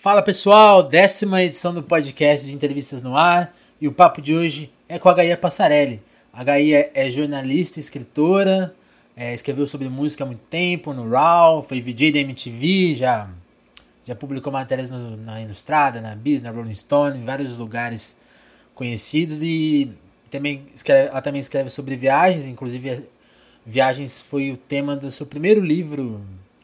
Fala 0.00 0.22
pessoal, 0.22 0.80
décima 0.80 1.42
edição 1.42 1.74
do 1.74 1.82
podcast 1.82 2.46
de 2.46 2.54
entrevistas 2.54 3.02
no 3.02 3.16
ar 3.16 3.52
e 3.80 3.88
o 3.88 3.92
papo 3.92 4.22
de 4.22 4.32
hoje 4.32 4.72
é 4.88 4.96
com 4.96 5.08
a 5.08 5.12
Gaia 5.12 5.36
Passarelli. 5.36 6.00
A 6.32 6.44
Gaia 6.44 6.88
é 6.94 7.10
jornalista, 7.10 7.80
escritora, 7.80 8.72
é, 9.16 9.34
escreveu 9.34 9.66
sobre 9.66 9.88
música 9.88 10.22
há 10.22 10.26
muito 10.28 10.42
tempo 10.48 10.92
no 10.92 11.10
RAW, 11.10 11.64
foi 11.64 11.80
VJ 11.80 12.12
da 12.12 12.20
MTV, 12.20 12.94
já, 12.94 13.28
já 14.04 14.14
publicou 14.14 14.52
matérias 14.52 14.88
no, 14.88 15.16
na 15.16 15.42
Ilustrada, 15.42 16.00
na 16.00 16.14
Biz, 16.14 16.42
na 16.42 16.52
Rolling 16.52 16.76
Stone, 16.76 17.18
em 17.18 17.24
vários 17.24 17.56
lugares 17.56 18.16
conhecidos 18.76 19.42
e 19.42 19.90
também 20.30 20.68
escreve, 20.72 21.08
ela 21.08 21.20
também 21.20 21.40
escreve 21.40 21.70
sobre 21.70 21.96
viagens, 21.96 22.46
inclusive 22.46 23.04
viagens 23.66 24.22
foi 24.22 24.52
o 24.52 24.56
tema 24.56 24.94
do 24.94 25.10
seu 25.10 25.26
primeiro 25.26 25.60
livro 25.60 26.20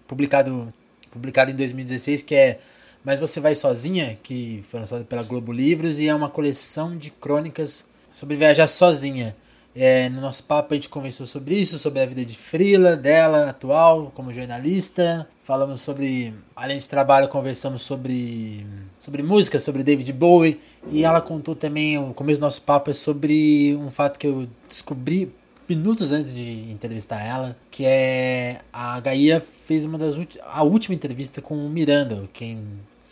publicado, 0.07 0.69
publicado 1.11 1.51
em 1.51 1.57
2016, 1.57 2.23
que 2.23 2.37
é 2.37 2.61
mas 3.05 3.21
Você 3.21 3.39
Vai 3.39 3.55
Sozinha, 3.55 4.18
que 4.23 4.64
foi 4.66 4.80
lançado 4.80 5.05
pela 5.05 5.23
Globo 5.23 5.52
Livros 5.52 5.98
e 6.01 6.09
é 6.09 6.15
uma 6.15 6.30
coleção 6.30 6.97
de 6.97 7.11
crônicas 7.11 7.87
sobre 8.11 8.34
viajar 8.34 8.66
sozinha. 8.66 9.37
É, 9.77 10.09
no 10.09 10.20
nosso 10.20 10.45
papo 10.45 10.73
a 10.73 10.77
gente 10.77 10.88
conversou 10.88 11.27
sobre 11.27 11.56
isso, 11.56 11.78
sobre 11.78 12.01
a 12.01 12.06
vida 12.06 12.25
de 12.25 12.37
Frila, 12.37 12.97
dela 12.97 13.51
atual 13.51 14.11
como 14.14 14.33
jornalista. 14.33 15.28
Falamos 15.41 15.83
sobre, 15.83 16.33
além 16.56 16.78
de 16.78 16.88
trabalho, 16.88 17.28
conversamos 17.28 17.83
sobre, 17.83 18.64
sobre 18.98 19.23
música, 19.23 19.59
sobre 19.59 19.83
David 19.83 20.11
Bowie. 20.12 20.59
E 20.91 21.05
ela 21.05 21.20
contou 21.20 21.55
também, 21.55 21.98
o 21.98 22.14
começo 22.14 22.41
do 22.41 22.45
nosso 22.45 22.62
papo 22.62 22.91
é 22.91 22.95
sobre 22.95 23.77
um 23.77 23.91
fato 23.91 24.19
que 24.19 24.27
eu 24.27 24.48
descobri 24.66 25.30
minutos 25.69 26.12
antes 26.12 26.33
de 26.33 26.70
entrevistar 26.70 27.20
ela, 27.23 27.56
que 27.70 27.84
é 27.84 28.61
a 28.73 28.98
Gaia 29.00 29.41
fez 29.41 29.84
uma 29.84 29.98
das 29.98 30.14
a 30.47 30.62
última 30.62 30.95
entrevista 30.95 31.42
com 31.42 31.55
o 31.55 31.70
Miranda, 31.70 32.28
quem 32.33 32.62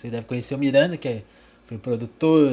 você 0.02 0.10
deve 0.10 0.26
conhecer 0.26 0.56
o 0.56 0.58
Miranda, 0.58 0.96
que 0.96 1.06
é, 1.06 1.22
foi 1.64 1.78
produtor, 1.78 2.50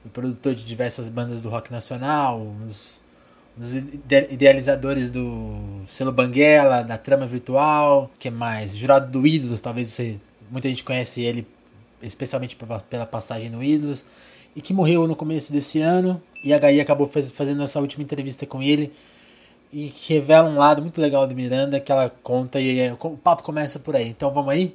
foi 0.00 0.10
produtor 0.10 0.54
de 0.54 0.64
diversas 0.64 1.06
bandas 1.06 1.42
do 1.42 1.50
rock 1.50 1.70
nacional, 1.70 2.40
um 2.40 2.64
dos, 2.64 3.02
idealizadores 4.30 5.10
do 5.10 5.82
selo 5.86 6.10
Banguela, 6.10 6.82
da 6.82 6.96
Trama 6.96 7.26
Virtual, 7.26 8.10
que 8.18 8.30
mais? 8.30 8.74
Jurado 8.74 9.10
do 9.10 9.26
Ídolos, 9.26 9.60
talvez 9.60 9.88
você 9.88 10.18
muita 10.50 10.68
gente 10.70 10.82
conhece 10.82 11.20
ele 11.20 11.46
especialmente 12.02 12.56
pela 12.88 13.04
passagem 13.04 13.50
no 13.50 13.62
Ídolos, 13.62 14.06
e 14.56 14.62
que 14.62 14.72
morreu 14.72 15.06
no 15.06 15.14
começo 15.14 15.52
desse 15.52 15.80
ano. 15.80 16.20
E 16.42 16.52
a 16.54 16.58
Gaia 16.58 16.82
acabou 16.82 17.06
faz, 17.06 17.30
fazendo 17.30 17.62
essa 17.62 17.80
última 17.80 18.02
entrevista 18.02 18.46
com 18.46 18.62
ele 18.62 18.92
e 19.72 19.92
revela 20.08 20.48
um 20.48 20.56
lado 20.56 20.82
muito 20.82 21.00
legal 21.00 21.26
do 21.26 21.34
Miranda 21.34 21.78
que 21.78 21.92
ela 21.92 22.10
conta 22.22 22.60
e 22.60 22.90
o 22.90 23.16
papo 23.16 23.42
começa 23.42 23.78
por 23.78 23.94
aí. 23.94 24.08
Então 24.08 24.30
vamos 24.30 24.50
aí? 24.50 24.74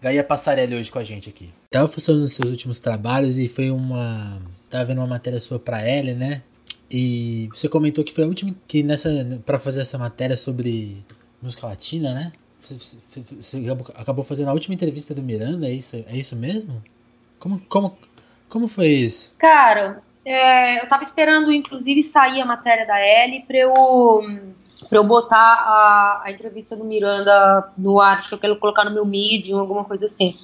Gaia 0.00 0.24
Passarelli 0.24 0.74
hoje 0.74 0.90
com 0.90 0.98
a 0.98 1.04
gente 1.04 1.28
aqui. 1.28 1.52
Tava 1.70 1.86
funcionando 1.86 2.22
nos 2.22 2.32
seus 2.32 2.50
últimos 2.50 2.78
trabalhos 2.78 3.38
e 3.38 3.48
foi 3.48 3.70
uma. 3.70 4.40
Tava 4.68 4.84
vendo 4.86 4.98
uma 4.98 5.06
matéria 5.06 5.38
sua 5.38 5.58
pra 5.58 5.86
Ellie, 5.86 6.14
né? 6.14 6.42
E 6.90 7.48
você 7.52 7.68
comentou 7.68 8.02
que 8.02 8.12
foi 8.12 8.24
a 8.24 8.26
última 8.26 8.54
que 8.66 8.82
nessa. 8.82 9.10
para 9.44 9.58
fazer 9.58 9.82
essa 9.82 9.98
matéria 9.98 10.36
sobre 10.36 11.00
música 11.42 11.66
latina, 11.66 12.14
né? 12.14 12.32
Você, 12.60 12.98
acabou 13.94 14.24
fazendo 14.24 14.48
a 14.48 14.52
última 14.52 14.74
entrevista 14.74 15.14
do 15.14 15.22
Miranda, 15.22 15.66
é 15.66 15.72
isso, 15.72 15.96
é 16.06 16.16
isso 16.16 16.36
mesmo? 16.36 16.82
Como, 17.38 17.58
como, 17.68 17.96
como 18.50 18.68
foi 18.68 18.88
isso? 18.88 19.34
Cara, 19.38 20.02
é, 20.24 20.84
eu 20.84 20.88
tava 20.88 21.02
esperando, 21.02 21.50
inclusive, 21.50 22.02
sair 22.02 22.42
a 22.42 22.44
matéria 22.44 22.86
da 22.86 23.00
Ellie 23.00 23.44
pra 23.46 23.56
eu 23.56 23.72
para 24.90 24.98
eu 24.98 25.04
botar 25.04 25.36
a, 25.38 26.22
a, 26.24 26.32
entrevista 26.32 26.76
do 26.76 26.84
Miranda 26.84 27.70
no 27.78 28.00
ar, 28.00 28.28
que 28.28 28.34
eu 28.34 28.38
quero 28.38 28.56
colocar 28.56 28.84
no 28.84 28.90
meu 28.90 29.06
Medium, 29.06 29.60
alguma 29.60 29.84
coisa 29.84 30.06
assim. 30.06 30.36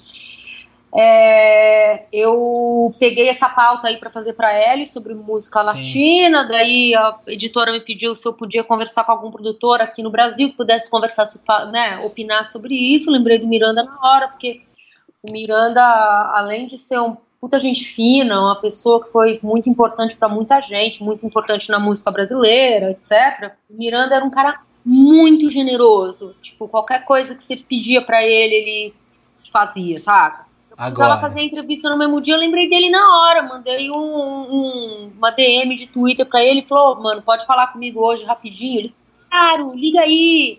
É, 0.95 2.05
eu 2.13 2.95
peguei 2.99 3.29
essa 3.29 3.49
pauta 3.49 3.89
aí 3.89 3.99
para 3.99 4.09
fazer 4.09 4.35
para 4.35 4.53
ela 4.53 4.87
sobre 4.87 5.15
música 5.15 5.61
Sim. 5.61 5.67
latina, 5.67 6.45
daí 6.45 6.95
a 6.95 7.19
editora 7.27 7.73
me 7.73 7.81
pediu 7.81 8.15
se 8.15 8.27
eu 8.27 8.33
podia 8.33 8.63
conversar 8.63 9.03
com 9.03 9.13
algum 9.13 9.33
produtor 9.33 9.83
aqui 9.83 10.01
no 10.01 10.11
Brasil 10.11 10.49
que 10.49 10.57
pudesse 10.57 10.89
conversar, 10.89 11.27
né, 11.73 11.99
opinar 11.99 12.47
sobre 12.47 12.75
isso. 12.77 13.11
Lembrei 13.11 13.39
do 13.39 13.49
Miranda 13.49 13.83
na 13.83 13.99
hora, 14.01 14.29
porque 14.29 14.63
o 15.23 15.33
Miranda, 15.33 15.83
além 16.35 16.69
de 16.69 16.79
ser 16.79 17.01
um 17.01 17.17
puta 17.47 17.61
gente 17.61 17.85
fina, 17.85 18.41
uma 18.41 18.61
pessoa 18.61 19.05
que 19.05 19.13
foi 19.13 19.39
muito 19.41 19.71
importante 19.71 20.17
para 20.17 20.29
muita 20.29 20.61
gente, 20.61 21.01
muito 21.01 21.25
importante 21.25 21.71
na 21.71 21.79
música 21.79 22.11
brasileira, 22.11 22.91
etc. 22.91 23.55
Miranda 23.71 24.17
era 24.17 24.25
um 24.25 24.31
cara 24.31 24.59
muito 24.85 25.49
generoso. 25.49 26.35
Tipo, 26.43 26.67
qualquer 26.67 27.05
coisa 27.05 27.37
que 27.37 27.45
você 27.45 27.57
pedia 27.57 28.03
para 28.03 28.25
ele, 28.25 28.55
ele 28.55 28.95
fazia, 29.53 30.01
saca? 30.01 30.45
Eu 30.69 30.77
precisava 30.77 31.21
fazer 31.21 31.39
a 31.39 31.45
entrevista 31.45 31.89
no 31.89 31.97
mesmo 31.97 32.21
dia, 32.21 32.35
eu 32.35 32.41
lembrei 32.41 32.69
dele 32.69 32.91
na 32.91 33.17
hora, 33.17 33.43
mandei 33.45 33.93
um, 33.93 33.97
um, 33.97 35.13
uma 35.17 35.31
DM 35.31 35.77
de 35.77 35.87
Twitter 35.87 36.29
pra 36.29 36.43
ele, 36.43 36.63
falou, 36.63 37.01
mano, 37.01 37.23
pode 37.23 37.47
falar 37.47 37.69
comigo 37.69 38.01
hoje 38.01 38.25
rapidinho? 38.25 38.81
Ele, 38.81 38.95
claro, 39.31 39.73
liga 39.73 40.01
aí. 40.01 40.59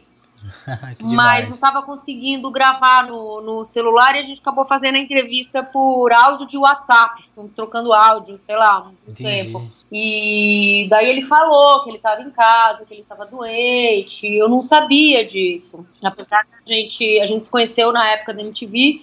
mas 1.02 1.50
não 1.50 1.56
estava 1.56 1.81
conseguindo 1.81 2.50
gravar 2.52 3.08
no, 3.08 3.41
no 3.41 3.66
celular 3.66 4.16
e 4.16 4.19
a 4.19 4.24
gente 4.24 4.40
acabou 4.41 4.66
fazendo 4.66 4.96
a 4.96 5.00
entrevista 5.00 5.63
por 5.63 6.12
áudio 6.12 6.47
de 6.47 6.58
WhatsApp, 6.58 7.24
trocando 7.56 7.94
áudio, 7.94 8.38
sei 8.40 8.56
lá, 8.56 8.88
um 8.88 9.12
Entendi. 9.12 9.24
tempo. 9.24 9.68
E 9.91 10.88
daí 10.90 11.09
ele 11.09 11.24
falou 11.24 11.84
que 11.84 11.90
ele 11.90 11.97
estava 11.97 12.22
em 12.22 12.30
casa, 12.30 12.85
que 12.85 12.94
ele 12.94 13.02
estava 13.02 13.25
doente. 13.25 14.28
Eu 14.28 14.50
não 14.50 14.62
sabia 14.62 15.25
disso. 15.25 15.85
Apesar 16.03 16.46
que 16.46 16.72
a 16.72 16.75
gente, 16.75 17.19
a 17.19 17.28
gente 17.28 17.46
se 17.46 17.50
conheceu 17.50 17.91
na 17.91 18.08
época 18.09 18.34
da 18.34 18.41
MTV 18.41 19.02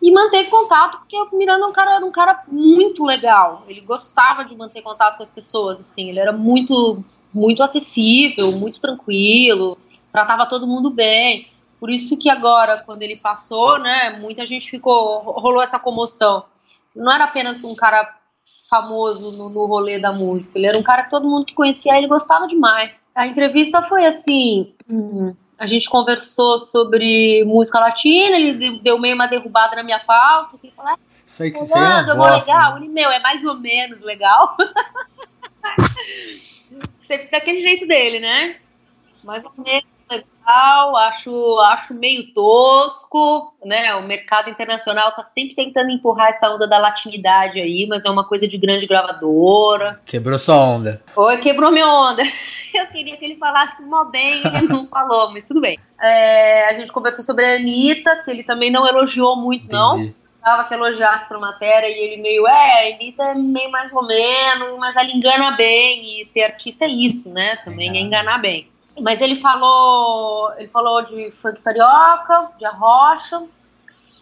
e 0.00 0.10
manteve 0.10 0.50
contato, 0.50 0.98
porque 0.98 1.16
o 1.16 1.36
Miranda 1.36 1.64
é 1.64 1.68
um 1.68 1.72
cara, 1.72 1.94
era 1.94 2.04
um 2.04 2.10
cara 2.10 2.42
muito 2.48 3.04
legal. 3.04 3.64
Ele 3.68 3.80
gostava 3.82 4.44
de 4.44 4.54
manter 4.56 4.82
contato 4.82 5.16
com 5.16 5.22
as 5.22 5.30
pessoas, 5.30 5.78
assim. 5.78 6.08
Ele 6.08 6.18
era 6.18 6.32
muito, 6.32 6.98
muito 7.32 7.62
acessível, 7.62 8.52
muito 8.52 8.80
tranquilo 8.80 9.78
tratava 10.12 10.46
todo 10.46 10.66
mundo 10.66 10.90
bem. 10.90 11.48
Por 11.80 11.90
isso 11.90 12.16
que 12.16 12.30
agora, 12.30 12.82
quando 12.84 13.02
ele 13.02 13.16
passou, 13.16 13.78
né, 13.78 14.10
muita 14.20 14.46
gente 14.46 14.70
ficou, 14.70 15.20
rolou 15.20 15.62
essa 15.62 15.78
comoção. 15.78 16.44
Não 16.94 17.12
era 17.12 17.24
apenas 17.24 17.64
um 17.64 17.74
cara 17.74 18.16
famoso 18.70 19.32
no, 19.32 19.50
no 19.50 19.66
rolê 19.66 20.00
da 20.00 20.12
música, 20.12 20.58
ele 20.58 20.66
era 20.66 20.78
um 20.78 20.82
cara 20.82 21.02
que 21.02 21.10
todo 21.10 21.28
mundo 21.28 21.44
que 21.44 21.54
conhecia 21.54 21.98
ele 21.98 22.06
gostava 22.06 22.46
demais. 22.46 23.10
A 23.14 23.26
entrevista 23.26 23.82
foi 23.82 24.06
assim, 24.06 24.72
hum, 24.88 25.34
a 25.58 25.66
gente 25.66 25.90
conversou 25.90 26.58
sobre 26.58 27.44
música 27.44 27.78
latina, 27.78 28.36
ele 28.36 28.78
deu 28.78 28.98
meio 28.98 29.14
uma 29.14 29.26
derrubada 29.26 29.76
na 29.76 29.82
minha 29.82 30.00
pauta, 30.00 30.56
ele 30.62 30.72
falou, 30.74 30.98
sei 31.26 31.50
que 31.50 31.58
você 31.58 31.78
é 31.78 32.02
legal, 32.14 32.78
ele, 32.78 32.88
meu, 32.88 33.10
é 33.10 33.18
mais 33.20 33.44
ou 33.44 33.60
menos 33.60 34.00
legal. 34.00 34.56
daquele 37.30 37.60
jeito 37.60 37.86
dele, 37.86 38.20
né? 38.20 38.56
Mais 39.22 39.44
ou 39.44 39.52
menos 39.58 39.91
legal, 40.16 40.96
acho, 40.96 41.60
acho 41.60 41.94
meio 41.94 42.32
tosco, 42.32 43.54
né? 43.64 43.94
O 43.96 44.06
mercado 44.06 44.50
internacional 44.50 45.12
tá 45.12 45.24
sempre 45.24 45.54
tentando 45.54 45.90
empurrar 45.90 46.28
essa 46.28 46.50
onda 46.50 46.66
da 46.66 46.78
latinidade 46.78 47.60
aí, 47.60 47.86
mas 47.88 48.04
é 48.04 48.10
uma 48.10 48.26
coisa 48.26 48.46
de 48.46 48.58
grande 48.58 48.86
gravadora. 48.86 50.00
Quebrou 50.04 50.38
sua 50.38 50.56
onda. 50.56 51.02
Oi, 51.16 51.36
quebrou 51.38 51.70
minha 51.70 51.86
onda. 51.86 52.22
Eu 52.74 52.86
queria 52.86 53.16
que 53.16 53.24
ele 53.24 53.36
falasse 53.36 53.82
mó 53.82 54.04
bem, 54.04 54.40
ele 54.46 54.68
não 54.68 54.88
falou, 54.90 55.30
mas 55.30 55.46
tudo 55.46 55.60
bem. 55.60 55.78
É, 56.00 56.70
a 56.70 56.72
gente 56.74 56.90
conversou 56.90 57.22
sobre 57.22 57.44
a 57.44 57.56
Anitta, 57.56 58.22
que 58.24 58.30
ele 58.30 58.42
também 58.42 58.70
não 58.70 58.86
elogiou 58.86 59.36
muito, 59.36 59.66
Entendi. 59.66 59.76
não 59.76 60.22
tava 60.42 60.64
que 60.64 60.74
elogiasse 60.74 61.28
pra 61.28 61.38
matéria 61.38 61.86
e 61.86 61.92
ele 61.92 62.20
meio, 62.20 62.46
é, 62.48 62.90
a 62.90 62.94
Anitta 62.96 63.22
é 63.22 63.34
meio 63.34 63.70
mais 63.70 63.92
ou 63.92 64.04
menos, 64.04 64.76
mas 64.78 64.96
ela 64.96 65.10
engana 65.10 65.52
bem, 65.52 66.20
e 66.20 66.24
ser 66.26 66.42
artista 66.42 66.84
é 66.84 66.88
isso, 66.88 67.32
né? 67.32 67.56
Também 67.64 67.96
é 67.96 68.00
enganar 68.00 68.38
bem. 68.38 68.71
Mas 69.00 69.20
ele 69.20 69.36
falou, 69.36 70.52
ele 70.58 70.68
falou 70.68 71.02
de 71.04 71.30
funk 71.30 71.60
carioca, 71.60 72.50
de 72.58 72.64
arrocha, 72.64 73.42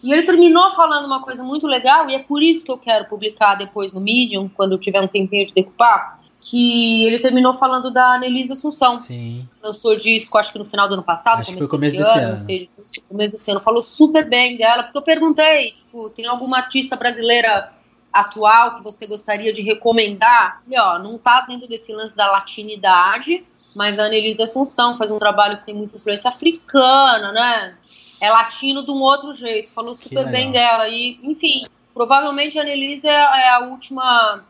e 0.03 0.13
ele 0.13 0.23
terminou 0.23 0.75
falando 0.75 1.07
uma 1.07 1.23
coisa 1.23 1.43
muito 1.43 1.67
legal, 1.67 2.09
e 2.09 2.15
é 2.15 2.19
por 2.21 2.43
isso 2.43 2.65
que 2.65 2.71
eu 2.71 2.79
quero 2.79 3.05
publicar 3.07 3.57
depois 3.57 3.93
no 3.93 4.01
Medium, 4.01 4.49
quando 4.49 4.73
eu 4.73 4.79
tiver 4.79 5.01
um 5.01 5.09
tempinho 5.09 5.47
de 5.47 5.53
decupar, 5.53 6.21
que 6.41 7.05
ele 7.05 7.19
terminou 7.19 7.53
falando 7.53 7.91
da 7.91 8.15
Anelise 8.15 8.53
Assunção. 8.53 8.97
Sim. 8.97 9.47
Lançou 9.63 9.95
disco, 9.97 10.39
acho 10.39 10.53
que 10.53 10.59
no 10.59 10.65
final 10.65 10.89
do 10.89 10.95
ano 10.95 11.03
passado, 11.03 11.41
acho 11.41 11.53
começo, 11.53 11.65
que 11.65 11.69
foi 11.69 11.79
começo 11.79 11.97
desse, 11.97 12.09
desse 12.09 12.19
ano, 12.19 12.29
ano. 12.29 12.39
Sei, 12.39 12.71
começo 13.09 13.35
desse 13.35 13.51
ano. 13.51 13.61
Falou 13.61 13.83
super 13.83 14.27
bem 14.27 14.57
dela, 14.57 14.85
porque 14.85 14.97
eu 14.97 15.03
perguntei, 15.03 15.73
tipo, 15.73 16.09
tem 16.11 16.27
alguma 16.27 16.57
artista 16.57 16.97
brasileira 16.97 17.73
atual 18.11 18.77
que 18.77 18.83
você 18.83 19.07
gostaria 19.07 19.53
de 19.53 19.61
recomendar? 19.61 20.63
E, 20.67 20.79
ó, 20.79 20.99
não 20.99 21.19
tá 21.19 21.43
dentro 21.43 21.69
desse 21.69 21.93
lance 21.93 22.17
da 22.17 22.31
latinidade, 22.31 23.45
mas 23.75 23.99
a 23.99 24.05
Annelise 24.05 24.43
Assunção 24.43 24.99
faz 24.99 25.11
um 25.11 25.19
trabalho 25.19 25.59
que 25.59 25.67
tem 25.67 25.75
muita 25.75 25.97
influência 25.97 26.29
africana, 26.29 27.33
né? 27.33 27.75
É 28.21 28.29
latino 28.29 28.85
de 28.85 28.91
um 28.91 29.01
outro 29.01 29.33
jeito, 29.33 29.71
falou 29.71 29.95
super 29.95 30.29
bem 30.31 30.51
dela. 30.53 30.89
E, 30.89 31.19
enfim, 31.23 31.67
provavelmente 31.95 32.59
a 32.59 32.63
Annelise 32.63 33.09
é, 33.09 33.13
é 33.13 33.49
a 33.51 33.61
última 33.61 34.45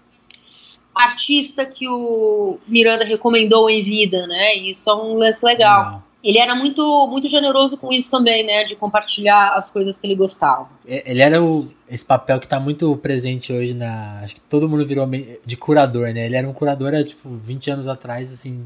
artista 0.95 1.65
que 1.65 1.89
o 1.89 2.59
Miranda 2.67 3.05
recomendou 3.05 3.71
em 3.71 3.83
vida, 3.83 4.27
né? 4.27 4.57
E 4.57 4.71
isso 4.71 4.91
é 4.91 4.95
um 4.95 5.15
lance 5.15 5.45
legal. 5.45 6.03
ele 6.23 6.39
era 6.39 6.55
muito, 6.55 6.83
muito 7.09 7.29
generoso 7.29 7.77
com 7.77 7.93
isso 7.93 8.11
também, 8.11 8.45
né? 8.45 8.65
De 8.65 8.77
compartilhar 8.77 9.55
as 9.55 9.71
coisas 9.71 9.99
que 9.99 10.07
ele 10.07 10.15
gostava. 10.15 10.69
É, 10.87 11.11
ele 11.11 11.23
era 11.23 11.43
o, 11.43 11.71
esse 11.89 12.05
papel 12.05 12.39
que 12.39 12.47
está 12.47 12.59
muito 12.59 12.97
presente 12.97 13.53
hoje 13.53 13.73
na. 13.73 14.21
Acho 14.23 14.35
que 14.35 14.41
todo 14.43 14.69
mundo 14.69 14.85
virou 14.85 15.09
de 15.45 15.57
curador, 15.57 16.13
né? 16.13 16.27
Ele 16.27 16.37
era 16.37 16.49
um 16.49 16.53
curador, 16.53 16.93
tipo, 17.05 17.29
20 17.29 17.71
anos 17.71 17.89
atrás, 17.89 18.33
assim. 18.33 18.65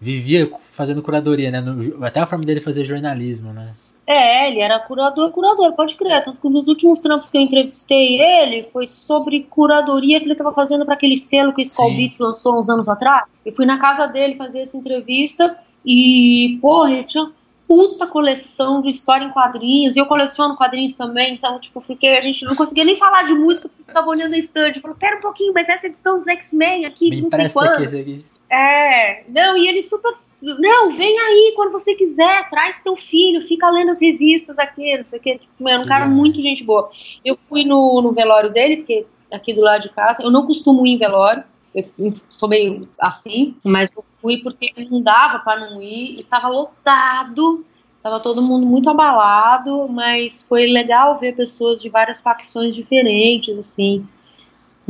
Vivia 0.00 0.48
fazendo 0.70 1.02
curadoria, 1.02 1.50
né? 1.50 1.60
No, 1.60 2.04
até 2.04 2.20
a 2.20 2.26
forma 2.26 2.44
dele 2.44 2.60
fazer 2.60 2.84
jornalismo, 2.84 3.52
né? 3.52 3.74
É, 4.06 4.50
ele 4.50 4.58
era 4.58 4.80
curador, 4.80 5.30
curador, 5.30 5.72
pode 5.74 5.94
crer. 5.94 6.24
Tanto 6.24 6.40
que 6.40 6.48
nos 6.48 6.66
últimos 6.66 6.98
trampos 6.98 7.30
que 7.30 7.36
eu 7.36 7.42
entrevistei 7.42 8.20
ele 8.20 8.68
foi 8.72 8.86
sobre 8.86 9.46
curadoria 9.48 10.18
que 10.18 10.24
ele 10.24 10.32
estava 10.32 10.52
fazendo 10.52 10.84
para 10.84 10.94
aquele 10.94 11.16
selo 11.16 11.52
que 11.52 11.60
o 11.60 11.62
Skull 11.62 11.94
Beats 11.94 12.18
lançou 12.18 12.58
uns 12.58 12.68
anos 12.68 12.88
atrás. 12.88 13.24
Eu 13.46 13.52
fui 13.52 13.66
na 13.66 13.78
casa 13.78 14.06
dele 14.06 14.34
fazer 14.34 14.62
essa 14.62 14.76
entrevista 14.76 15.56
e, 15.84 16.58
porra, 16.60 16.92
ele 16.92 17.04
tinha 17.04 17.30
puta 17.68 18.04
coleção 18.04 18.80
de 18.80 18.90
história 18.90 19.24
em 19.24 19.30
quadrinhos, 19.30 19.94
e 19.94 20.00
eu 20.00 20.06
coleciono 20.06 20.56
quadrinhos 20.56 20.96
também, 20.96 21.34
então, 21.34 21.60
tipo, 21.60 21.80
fiquei, 21.80 22.18
a 22.18 22.20
gente 22.20 22.44
não 22.44 22.56
conseguia 22.56 22.84
nem 22.84 22.96
falar 22.96 23.22
de 23.22 23.32
música, 23.32 23.68
porque 23.68 23.84
ficava 23.84 24.08
olhando 24.08 24.34
a 24.34 24.38
estante, 24.38 24.80
falou, 24.80 24.96
pera 24.96 25.18
um 25.18 25.20
pouquinho, 25.20 25.54
mas 25.54 25.68
essa 25.68 25.86
edição 25.86 26.18
dos 26.18 26.26
X-Men 26.26 26.84
aqui, 26.84 27.10
de 27.10 27.22
não 27.22 27.30
sei 27.30 27.48
quando. 27.48 27.84
Aqui, 27.84 28.24
É, 28.50 29.24
não, 29.28 29.56
e 29.56 29.68
ele 29.68 29.82
super, 29.82 30.12
não, 30.42 30.90
vem 30.90 31.18
aí 31.20 31.52
quando 31.54 31.72
você 31.72 31.94
quiser, 31.94 32.48
traz 32.48 32.82
teu 32.82 32.96
filho, 32.96 33.42
fica 33.42 33.70
lendo 33.70 33.90
as 33.90 34.00
revistas 34.00 34.58
aqui, 34.58 34.96
não 34.96 35.04
sei 35.04 35.18
o 35.18 35.22
que, 35.22 35.38
tipo, 35.38 35.52
mano, 35.62 35.80
um 35.80 35.86
cara 35.86 36.06
muito 36.06 36.40
gente 36.40 36.64
boa. 36.64 36.90
Eu 37.24 37.38
fui 37.48 37.64
no, 37.64 38.00
no 38.02 38.12
velório 38.12 38.50
dele, 38.50 38.78
porque 38.78 39.06
aqui 39.30 39.52
do 39.52 39.60
lado 39.60 39.82
de 39.82 39.90
casa, 39.90 40.22
eu 40.22 40.30
não 40.30 40.46
costumo 40.46 40.86
ir 40.86 40.94
em 40.94 40.98
velório, 40.98 41.44
eu 41.74 41.84
sou 42.28 42.48
meio 42.48 42.88
assim, 42.98 43.54
mas 43.64 43.88
eu 43.96 44.04
fui 44.20 44.38
porque 44.38 44.72
não 44.90 45.00
dava 45.00 45.38
para 45.38 45.70
não 45.70 45.80
ir 45.80 46.18
e 46.18 46.24
tava 46.24 46.48
lotado, 46.48 47.64
tava 48.02 48.18
todo 48.18 48.42
mundo 48.42 48.66
muito 48.66 48.90
abalado, 48.90 49.88
mas 49.88 50.42
foi 50.42 50.66
legal 50.66 51.18
ver 51.18 51.36
pessoas 51.36 51.80
de 51.80 51.88
várias 51.88 52.20
facções 52.20 52.74
diferentes, 52.74 53.56
assim, 53.56 54.06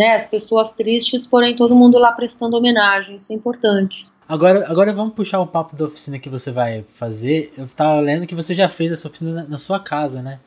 né, 0.00 0.14
as 0.14 0.26
pessoas 0.26 0.72
tristes, 0.72 1.26
porém 1.26 1.54
todo 1.54 1.76
mundo 1.76 1.98
lá 1.98 2.10
prestando 2.12 2.56
homenagem, 2.56 3.16
isso 3.16 3.34
é 3.34 3.36
importante. 3.36 4.08
Agora, 4.26 4.64
agora 4.66 4.94
vamos 4.94 5.12
puxar 5.12 5.40
o 5.40 5.46
papo 5.46 5.76
da 5.76 5.84
oficina 5.84 6.18
que 6.18 6.30
você 6.30 6.50
vai 6.50 6.84
fazer. 6.94 7.52
Eu 7.54 7.68
tava 7.68 8.00
lendo 8.00 8.26
que 8.26 8.34
você 8.34 8.54
já 8.54 8.66
fez 8.66 8.90
essa 8.90 9.08
oficina 9.08 9.32
na, 9.32 9.44
na 9.44 9.58
sua 9.58 9.78
casa, 9.78 10.22
né? 10.22 10.40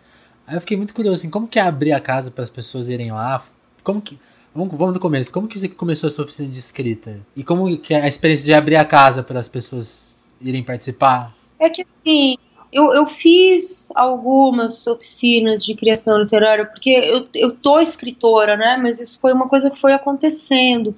Aí 0.47 0.55
eu 0.55 0.61
fiquei 0.61 0.75
muito 0.75 0.91
curioso, 0.91 1.19
assim, 1.19 1.29
como 1.29 1.47
que 1.47 1.59
é 1.59 1.61
abrir 1.61 1.91
a 1.91 1.99
casa 1.99 2.31
para 2.31 2.43
as 2.43 2.49
pessoas 2.49 2.89
irem 2.89 3.11
lá? 3.11 3.43
Como 3.83 4.01
que 4.01 4.17
Vamos, 4.55 4.75
vamos 4.75 4.93
do 4.93 4.99
começo. 4.99 5.33
Como 5.33 5.47
que 5.47 5.57
você 5.57 5.67
começou 5.67 6.07
a 6.07 6.11
sua 6.11 6.25
oficina 6.25 6.47
de 6.47 6.59
escrita? 6.59 7.19
E 7.35 7.43
como 7.43 7.75
que 7.79 7.93
é 7.93 8.01
a 8.01 8.07
experiência 8.07 8.45
de 8.45 8.53
abrir 8.53 8.75
a 8.75 8.85
casa 8.85 9.23
para 9.23 9.39
as 9.39 9.47
pessoas 9.47 10.15
irem 10.39 10.63
participar? 10.63 11.35
É 11.59 11.69
que 11.69 11.81
assim, 11.81 12.37
eu, 12.73 12.93
eu 12.93 13.05
fiz 13.05 13.91
algumas 13.95 14.85
oficinas 14.87 15.63
de 15.63 15.75
criação 15.75 16.19
literária, 16.19 16.65
porque 16.65 16.89
eu, 16.89 17.27
eu 17.35 17.55
tô 17.55 17.79
escritora, 17.79 18.57
né? 18.57 18.79
Mas 18.81 18.99
isso 18.99 19.19
foi 19.19 19.31
uma 19.31 19.47
coisa 19.47 19.69
que 19.69 19.79
foi 19.79 19.93
acontecendo. 19.93 20.95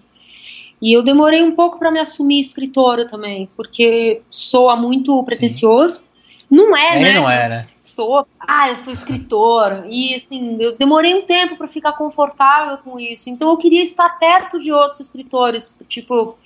E 0.82 0.94
eu 0.94 1.04
demorei 1.04 1.44
um 1.44 1.56
pouco 1.56 1.80
para 1.80 1.92
me 1.92 2.00
assumir 2.00 2.40
escritora 2.40 3.08
também, 3.08 3.50
porque 3.56 4.22
soa 4.30 4.76
muito 4.76 5.24
pretencioso. 5.24 6.00
Sim. 6.00 6.06
Não 6.50 6.78
é, 6.78 6.98
é 6.98 7.00
né? 7.00 7.14
Não 7.14 7.30
é, 7.30 7.50
né? 7.50 7.68
Sou. 7.80 8.26
Ah, 8.40 8.70
eu 8.70 8.76
sou 8.76 8.94
escritora. 8.94 9.86
E 9.90 10.14
assim, 10.14 10.58
eu 10.60 10.78
demorei 10.78 11.14
um 11.16 11.26
tempo 11.26 11.58
para 11.58 11.68
ficar 11.68 11.94
confortável 11.94 12.78
com 12.80 13.00
isso. 13.00 13.30
Então 13.30 13.50
eu 13.50 13.58
queria 13.58 13.82
estar 13.82 14.10
perto 14.20 14.60
de 14.60 14.72
outros 14.72 15.00
escritores, 15.00 15.76
tipo, 15.88 16.38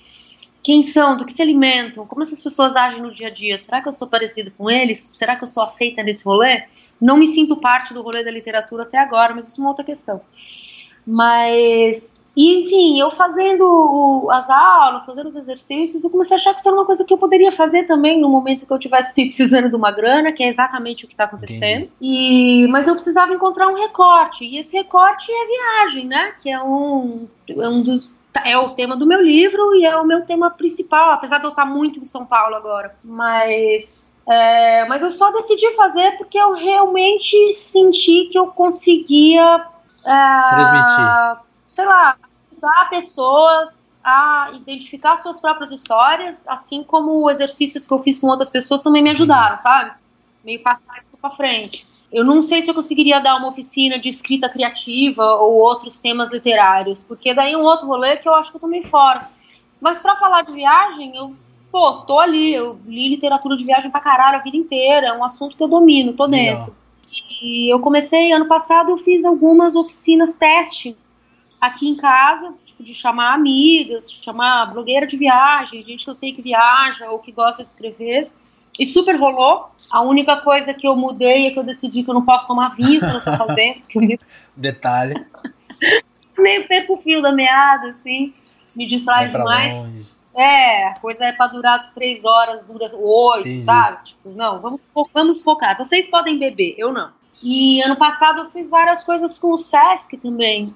quem 0.62 0.82
são, 0.82 1.16
do 1.16 1.24
que 1.24 1.32
se 1.32 1.40
alimentam, 1.40 2.06
como 2.06 2.22
essas 2.22 2.42
pessoas 2.42 2.76
agem 2.76 3.00
no 3.00 3.10
dia 3.10 3.28
a 3.28 3.30
dia. 3.30 3.56
Será 3.56 3.80
que 3.80 3.88
eu 3.88 3.92
sou 3.92 4.08
parecido 4.08 4.50
com 4.50 4.70
eles? 4.70 5.10
Será 5.14 5.36
que 5.36 5.44
eu 5.44 5.48
sou 5.48 5.62
aceita 5.62 6.02
nesse 6.02 6.24
rolê? 6.24 6.64
Não 7.00 7.16
me 7.16 7.26
sinto 7.26 7.56
parte 7.56 7.94
do 7.94 8.02
rolê 8.02 8.22
da 8.22 8.30
literatura 8.30 8.82
até 8.82 8.98
agora, 8.98 9.34
mas 9.34 9.48
isso 9.48 9.60
é 9.60 9.64
uma 9.64 9.70
outra 9.70 9.84
questão. 9.84 10.20
Mas, 11.06 12.22
enfim, 12.36 13.00
eu 13.00 13.10
fazendo 13.10 14.28
as 14.30 14.50
aulas, 14.50 15.06
fazendo 15.06 15.28
os 15.28 15.34
exercícios, 15.34 16.04
eu 16.04 16.10
comecei 16.10 16.36
a 16.36 16.38
achar 16.38 16.52
que 16.52 16.60
isso 16.60 16.68
era 16.68 16.76
uma 16.76 16.84
coisa 16.84 17.04
que 17.04 17.12
eu 17.12 17.18
poderia 17.18 17.50
fazer 17.50 17.84
também 17.84 18.20
no 18.20 18.28
momento 18.28 18.66
que 18.66 18.72
eu 18.72 18.78
tivesse 18.78 19.14
precisando 19.16 19.70
de 19.70 19.76
uma 19.76 19.90
grana, 19.90 20.30
que 20.30 20.42
é 20.42 20.48
exatamente 20.48 21.04
o 21.04 21.08
que 21.08 21.14
está 21.14 21.24
acontecendo. 21.24 21.90
E, 22.00 22.66
mas 22.68 22.86
eu 22.86 22.94
precisava 22.94 23.32
encontrar 23.32 23.68
um 23.68 23.74
recorte, 23.74 24.44
e 24.44 24.58
esse 24.58 24.76
recorte 24.76 25.32
é 25.32 25.46
viagem, 25.46 26.06
né? 26.06 26.34
Que 26.40 26.50
é 26.50 26.62
um, 26.62 27.26
é 27.48 27.68
um 27.68 27.82
dos 27.82 28.12
é 28.44 28.56
o 28.56 28.70
tema 28.70 28.96
do 28.96 29.06
meu 29.06 29.20
livro 29.20 29.74
e 29.74 29.84
é 29.84 29.96
o 29.96 30.04
meu 30.04 30.24
tema 30.24 30.50
principal, 30.50 31.12
apesar 31.12 31.38
de 31.38 31.44
eu 31.44 31.50
estar 31.50 31.64
muito 31.64 31.98
em 31.98 32.04
São 32.04 32.24
Paulo 32.24 32.54
agora. 32.54 32.94
Mas, 33.02 34.18
é, 34.28 34.84
mas 34.86 35.02
eu 35.02 35.10
só 35.10 35.30
decidi 35.32 35.74
fazer 35.74 36.16
porque 36.18 36.38
eu 36.38 36.54
realmente 36.54 37.52
senti 37.52 38.28
que 38.30 38.38
eu 38.38 38.48
conseguia 38.48 39.66
Transmitir. 40.02 41.44
Sei 41.68 41.84
lá, 41.84 42.16
ajudar 42.52 42.90
pessoas 42.90 43.98
a 44.02 44.50
identificar 44.54 45.16
suas 45.18 45.40
próprias 45.40 45.70
histórias, 45.70 46.46
assim 46.48 46.82
como 46.82 47.30
exercícios 47.30 47.86
que 47.86 47.92
eu 47.92 48.02
fiz 48.02 48.18
com 48.18 48.28
outras 48.28 48.50
pessoas 48.50 48.80
também 48.80 49.02
me 49.02 49.10
ajudaram, 49.10 49.58
sabe? 49.58 49.92
Meio 50.44 50.62
passar 50.62 50.98
isso 50.98 51.16
pra 51.20 51.30
frente. 51.30 51.86
Eu 52.12 52.24
não 52.24 52.42
sei 52.42 52.60
se 52.60 52.70
eu 52.70 52.74
conseguiria 52.74 53.20
dar 53.20 53.36
uma 53.36 53.48
oficina 53.48 53.98
de 53.98 54.08
escrita 54.08 54.48
criativa 54.48 55.24
ou 55.36 55.54
outros 55.54 55.98
temas 55.98 56.30
literários, 56.30 57.02
porque 57.02 57.32
daí 57.32 57.52
é 57.52 57.56
um 57.56 57.62
outro 57.62 57.86
rolê 57.86 58.16
que 58.16 58.28
eu 58.28 58.34
acho 58.34 58.50
que 58.50 58.56
eu 58.56 58.60
tô 58.60 58.66
meio 58.66 58.86
fora. 58.88 59.28
Mas 59.80 59.98
para 60.00 60.16
falar 60.16 60.42
de 60.42 60.52
viagem, 60.52 61.16
eu, 61.16 61.34
pô, 61.70 61.92
tô 62.02 62.18
ali, 62.18 62.52
eu 62.52 62.78
li 62.84 63.08
literatura 63.08 63.56
de 63.56 63.64
viagem 63.64 63.90
pra 63.90 64.00
caralho 64.00 64.38
a 64.38 64.42
vida 64.42 64.56
inteira, 64.56 65.08
é 65.08 65.12
um 65.12 65.24
assunto 65.24 65.56
que 65.56 65.62
eu 65.62 65.68
domino, 65.68 66.12
tô 66.12 66.26
dentro. 66.26 66.66
Legal. 66.66 66.80
E 67.42 67.72
eu 67.72 67.80
comecei, 67.80 68.32
ano 68.32 68.46
passado, 68.46 68.90
eu 68.90 68.96
fiz 68.96 69.24
algumas 69.24 69.74
oficinas 69.76 70.36
teste 70.36 70.96
aqui 71.60 71.88
em 71.88 71.96
casa, 71.96 72.54
tipo, 72.64 72.82
de 72.82 72.94
chamar 72.94 73.34
amigas, 73.34 74.10
chamar 74.10 74.72
blogueira 74.72 75.06
de 75.06 75.16
viagem, 75.16 75.82
gente 75.82 76.04
que 76.04 76.10
eu 76.10 76.14
sei 76.14 76.32
que 76.32 76.42
viaja 76.42 77.10
ou 77.10 77.18
que 77.18 77.30
gosta 77.32 77.62
de 77.62 77.70
escrever. 77.70 78.30
E 78.78 78.86
super 78.86 79.16
rolou. 79.16 79.70
A 79.90 80.02
única 80.02 80.36
coisa 80.36 80.72
que 80.72 80.86
eu 80.86 80.94
mudei 80.94 81.48
é 81.48 81.50
que 81.50 81.58
eu 81.58 81.64
decidi 81.64 82.04
que 82.04 82.10
eu 82.10 82.14
não 82.14 82.24
posso 82.24 82.46
tomar 82.46 82.76
vinho 82.76 83.00
quando 83.00 83.16
eu 83.16 83.24
tô 83.24 83.36
fazendo. 83.36 83.82
Detalhe. 84.56 85.14
Meio 86.38 86.66
perco 86.68 86.94
o 86.94 86.96
fio 86.98 87.20
da 87.20 87.32
meada, 87.32 87.90
assim. 87.90 88.32
Me 88.74 88.86
distrai 88.86 89.28
demais. 89.28 89.74
Longe. 89.74 90.06
É, 90.34 90.86
a 90.88 90.98
coisa 91.00 91.24
é 91.24 91.32
pra 91.32 91.48
durar 91.48 91.92
três 91.92 92.24
horas, 92.24 92.62
dura 92.62 92.88
oito, 92.94 93.48
Entendi. 93.48 93.64
sabe? 93.64 94.04
Tipo, 94.04 94.30
não, 94.30 94.60
vamos, 94.60 94.88
vamos 95.12 95.42
focar. 95.42 95.76
Vocês 95.76 96.08
podem 96.08 96.38
beber, 96.38 96.76
eu 96.78 96.92
não. 96.92 97.10
E 97.42 97.82
ano 97.82 97.96
passado 97.96 98.42
eu 98.42 98.50
fiz 98.50 98.70
várias 98.70 99.02
coisas 99.02 99.38
com 99.38 99.52
o 99.52 99.58
Sesc 99.58 100.16
também. 100.18 100.72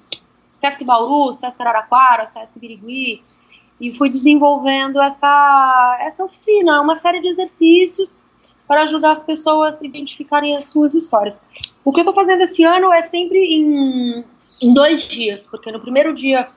Sesc 0.57 0.83
Bauru, 0.83 1.33
Sesc 1.33 1.61
Araraquara, 1.61 2.27
Sesc 2.27 2.59
Birigui. 2.59 3.23
E 3.79 3.93
fui 3.97 4.09
desenvolvendo 4.09 5.01
essa, 5.01 5.97
essa 6.01 6.23
oficina, 6.23 6.81
uma 6.81 6.97
série 6.97 7.21
de 7.21 7.29
exercícios 7.29 8.24
para 8.67 8.83
ajudar 8.83 9.11
as 9.11 9.23
pessoas 9.23 9.81
a 9.81 9.85
identificarem 9.85 10.55
as 10.57 10.67
suas 10.67 10.95
histórias. 10.95 11.41
O 11.83 11.91
que 11.91 11.99
eu 11.99 12.03
estou 12.03 12.15
fazendo 12.15 12.41
esse 12.41 12.63
ano 12.63 12.91
é 12.91 13.01
sempre 13.03 13.39
em, 13.39 14.23
em 14.61 14.73
dois 14.73 15.03
dias, 15.07 15.45
porque 15.45 15.71
no 15.71 15.79
primeiro 15.79 16.13
dia 16.13 16.47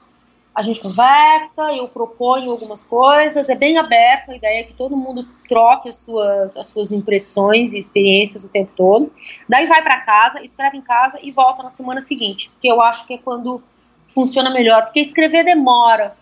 a 0.58 0.62
gente 0.62 0.80
conversa, 0.80 1.72
eu 1.72 1.86
proponho 1.86 2.50
algumas 2.50 2.84
coisas, 2.84 3.48
é 3.48 3.54
bem 3.54 3.78
aberto, 3.78 4.32
a 4.32 4.34
ideia 4.34 4.60
é 4.60 4.64
que 4.64 4.72
todo 4.72 4.96
mundo 4.96 5.24
troque 5.48 5.88
as 5.88 6.00
suas, 6.00 6.56
as 6.56 6.66
suas 6.66 6.90
impressões 6.90 7.72
e 7.72 7.78
experiências 7.78 8.42
o 8.42 8.48
tempo 8.48 8.72
todo. 8.76 9.12
Daí 9.48 9.68
vai 9.68 9.80
para 9.82 10.00
casa, 10.00 10.42
escreve 10.42 10.76
em 10.76 10.82
casa 10.82 11.16
e 11.22 11.30
volta 11.30 11.62
na 11.62 11.70
semana 11.70 12.02
seguinte, 12.02 12.50
que 12.60 12.66
eu 12.66 12.80
acho 12.80 13.06
que 13.06 13.14
é 13.14 13.18
quando 13.18 13.62
funciona 14.10 14.50
melhor, 14.50 14.86
porque 14.86 14.98
escrever 14.98 15.44
demora. 15.44 16.16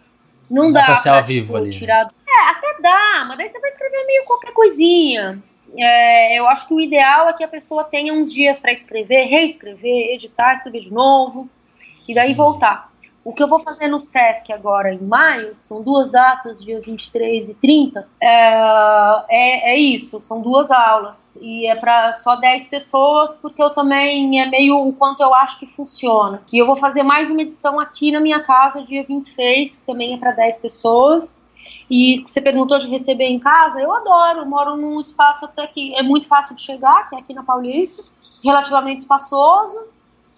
Não 0.50 0.70
dá, 0.70 0.80
dá 0.80 0.86
pra, 0.86 0.96
ser 0.96 1.08
ao 1.08 1.24
vivo 1.24 1.46
tipo, 1.46 1.56
ali. 1.56 1.70
Né? 1.70 1.72
Tirar... 1.72 2.10
É, 2.28 2.50
até 2.50 2.82
dá, 2.82 3.24
mas 3.26 3.38
daí 3.38 3.48
você 3.48 3.58
vai 3.58 3.70
escrever 3.70 4.04
meio 4.06 4.24
qualquer 4.26 4.52
coisinha. 4.52 5.42
É, 5.78 6.38
eu 6.38 6.46
acho 6.48 6.68
que 6.68 6.74
o 6.74 6.80
ideal 6.80 7.28
é 7.28 7.32
que 7.32 7.44
a 7.44 7.48
pessoa 7.48 7.84
tenha 7.84 8.12
uns 8.12 8.32
dias 8.32 8.60
para 8.60 8.72
escrever, 8.72 9.26
reescrever, 9.26 10.14
editar, 10.14 10.54
escrever 10.54 10.80
de 10.80 10.92
novo, 10.92 11.48
e 12.08 12.14
daí 12.14 12.34
voltar. 12.34 12.90
O 13.26 13.32
que 13.32 13.42
eu 13.42 13.48
vou 13.48 13.58
fazer 13.58 13.88
no 13.88 13.98
SESC 13.98 14.52
agora 14.52 14.94
em 14.94 15.00
maio, 15.00 15.56
são 15.58 15.82
duas 15.82 16.12
datas, 16.12 16.62
dia 16.62 16.80
23 16.80 17.48
e 17.48 17.54
30, 17.54 18.08
é, 18.20 18.28
é, 19.28 19.74
é 19.74 19.76
isso, 19.76 20.20
são 20.20 20.40
duas 20.40 20.70
aulas. 20.70 21.36
E 21.42 21.66
é 21.66 21.74
para 21.74 22.12
só 22.12 22.36
10 22.36 22.68
pessoas, 22.68 23.36
porque 23.38 23.60
eu 23.60 23.70
também 23.70 24.40
é 24.40 24.48
meio 24.48 24.78
o 24.78 24.92
quanto 24.92 25.24
eu 25.24 25.34
acho 25.34 25.58
que 25.58 25.66
funciona. 25.66 26.40
E 26.52 26.56
eu 26.56 26.66
vou 26.66 26.76
fazer 26.76 27.02
mais 27.02 27.28
uma 27.28 27.42
edição 27.42 27.80
aqui 27.80 28.12
na 28.12 28.20
minha 28.20 28.38
casa, 28.44 28.84
dia 28.84 29.02
26, 29.02 29.78
que 29.78 29.84
também 29.84 30.14
é 30.14 30.18
para 30.18 30.30
10 30.30 30.58
pessoas. 30.58 31.44
E 31.90 32.22
você 32.26 32.40
perguntou 32.40 32.78
de 32.78 32.88
receber 32.88 33.26
em 33.26 33.38
casa, 33.38 33.80
eu 33.80 33.92
adoro, 33.92 34.40
eu 34.40 34.46
moro 34.46 34.76
num 34.76 35.00
espaço 35.00 35.44
até 35.44 35.66
que 35.66 35.94
é 35.94 36.02
muito 36.02 36.26
fácil 36.26 36.56
de 36.56 36.62
chegar, 36.62 37.08
que 37.08 37.14
é 37.14 37.18
aqui 37.18 37.32
na 37.32 37.44
Paulista, 37.44 38.02
relativamente 38.42 38.98
espaçoso, 38.98 39.86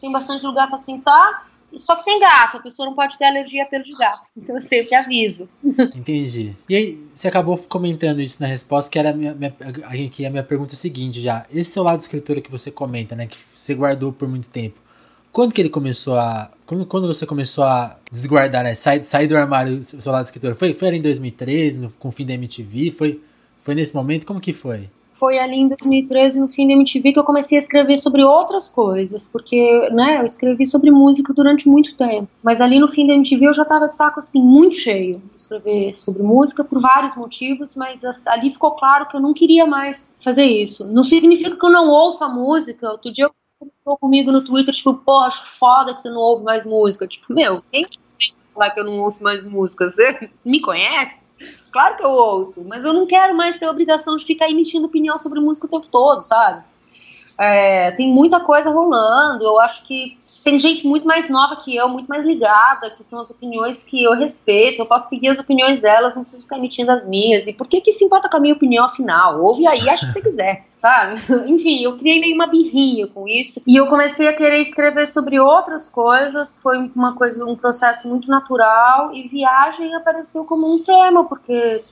tem 0.01 0.13
bastante 0.13 0.45
lugar 0.45 0.69
para 0.69 0.79
sentar 0.79 1.49
Só 1.75 1.97
que 1.97 2.05
tem 2.05 2.19
gato, 2.21 2.59
a 2.59 2.61
pessoa 2.61 2.87
não 2.87 2.95
pode 2.95 3.19
ter 3.19 3.25
alergia 3.25 3.63
a 3.63 3.67
pelo 3.67 3.85
de 3.85 3.93
gato. 3.97 4.29
Então 4.37 4.57
eu 4.57 4.63
sempre 4.63 4.95
aviso. 4.95 5.49
Entendi. 5.95 6.55
E 6.69 6.77
aí, 6.77 7.09
você 7.15 7.29
acabou 7.29 7.59
comentando 7.69 8.21
isso 8.21 8.41
na 8.41 8.47
resposta, 8.47 8.91
que 8.91 8.99
era 8.99 9.11
a 9.11 9.13
minha, 9.13 9.35
minha, 9.35 9.55
a 9.59 10.31
minha 10.31 10.43
pergunta 10.43 10.75
seguinte 10.75 11.21
já. 11.21 11.45
Esse 11.53 11.71
seu 11.73 11.83
lado 11.83 12.01
escritora 12.01 12.41
que 12.41 12.51
você 12.51 12.71
comenta, 12.71 13.15
né? 13.15 13.27
Que 13.27 13.37
você 13.37 13.75
guardou 13.75 14.13
por 14.13 14.29
muito 14.29 14.49
tempo. 14.49 14.88
Quando 15.33 15.53
que 15.53 15.61
ele 15.61 15.69
começou 15.69 16.19
a. 16.19 16.51
Quando, 16.67 16.87
quando 16.87 17.07
você 17.07 17.27
começou 17.27 17.65
a 17.65 17.97
desguardar, 18.11 18.65
né? 18.65 18.75
Sair, 18.75 19.05
sair 19.05 19.27
do 19.27 19.37
armário 19.37 19.83
seu 19.83 20.13
lado 20.13 20.25
escritor? 20.25 20.55
Foi, 20.55 20.75
foi 20.75 20.89
ali 20.89 20.99
em 20.99 21.03
2013, 21.03 21.81
no, 21.81 21.91
com 21.91 22.09
o 22.09 22.13
fim 22.13 22.27
da 22.27 22.35
MTV? 22.35 22.91
Foi, 22.91 23.21
foi 23.61 23.75
nesse 23.75 23.95
momento? 23.95 24.27
Como 24.27 24.41
que 24.41 24.53
foi? 24.53 24.89
foi 25.19 25.39
ali 25.39 25.57
em 25.57 25.69
2013, 25.69 26.41
no 26.41 26.49
fim 26.49 26.67
da 26.69 26.75
MTV, 26.75 27.13
que 27.13 27.19
eu 27.19 27.25
comecei 27.25 27.59
a 27.59 27.61
escrever 27.61 27.99
sobre 27.99 28.23
outras 28.23 28.69
coisas, 28.69 29.27
porque, 29.27 29.91
né, 29.91 30.21
eu 30.21 30.25
escrevi 30.25 30.65
sobre 30.65 30.91
música 30.91 31.35
durante 31.35 31.69
muito 31.69 31.97
tempo, 31.97 32.29
mas 32.43 32.61
ali 32.61 32.79
no 32.79 32.89
fim 32.89 33.07
da 33.07 33.15
MTV 33.15 33.47
eu 33.47 33.53
já 33.53 33.65
tava 33.65 33.89
de 33.89 33.97
saco, 33.97 34.21
assim, 34.21 34.41
muito 34.41 34.77
cheio 34.77 35.21
de 35.35 35.41
escrever 35.41 35.95
sobre 35.95 36.23
música, 36.23 36.63
por 36.63 36.81
vários 36.81 37.17
motivos, 37.17 37.75
mas 37.75 38.05
ali 38.27 38.53
ficou 38.53 38.73
claro 38.73 39.07
que 39.09 39.17
eu 39.17 39.21
não 39.21 39.35
queria 39.35 39.67
mais 39.67 40.17
fazer 40.23 40.45
isso. 40.45 40.87
Não 40.87 41.03
significa 41.03 41.57
que 41.57 41.67
eu 41.67 41.71
não 41.71 41.89
ouço 41.89 42.23
a 42.23 42.29
música, 42.29 42.89
outro 42.89 43.13
dia 43.13 43.25
eu 43.25 43.31
comentou 43.59 43.99
comigo 43.99 44.31
no 44.31 44.45
Twitter, 44.45 44.73
tipo, 44.73 44.95
porra, 44.95 45.27
acho 45.27 45.59
foda 45.59 45.95
que 45.95 46.01
você 46.01 46.11
não 46.11 46.21
ouve 46.21 46.45
mais 46.45 46.65
música. 46.65 47.07
Tipo, 47.07 47.35
meu, 47.35 47.63
quem 47.71 47.83
precisa 47.83 48.35
falar 48.55 48.71
que 48.71 48.81
eu 48.81 48.85
não 48.85 49.01
ouço 49.01 49.23
mais 49.23 49.43
música? 49.43 49.91
Você 49.91 50.31
me 50.47 50.61
conhece? 50.61 51.17
Claro 51.71 51.97
que 51.97 52.05
eu 52.05 52.11
ouço, 52.11 52.67
mas 52.67 52.85
eu 52.85 52.93
não 52.93 53.07
quero 53.07 53.37
mais 53.37 53.59
ter 53.59 53.67
a 53.67 53.71
obrigação 53.71 54.17
de 54.17 54.25
ficar 54.25 54.51
emitindo 54.51 54.87
opinião 54.87 55.19
sobre 55.19 55.41
música 55.41 55.67
o 55.67 55.71
tempo 55.71 55.87
todo, 55.89 56.21
sabe? 56.21 56.65
É, 57.39 57.93
tem 57.93 58.13
muita 58.13 58.41
coisa 58.41 58.71
rolando, 58.71 59.45
eu 59.45 59.61
acho 59.61 59.87
que 59.87 60.19
tem 60.49 60.59
gente 60.59 60.87
muito 60.87 61.07
mais 61.07 61.29
nova 61.29 61.57
que 61.57 61.77
eu, 61.77 61.91
muito 61.91 62.07
mais 62.07 62.27
ligada, 62.27 62.91
que 62.97 63.05
são 63.05 63.21
as 63.21 63.31
opiniões 63.31 63.85
que 63.85 64.03
eu 64.03 64.15
respeito, 64.15 64.81
eu 64.81 64.87
posso 64.87 65.11
seguir 65.11 65.29
as 65.29 65.39
opiniões 65.39 65.79
delas, 65.79 66.15
não 66.15 66.23
preciso 66.23 66.45
ficar 66.45 66.57
emitindo 66.57 66.91
as 66.91 67.07
minhas. 67.07 67.47
E 67.47 67.53
por 67.53 67.69
que 67.69 67.83
que 67.83 67.93
se 67.93 68.03
importa 68.03 68.31
com 68.31 68.39
a 68.39 68.41
minha 68.41 68.55
opinião 68.55 68.87
afinal? 68.87 69.43
Ouve 69.43 69.67
aí, 69.67 69.87
acha 69.91 70.07
que 70.07 70.13
você 70.13 70.23
quiser, 70.23 70.65
sabe? 70.81 71.21
Enfim, 71.53 71.83
eu 71.83 71.99
criei 71.99 72.19
meio 72.19 72.35
uma 72.35 72.47
birrinha 72.47 73.07
com 73.09 73.29
isso 73.29 73.63
e 73.67 73.77
eu 73.77 73.89
comecei 73.89 74.27
a 74.27 74.35
querer 74.35 74.63
escrever 74.63 75.07
sobre 75.07 75.39
outras 75.39 75.87
coisas, 75.87 76.59
foi 76.63 76.79
uma 76.97 77.15
coisa, 77.15 77.45
um 77.45 77.55
processo 77.55 78.09
muito 78.09 78.31
natural 78.31 79.15
e 79.15 79.29
viagem 79.29 79.95
apareceu 79.95 80.47
como 80.47 80.73
um 80.73 80.83
tema, 80.83 81.29
porque 81.29 81.85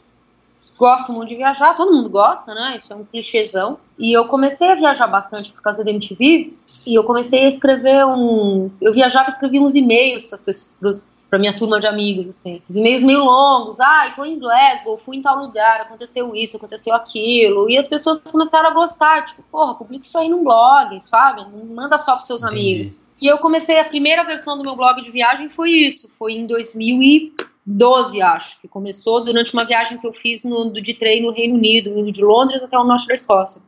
gosto 0.78 1.12
muito 1.12 1.28
de 1.28 1.36
viajar, 1.36 1.74
todo 1.74 1.92
mundo 1.92 2.08
gosta, 2.08 2.54
né? 2.54 2.74
Isso 2.76 2.90
é 2.90 2.96
um 2.96 3.04
clichêzão. 3.04 3.78
E 3.98 4.16
eu 4.16 4.26
comecei 4.26 4.70
a 4.70 4.74
viajar 4.74 5.06
bastante 5.06 5.52
por 5.52 5.60
causa 5.60 5.84
da 5.84 5.90
MTV, 5.90 6.54
e 6.86 6.94
eu 6.94 7.04
comecei 7.04 7.44
a 7.44 7.48
escrever 7.48 8.06
uns. 8.06 8.80
Eu 8.80 8.92
viajava 8.92 9.28
e 9.28 9.32
escrevia 9.32 9.60
uns 9.60 9.74
e-mails 9.74 10.26
para 10.26 10.36
as 10.36 10.42
pessoas, 10.42 11.02
minha 11.38 11.58
turma 11.58 11.80
de 11.80 11.86
amigos, 11.86 12.28
assim. 12.28 12.62
Os 12.68 12.76
e-mails 12.76 13.02
meio 13.02 13.24
longos. 13.24 13.80
Ah, 13.80 14.08
estou 14.08 14.24
em 14.24 14.38
Glasgow, 14.38 14.96
fui 14.96 15.16
em 15.16 15.22
tal 15.22 15.38
lugar, 15.38 15.80
aconteceu 15.80 16.34
isso, 16.34 16.56
aconteceu 16.56 16.94
aquilo. 16.94 17.68
E 17.68 17.76
as 17.76 17.88
pessoas 17.88 18.20
começaram 18.20 18.70
a 18.70 18.72
gostar. 18.72 19.24
Tipo, 19.24 19.42
porra, 19.50 19.74
publica 19.74 20.04
isso 20.04 20.16
aí 20.16 20.28
num 20.28 20.44
blog, 20.44 21.02
sabe? 21.06 21.42
Não 21.52 21.66
manda 21.66 21.98
só 21.98 22.16
para 22.16 22.24
seus 22.24 22.42
Entendi. 22.42 22.60
amigos. 22.60 23.04
E 23.20 23.26
eu 23.26 23.38
comecei, 23.38 23.80
a 23.80 23.84
primeira 23.84 24.24
versão 24.24 24.56
do 24.56 24.62
meu 24.62 24.76
blog 24.76 25.02
de 25.02 25.10
viagem 25.10 25.48
foi 25.48 25.70
isso. 25.70 26.08
Foi 26.18 26.32
em 26.32 26.46
2012, 26.46 28.22
acho, 28.22 28.60
que 28.60 28.68
começou 28.68 29.24
durante 29.24 29.52
uma 29.52 29.64
viagem 29.64 29.98
que 29.98 30.06
eu 30.06 30.12
fiz 30.12 30.44
no, 30.44 30.70
de 30.72 30.94
trem 30.94 31.22
no 31.22 31.32
Reino 31.32 31.54
Unido, 31.54 31.98
indo 31.98 32.12
de 32.12 32.22
Londres 32.22 32.62
até 32.62 32.78
o 32.78 32.84
norte 32.84 33.08
da 33.08 33.14
Escócia. 33.14 33.62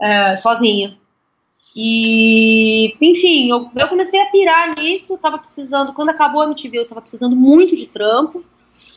É, 0.00 0.36
sozinha. 0.36 0.96
E, 1.78 2.96
enfim, 3.02 3.50
eu, 3.50 3.70
eu, 3.76 3.88
comecei 3.88 4.18
a 4.22 4.30
pirar 4.30 4.74
nisso, 4.76 5.18
tava 5.18 5.36
precisando, 5.36 5.92
quando 5.92 6.08
acabou 6.08 6.40
a 6.40 6.46
MTV, 6.46 6.78
eu 6.78 6.88
tava 6.88 7.02
precisando 7.02 7.36
muito 7.36 7.76
de 7.76 7.86
trampo. 7.86 8.42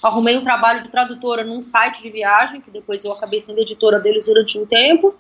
Arrumei 0.01 0.37
um 0.37 0.43
trabalho 0.43 0.81
de 0.81 0.87
tradutora 0.87 1.43
num 1.43 1.61
site 1.61 2.01
de 2.01 2.09
viagem, 2.09 2.61
que 2.61 2.71
depois 2.71 3.03
eu 3.03 3.11
acabei 3.11 3.41
sendo 3.41 3.59
editora 3.59 3.99
deles 3.99 4.27
durante 4.27 4.57
um 4.57 4.65
tempo. 4.65 5.13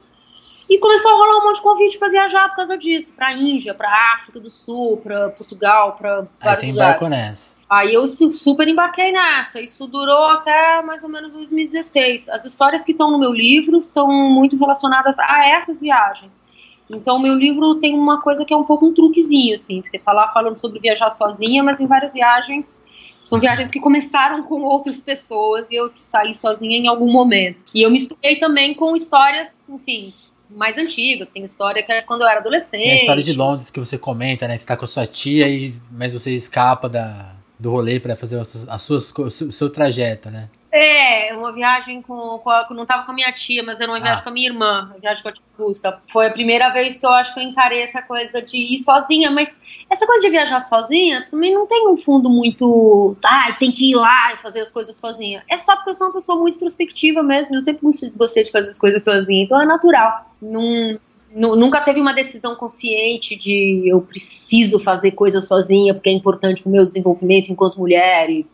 E 0.69 0.77
começou 0.77 1.11
a 1.11 1.15
rolar 1.15 1.37
um 1.39 1.47
monte 1.47 1.55
de 1.55 1.61
convite 1.63 1.99
para 1.99 2.07
viajar 2.07 2.47
por 2.49 2.57
causa 2.57 2.77
disso, 2.77 3.11
pra 3.13 3.33
Índia, 3.33 3.73
pra 3.73 4.13
África 4.15 4.39
do 4.39 4.49
Sul, 4.49 4.95
pra 4.97 5.29
Portugal, 5.31 5.97
pra 5.97 6.23
Aí 6.39 6.55
você 6.55 6.67
embarcou 6.67 7.09
nessa. 7.09 7.57
Aí 7.69 7.93
eu 7.93 8.07
super 8.07 8.69
embarquei 8.69 9.11
nessa. 9.11 9.59
Isso 9.59 9.85
durou 9.85 10.27
até 10.27 10.81
mais 10.81 11.03
ou 11.03 11.09
menos 11.09 11.33
2016. 11.33 12.29
As 12.29 12.45
histórias 12.45 12.85
que 12.85 12.93
estão 12.93 13.11
no 13.11 13.19
meu 13.19 13.33
livro 13.33 13.83
são 13.83 14.07
muito 14.07 14.55
relacionadas 14.55 15.19
a 15.19 15.45
essas 15.49 15.81
viagens. 15.81 16.47
Então, 16.89 17.19
meu 17.19 17.35
livro 17.35 17.75
tem 17.75 17.93
uma 17.93 18.21
coisa 18.21 18.43
que 18.43 18.53
é 18.53 18.57
um 18.57 18.63
pouco 18.63 18.87
um 18.87 18.93
truquezinho, 18.93 19.55
assim, 19.55 19.81
porque 19.81 19.99
tá 19.99 20.31
falando 20.33 20.55
sobre 20.55 20.79
viajar 20.79 21.11
sozinha, 21.11 21.63
mas 21.63 21.79
em 21.79 21.85
várias 21.85 22.13
viagens 22.13 22.81
são 23.29 23.39
viagens 23.39 23.69
que 23.69 23.79
começaram 23.79 24.41
com 24.41 24.63
outras 24.63 24.99
pessoas 25.01 25.69
e 25.69 25.75
eu 25.75 25.91
saí 25.97 26.33
sozinha 26.33 26.75
em 26.75 26.87
algum 26.87 27.11
momento. 27.11 27.63
E 27.75 27.83
eu 27.83 27.91
misturei 27.91 28.39
também 28.39 28.73
com 28.73 28.95
histórias, 28.95 29.69
enfim, 29.69 30.11
mais 30.49 30.79
antigas. 30.79 31.29
Tem 31.29 31.43
história 31.43 31.83
que 31.83 31.91
é 31.91 32.01
quando 32.01 32.21
eu 32.21 32.27
era 32.27 32.39
adolescente. 32.39 32.81
Tem 32.81 32.91
a 32.91 32.95
história 32.95 33.21
de 33.21 33.33
Londres 33.33 33.69
que 33.69 33.79
você 33.79 33.99
comenta, 33.99 34.47
né? 34.47 34.55
Que 34.55 34.61
está 34.61 34.75
com 34.75 34.83
a 34.83 34.87
sua 34.87 35.05
tia, 35.05 35.47
e, 35.47 35.75
mas 35.91 36.13
você 36.15 36.31
escapa 36.31 36.89
da, 36.89 37.35
do 37.59 37.69
rolê 37.69 37.99
para 37.99 38.15
fazer 38.15 38.39
a, 38.39 38.77
sua, 38.79 38.97
o 38.97 39.29
seu 39.29 39.69
trajeto, 39.69 40.31
né? 40.31 40.49
É, 40.71 41.35
uma 41.35 41.51
viagem 41.51 41.99
com, 42.01 42.37
com 42.37 42.49
a, 42.49 42.67
não 42.69 42.85
tava 42.85 43.03
com 43.03 43.11
a 43.11 43.15
minha 43.15 43.31
tia, 43.33 43.63
mas 43.63 43.81
era 43.81 43.91
uma 43.91 43.99
viagem 43.99 44.19
ah. 44.19 44.23
com 44.23 44.29
a 44.29 44.31
minha 44.31 44.49
irmã, 44.49 44.85
uma 44.91 44.99
viagem 44.99 45.23
com 45.23 45.29
a 45.29 45.31
tia 45.31 45.43
Augusta. 45.57 45.99
Foi 46.11 46.27
a 46.27 46.31
primeira 46.31 46.69
vez 46.69 46.99
que 46.99 47.05
eu 47.05 47.09
acho 47.09 47.33
que 47.33 47.39
eu 47.39 47.43
encarei 47.43 47.81
essa 47.81 48.03
coisa 48.03 48.39
de 48.41 48.57
ir 48.57 48.77
sozinha, 48.77 49.31
mas 49.31 49.61
essa 49.89 50.05
coisa 50.05 50.25
de 50.25 50.29
viajar 50.29 50.59
sozinha 50.59 51.27
também 51.31 51.53
não 51.53 51.65
tem 51.65 51.89
um 51.89 51.97
fundo 51.97 52.29
muito, 52.29 53.17
ah, 53.25 53.51
tem 53.59 53.71
que 53.71 53.91
ir 53.91 53.95
lá 53.95 54.33
e 54.33 54.37
fazer 54.37 54.61
as 54.61 54.71
coisas 54.71 54.95
sozinha. 54.95 55.43
É 55.49 55.57
só 55.57 55.75
porque 55.75 55.89
eu 55.89 55.95
sou 55.95 56.07
uma 56.07 56.13
pessoa 56.13 56.39
muito 56.39 56.55
introspectiva 56.55 57.23
mesmo, 57.23 57.55
eu 57.55 57.61
sempre 57.61 57.81
gostei 58.15 58.43
de 58.43 58.51
fazer 58.51 58.69
as 58.69 58.77
coisas 58.77 59.03
sozinha, 59.03 59.43
então 59.43 59.59
é 59.59 59.65
natural. 59.65 60.29
Não, 60.39 60.99
nunca 61.31 61.81
teve 61.81 61.99
uma 61.99 62.13
decisão 62.13 62.55
consciente 62.55 63.35
de 63.35 63.83
eu 63.87 64.01
preciso 64.01 64.79
fazer 64.83 65.11
coisas 65.13 65.47
sozinha 65.47 65.95
porque 65.95 66.09
é 66.09 66.13
importante 66.13 66.61
pro 66.61 66.71
meu 66.71 66.85
desenvolvimento 66.85 67.51
enquanto 67.51 67.79
mulher 67.79 68.29
e 68.29 68.45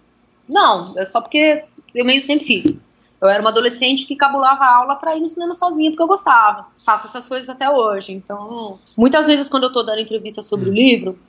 não, 0.47 0.97
é 0.97 1.05
só 1.05 1.21
porque 1.21 1.63
eu 1.95 2.05
meio 2.05 2.21
sempre 2.21 2.45
fiz. 2.45 2.85
Eu 3.21 3.29
era 3.29 3.41
uma 3.41 3.49
adolescente 3.49 4.05
que 4.05 4.15
cabulava 4.15 4.63
a 4.63 4.75
aula 4.75 4.95
para 4.95 5.15
ir 5.15 5.21
no 5.21 5.29
cinema 5.29 5.53
sozinha 5.53 5.89
porque 5.89 6.03
eu 6.03 6.07
gostava. 6.07 6.67
Faço 6.85 7.07
essas 7.07 7.27
coisas 7.27 7.49
até 7.49 7.69
hoje. 7.69 8.11
Então, 8.11 8.77
muitas 8.95 9.27
vezes 9.27 9.49
quando 9.49 9.63
eu 9.63 9.73
tô 9.73 9.81
dando 9.81 10.01
entrevista 10.01 10.41
sobre 10.41 10.69
o 10.69 10.71
hum. 10.71 10.75
livro, 10.75 11.19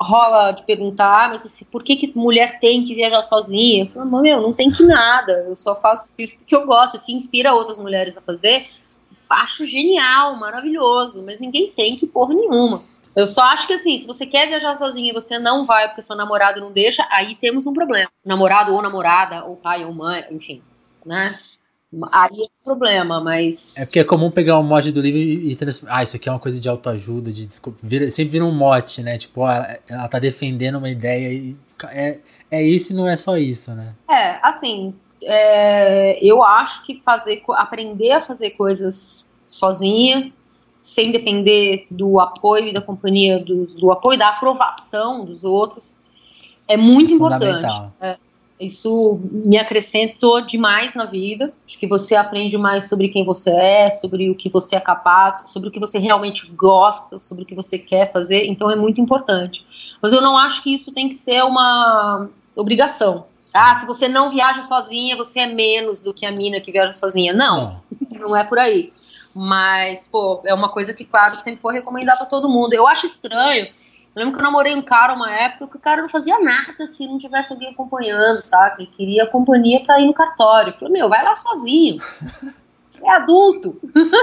rola 0.00 0.52
de 0.52 0.62
perguntar, 0.62 1.24
ah, 1.24 1.28
mas 1.28 1.44
assim, 1.44 1.64
por 1.64 1.82
que, 1.82 1.96
que 1.96 2.12
mulher 2.16 2.58
tem 2.58 2.82
que 2.82 2.94
viajar 2.94 3.22
sozinha? 3.22 3.84
Eu 3.84 3.90
falo, 3.90 4.22
meu, 4.22 4.40
não 4.40 4.52
tem 4.52 4.70
que 4.70 4.82
nada. 4.84 5.44
Eu 5.48 5.56
só 5.56 5.74
faço 5.74 6.12
isso 6.16 6.38
porque 6.38 6.54
eu 6.54 6.66
gosto. 6.66 6.96
Se 6.96 7.12
inspira 7.12 7.54
outras 7.54 7.76
mulheres 7.76 8.16
a 8.16 8.20
fazer, 8.20 8.68
acho 9.28 9.66
genial, 9.66 10.36
maravilhoso. 10.36 11.22
Mas 11.24 11.40
ninguém 11.40 11.70
tem 11.70 11.96
que 11.96 12.06
porra 12.06 12.34
nenhuma. 12.34 12.82
Eu 13.14 13.26
só 13.26 13.42
acho 13.42 13.66
que 13.66 13.74
assim, 13.74 13.98
se 13.98 14.06
você 14.06 14.26
quer 14.26 14.48
viajar 14.48 14.74
sozinha 14.76 15.10
e 15.10 15.14
você 15.14 15.38
não 15.38 15.66
vai 15.66 15.88
porque 15.88 16.02
seu 16.02 16.16
namorado 16.16 16.60
não 16.60 16.72
deixa, 16.72 17.06
aí 17.10 17.34
temos 17.34 17.66
um 17.66 17.72
problema. 17.72 18.08
Namorado 18.24 18.72
ou 18.72 18.82
namorada, 18.82 19.44
ou 19.44 19.56
pai 19.56 19.84
ou 19.84 19.92
mãe, 19.92 20.24
enfim, 20.30 20.62
né? 21.04 21.38
Aí 22.10 22.40
é 22.40 22.44
um 22.44 22.64
problema, 22.64 23.20
mas. 23.20 23.76
É 23.76 23.84
porque 23.84 24.00
é 24.00 24.04
comum 24.04 24.30
pegar 24.30 24.58
um 24.58 24.62
mote 24.62 24.90
do 24.90 25.02
livro 25.02 25.18
e, 25.18 25.52
e 25.52 25.58
Ah, 25.88 26.02
isso 26.02 26.16
aqui 26.16 26.26
é 26.26 26.32
uma 26.32 26.38
coisa 26.38 26.58
de 26.58 26.66
autoajuda, 26.66 27.30
de 27.30 27.46
desculpa. 27.46 27.78
Vira, 27.82 28.10
sempre 28.10 28.32
vira 28.32 28.46
um 28.46 28.54
mote, 28.54 29.02
né? 29.02 29.18
Tipo, 29.18 29.42
ela, 29.42 29.78
ela 29.86 30.08
tá 30.08 30.18
defendendo 30.18 30.76
uma 30.76 30.88
ideia 30.88 31.30
e. 31.30 31.54
É, 31.90 32.18
é 32.50 32.62
isso 32.62 32.92
e 32.92 32.96
não 32.96 33.06
é 33.06 33.16
só 33.16 33.36
isso, 33.36 33.74
né? 33.74 33.94
É, 34.08 34.38
assim. 34.42 34.94
É, 35.24 36.18
eu 36.24 36.42
acho 36.42 36.84
que 36.84 37.00
fazer, 37.04 37.44
aprender 37.50 38.10
a 38.12 38.20
fazer 38.20 38.50
coisas 38.52 39.30
sozinha 39.46 40.32
sem 40.92 41.10
depender 41.10 41.86
do 41.90 42.20
apoio 42.20 42.72
da 42.72 42.82
companhia, 42.82 43.38
do, 43.38 43.64
do 43.78 43.90
apoio 43.90 44.18
da 44.18 44.28
aprovação 44.28 45.24
dos 45.24 45.42
outros, 45.42 45.96
é 46.68 46.76
muito 46.76 47.12
é 47.12 47.16
importante. 47.16 47.82
É, 47.98 48.16
isso 48.60 49.18
me 49.22 49.56
acrescentou 49.56 50.42
demais 50.42 50.94
na 50.94 51.06
vida. 51.06 51.50
Acho 51.66 51.78
que 51.78 51.86
você 51.86 52.14
aprende 52.14 52.58
mais 52.58 52.90
sobre 52.90 53.08
quem 53.08 53.24
você 53.24 53.50
é, 53.50 53.90
sobre 53.90 54.28
o 54.28 54.34
que 54.34 54.50
você 54.50 54.76
é 54.76 54.80
capaz, 54.80 55.48
sobre 55.50 55.70
o 55.70 55.72
que 55.72 55.80
você 55.80 55.98
realmente 55.98 56.46
gosta, 56.52 57.18
sobre 57.18 57.44
o 57.44 57.46
que 57.46 57.54
você 57.54 57.78
quer 57.78 58.12
fazer. 58.12 58.44
Então 58.46 58.70
é 58.70 58.76
muito 58.76 59.00
importante. 59.00 59.64
Mas 60.02 60.12
eu 60.12 60.20
não 60.20 60.36
acho 60.36 60.62
que 60.62 60.74
isso 60.74 60.92
tem 60.92 61.08
que 61.08 61.14
ser 61.14 61.42
uma 61.42 62.28
obrigação. 62.54 63.24
Ah, 63.54 63.74
se 63.76 63.86
você 63.86 64.08
não 64.08 64.28
viaja 64.28 64.62
sozinha, 64.62 65.16
você 65.16 65.40
é 65.40 65.46
menos 65.46 66.02
do 66.02 66.12
que 66.12 66.26
a 66.26 66.32
mina 66.32 66.60
que 66.60 66.70
viaja 66.70 66.92
sozinha. 66.92 67.32
Não, 67.32 67.80
não, 68.10 68.20
não 68.28 68.36
é 68.36 68.44
por 68.44 68.58
aí. 68.58 68.92
Mas, 69.34 70.08
pô, 70.08 70.42
é 70.44 70.52
uma 70.52 70.68
coisa 70.68 70.92
que, 70.92 71.04
claro, 71.04 71.36
sempre 71.36 71.62
vou 71.62 71.72
recomendar 71.72 72.16
para 72.16 72.26
todo 72.26 72.48
mundo. 72.48 72.74
Eu 72.74 72.86
acho 72.86 73.06
estranho. 73.06 73.66
Eu 73.66 74.20
lembro 74.20 74.34
que 74.34 74.40
eu 74.40 74.44
namorei 74.44 74.74
um 74.74 74.82
cara 74.82 75.14
uma 75.14 75.34
época 75.34 75.68
que 75.68 75.76
o 75.76 75.80
cara 75.80 76.02
não 76.02 76.08
fazia 76.08 76.38
nada 76.38 76.86
se 76.86 77.06
não 77.06 77.16
tivesse 77.16 77.52
alguém 77.52 77.70
acompanhando, 77.70 78.42
sabe? 78.42 78.82
Ele 78.82 78.90
queria 78.92 79.26
companhia 79.26 79.82
para 79.82 80.00
ir 80.00 80.06
no 80.06 80.12
cartório. 80.12 80.72
Eu 80.72 80.78
falei, 80.78 80.92
meu, 80.92 81.08
vai 81.08 81.24
lá 81.24 81.34
sozinho. 81.34 81.96
Você 82.92 83.06
é 83.06 83.10
adulto. 83.10 83.80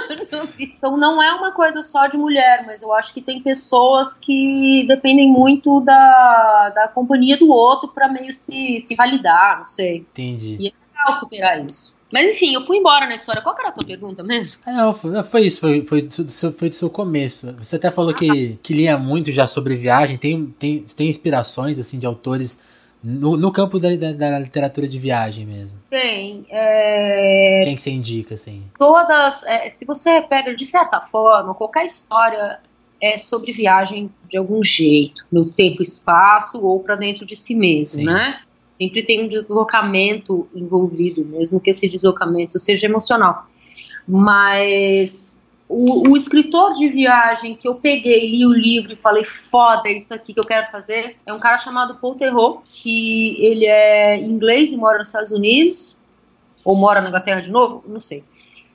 então 0.60 0.96
não 0.96 1.22
é 1.22 1.34
uma 1.34 1.52
coisa 1.54 1.82
só 1.82 2.06
de 2.06 2.18
mulher, 2.18 2.64
mas 2.68 2.84
eu 2.84 2.94
acho 2.94 3.12
que 3.12 3.20
tem 3.20 3.42
pessoas 3.42 4.20
que 4.20 4.86
dependem 4.88 5.28
muito 5.28 5.82
da, 5.82 6.70
da 6.70 6.88
companhia 6.88 7.36
do 7.36 7.52
outro 7.52 7.90
para 7.90 8.08
meio 8.08 8.32
se, 8.32 8.80
se 8.82 8.96
validar, 8.96 9.58
não 9.58 9.66
sei. 9.66 10.06
Entendi. 10.12 10.56
E 10.60 10.68
é 10.68 10.74
legal 10.88 11.14
superar 11.20 11.66
isso. 11.66 11.98
Mas 12.12 12.36
enfim, 12.36 12.54
eu 12.54 12.62
fui 12.62 12.78
embora 12.78 13.06
na 13.06 13.16
história. 13.16 13.42
Qual 13.42 13.56
era 13.58 13.70
a 13.70 13.72
tua 13.72 13.86
pergunta 13.86 14.24
mesmo? 14.24 14.64
Ah, 14.66 14.74
não, 14.74 14.94
foi, 14.94 15.24
foi 15.24 15.42
isso, 15.42 15.62
foi, 15.62 15.82
foi, 15.82 16.02
do 16.02 16.12
seu, 16.12 16.52
foi 16.52 16.70
do 16.70 16.76
seu 16.76 16.90
começo. 16.90 17.54
Você 17.60 17.76
até 17.76 17.92
falou 17.92 18.12
ah, 18.12 18.16
que, 18.16 18.58
que 18.64 18.74
lia 18.74 18.98
muito 18.98 19.32
já 19.32 19.46
sobre 19.46 19.76
viagem, 19.76 20.18
tem, 20.18 20.46
tem, 20.58 20.80
tem 20.96 21.08
inspirações 21.08 21.80
assim 21.80 22.00
de 22.00 22.08
autores 22.08 22.60
no, 23.04 23.38
no 23.38 23.52
campo 23.52 23.80
da, 23.80 23.96
da, 23.96 24.12
da, 24.12 24.40
literatura 24.40 24.88
de 24.88 25.00
viagem 25.00 25.46
mesmo. 25.46 25.80
Tem. 25.90 26.46
É... 26.50 27.62
Quem 27.64 27.76
que 27.76 27.82
você 27.82 27.92
indica, 27.92 28.34
assim? 28.34 28.64
Todas. 28.78 29.44
É, 29.44 29.70
se 29.70 29.86
você 29.86 30.22
pega 30.22 30.56
de 30.56 30.66
certa 30.66 31.00
forma, 31.02 31.54
qualquer 31.54 31.86
história 31.86 32.60
é 33.02 33.18
sobre 33.18 33.54
viagem 33.54 34.12
de 34.28 34.38
algum 34.38 34.62
jeito, 34.62 35.26
no 35.32 35.46
tempo 35.46 35.82
e 35.82 35.86
espaço 35.86 36.62
ou 36.62 36.80
para 36.82 36.96
dentro 36.96 37.26
de 37.26 37.36
si 37.36 37.56
mesmo, 37.56 38.02
Sim. 38.02 38.06
né? 38.06 38.42
Sempre 38.80 39.04
tem 39.04 39.26
um 39.26 39.28
deslocamento 39.28 40.48
envolvido, 40.56 41.26
mesmo 41.26 41.60
que 41.60 41.72
esse 41.72 41.88
deslocamento 41.88 42.58
seja 42.58 42.88
emocional. 42.88 43.46
Mas 44.08 45.42
o, 45.68 46.10
o, 46.10 46.18
escritor 46.18 46.74
de 46.74 46.88
viagem 46.90 47.56
que 47.56 47.68
eu 47.68 47.76
peguei, 47.76 48.32
li 48.32 48.46
o 48.46 48.54
livro 48.54 48.94
e 48.94 48.96
falei, 48.96 49.24
foda, 49.24 49.90
é 49.90 49.94
isso 49.94 50.14
aqui 50.14 50.34
que 50.34 50.40
eu 50.40 50.46
quero 50.46 50.72
fazer, 50.72 51.18
é 51.26 51.34
um 51.34 51.40
cara 51.40 51.58
chamado 51.58 51.96
Paul 51.96 52.16
Theroux, 52.16 52.64
que 52.72 53.38
ele 53.46 53.66
é 53.68 54.18
inglês 54.18 54.72
e 54.72 54.78
mora 54.78 54.98
nos 54.98 55.10
Estados 55.10 55.32
Unidos, 55.32 55.96
ou 56.64 56.76
mora 56.76 57.02
na 57.02 57.10
Inglaterra 57.10 57.42
de 57.42 57.52
novo, 57.52 57.84
não 57.88 58.00
sei. 58.00 58.24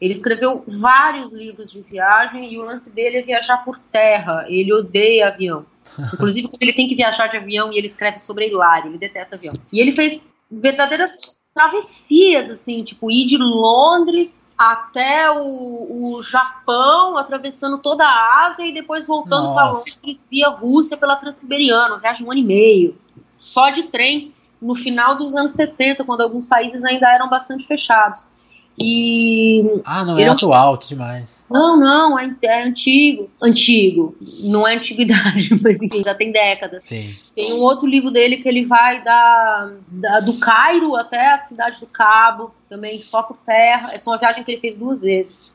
Ele 0.00 0.12
escreveu 0.12 0.62
vários 0.68 1.32
livros 1.32 1.70
de 1.70 1.80
viagem 1.80 2.52
e 2.52 2.58
o 2.58 2.64
lance 2.64 2.94
dele 2.94 3.18
é 3.18 3.22
viajar 3.22 3.64
por 3.64 3.78
terra. 3.78 4.44
Ele 4.48 4.72
odeia 4.72 5.28
avião. 5.28 5.64
Inclusive, 6.14 6.48
quando 6.48 6.62
ele 6.62 6.72
tem 6.72 6.88
que 6.88 6.94
viajar 6.94 7.26
de 7.26 7.36
avião 7.36 7.72
e 7.72 7.78
ele 7.78 7.86
escreve 7.86 8.18
sobre 8.18 8.44
a 8.44 8.48
Hilário, 8.48 8.90
ele 8.90 8.98
detesta 8.98 9.36
avião. 9.36 9.54
E 9.72 9.80
ele 9.80 9.92
fez 9.92 10.22
verdadeiras 10.50 11.42
travessias, 11.54 12.50
assim, 12.50 12.82
tipo, 12.82 13.10
ir 13.10 13.26
de 13.26 13.38
Londres 13.38 14.48
até 14.58 15.30
o, 15.30 16.16
o 16.16 16.22
Japão, 16.22 17.16
atravessando 17.16 17.78
toda 17.78 18.04
a 18.04 18.46
Ásia 18.46 18.66
e 18.66 18.74
depois 18.74 19.06
voltando 19.06 19.54
para 19.54 19.70
Londres 19.70 20.26
via 20.30 20.48
Rússia 20.48 20.96
pela 20.96 21.16
Transiberiana, 21.16 21.98
viagem 21.98 22.26
um 22.26 22.30
ano 22.30 22.40
e 22.40 22.44
meio, 22.44 22.98
só 23.38 23.70
de 23.70 23.84
trem, 23.84 24.32
no 24.60 24.74
final 24.74 25.16
dos 25.16 25.34
anos 25.34 25.52
60, 25.52 26.04
quando 26.04 26.22
alguns 26.22 26.46
países 26.46 26.84
ainda 26.84 27.08
eram 27.12 27.28
bastante 27.28 27.66
fechados. 27.66 28.28
E. 28.78 29.80
Ah, 29.84 30.04
não 30.04 30.18
é 30.18 30.26
atual, 30.26 30.76
que 30.76 30.88
demais. 30.88 31.46
Não, 31.48 31.78
não, 31.78 32.18
é, 32.18 32.34
é, 32.42 32.64
antigo. 32.64 33.30
Antigo. 33.40 34.16
Não 34.40 34.66
é 34.66 34.76
antiguidade, 34.76 35.50
mas 35.62 35.80
enfim, 35.80 36.02
já 36.04 36.14
tem 36.14 36.32
décadas. 36.32 36.82
Sim. 36.82 37.14
Tem 37.34 37.52
um 37.52 37.60
outro 37.60 37.86
livro 37.86 38.10
dele 38.10 38.38
que 38.38 38.48
ele 38.48 38.64
vai 38.64 39.02
da, 39.04 39.72
da, 39.88 40.20
do 40.20 40.38
Cairo 40.38 40.96
até 40.96 41.32
a 41.32 41.38
cidade 41.38 41.80
do 41.80 41.86
Cabo, 41.86 42.52
também 42.68 42.98
só 42.98 43.22
por 43.22 43.36
terra. 43.38 43.92
Essa 43.92 44.10
é 44.10 44.12
uma 44.12 44.18
viagem 44.18 44.42
que 44.42 44.50
ele 44.50 44.60
fez 44.60 44.76
duas 44.76 45.02
vezes. 45.02 45.52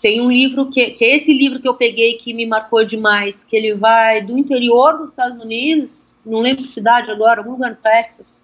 Tem 0.00 0.20
um 0.20 0.30
livro 0.30 0.68
que, 0.68 0.90
que 0.90 1.04
é 1.04 1.16
esse 1.16 1.32
livro 1.32 1.60
que 1.60 1.68
eu 1.68 1.74
peguei 1.74 2.14
que 2.14 2.34
me 2.34 2.44
marcou 2.44 2.84
demais, 2.84 3.44
que 3.44 3.56
ele 3.56 3.74
vai 3.74 4.20
do 4.20 4.36
interior 4.36 4.98
dos 4.98 5.12
Estados 5.12 5.38
Unidos, 5.38 6.12
não 6.26 6.40
lembro 6.40 6.62
que 6.62 6.68
cidade 6.68 7.08
agora, 7.08 7.40
algum 7.40 7.52
lugar 7.52 7.70
no 7.70 7.76
Texas, 7.76 8.41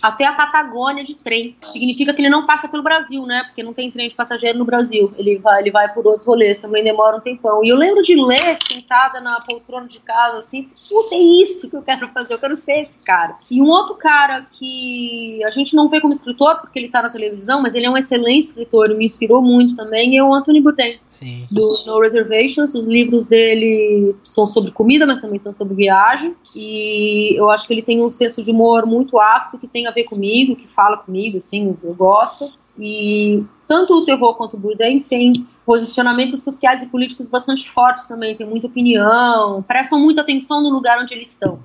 até 0.00 0.24
a 0.26 0.32
Patagônia 0.32 1.04
de 1.04 1.14
trem. 1.14 1.56
Significa 1.62 2.12
que 2.14 2.20
ele 2.22 2.28
não 2.28 2.46
passa 2.46 2.68
pelo 2.68 2.82
Brasil, 2.82 3.24
né? 3.26 3.44
Porque 3.44 3.62
não 3.62 3.72
tem 3.72 3.90
trem 3.90 4.08
de 4.08 4.14
passageiro 4.14 4.58
no 4.58 4.64
Brasil. 4.64 5.12
Ele 5.16 5.38
vai, 5.38 5.60
ele 5.60 5.70
vai 5.70 5.92
por 5.92 6.06
outros 6.06 6.26
rolês, 6.26 6.60
também 6.60 6.82
demora 6.82 7.16
um 7.16 7.20
tempão. 7.20 7.64
E 7.64 7.68
eu 7.68 7.76
lembro 7.76 8.02
de 8.02 8.14
ler 8.16 8.56
sentada 8.66 9.20
na 9.20 9.40
poltrona 9.40 9.86
de 9.86 9.98
casa, 10.00 10.38
assim, 10.38 10.68
puta, 10.88 11.14
é 11.14 11.18
isso 11.18 11.70
que 11.70 11.76
eu 11.76 11.82
quero 11.82 12.08
fazer, 12.08 12.34
eu 12.34 12.38
quero 12.38 12.56
ser 12.56 12.80
esse 12.80 12.98
cara. 13.00 13.36
E 13.50 13.60
um 13.60 13.66
outro 13.66 13.94
cara 13.94 14.46
que 14.52 15.42
a 15.44 15.50
gente 15.50 15.74
não 15.74 15.88
vê 15.88 16.00
como 16.00 16.12
escritor, 16.12 16.60
porque 16.60 16.78
ele 16.78 16.88
tá 16.88 17.02
na 17.02 17.10
televisão, 17.10 17.62
mas 17.62 17.74
ele 17.74 17.86
é 17.86 17.90
um 17.90 17.96
excelente 17.96 18.46
escritor 18.46 18.90
e 18.90 18.94
me 18.94 19.04
inspirou 19.04 19.42
muito 19.42 19.76
também, 19.76 20.16
é 20.16 20.22
o 20.22 20.32
Anthony 20.32 20.60
Bourdain. 20.60 20.98
Sim. 21.08 21.46
Do 21.50 21.60
No 21.86 22.00
Reservations. 22.00 22.74
Os 22.74 22.86
livros 22.86 23.26
dele 23.26 24.14
são 24.24 24.46
sobre 24.46 24.70
comida, 24.70 25.06
mas 25.06 25.20
também 25.20 25.38
são 25.38 25.52
sobre 25.52 25.74
viagem. 25.74 26.34
E 26.54 27.38
eu 27.38 27.50
acho 27.50 27.66
que 27.66 27.74
ele 27.74 27.82
tem 27.82 28.02
um 28.02 28.08
senso 28.08 28.42
de 28.42 28.50
humor 28.50 28.86
muito 28.86 29.18
ácido 29.20 29.58
que 29.60 29.68
tem 29.68 29.86
a 29.86 29.90
ver 29.90 30.04
comigo, 30.04 30.56
que 30.56 30.66
fala 30.66 30.96
comigo, 30.96 31.38
assim, 31.38 31.76
eu 31.82 31.94
gosto. 31.94 32.50
E 32.78 33.44
tanto 33.68 33.94
o 33.94 34.04
terror 34.04 34.34
quanto 34.34 34.56
o 34.56 34.58
Bourdain 34.58 35.00
tem 35.00 35.46
posicionamentos 35.66 36.42
sociais 36.42 36.82
e 36.82 36.86
políticos 36.86 37.28
bastante 37.28 37.70
fortes 37.70 38.08
também, 38.08 38.34
tem 38.34 38.46
muita 38.46 38.66
opinião, 38.66 39.62
prestam 39.62 40.00
muita 40.00 40.22
atenção 40.22 40.62
no 40.62 40.70
lugar 40.70 41.00
onde 41.00 41.14
eles 41.14 41.30
estão. 41.30 41.60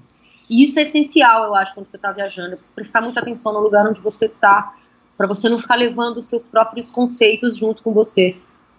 E 0.50 0.64
isso 0.64 0.78
é 0.78 0.84
essencial, 0.84 1.46
eu 1.46 1.56
acho, 1.56 1.74
quando 1.74 1.88
você 1.88 1.96
está 1.96 2.12
viajando, 2.12 2.54
é 2.54 2.58
prestar 2.76 3.02
muita 3.02 3.20
atenção 3.20 3.54
no 3.54 3.60
lugar 3.60 3.88
onde 3.88 4.00
você 4.00 4.26
está, 4.26 4.76
para 5.18 5.26
você 5.26 5.50
não 5.50 5.58
ficar 5.58 5.76
levando 5.76 6.18
os 6.18 6.28
seus 6.28 6.48
próprios 6.48 6.92
conceitos 6.92 7.56
junto 7.56 7.82
com 7.82 7.94
você 7.94 8.36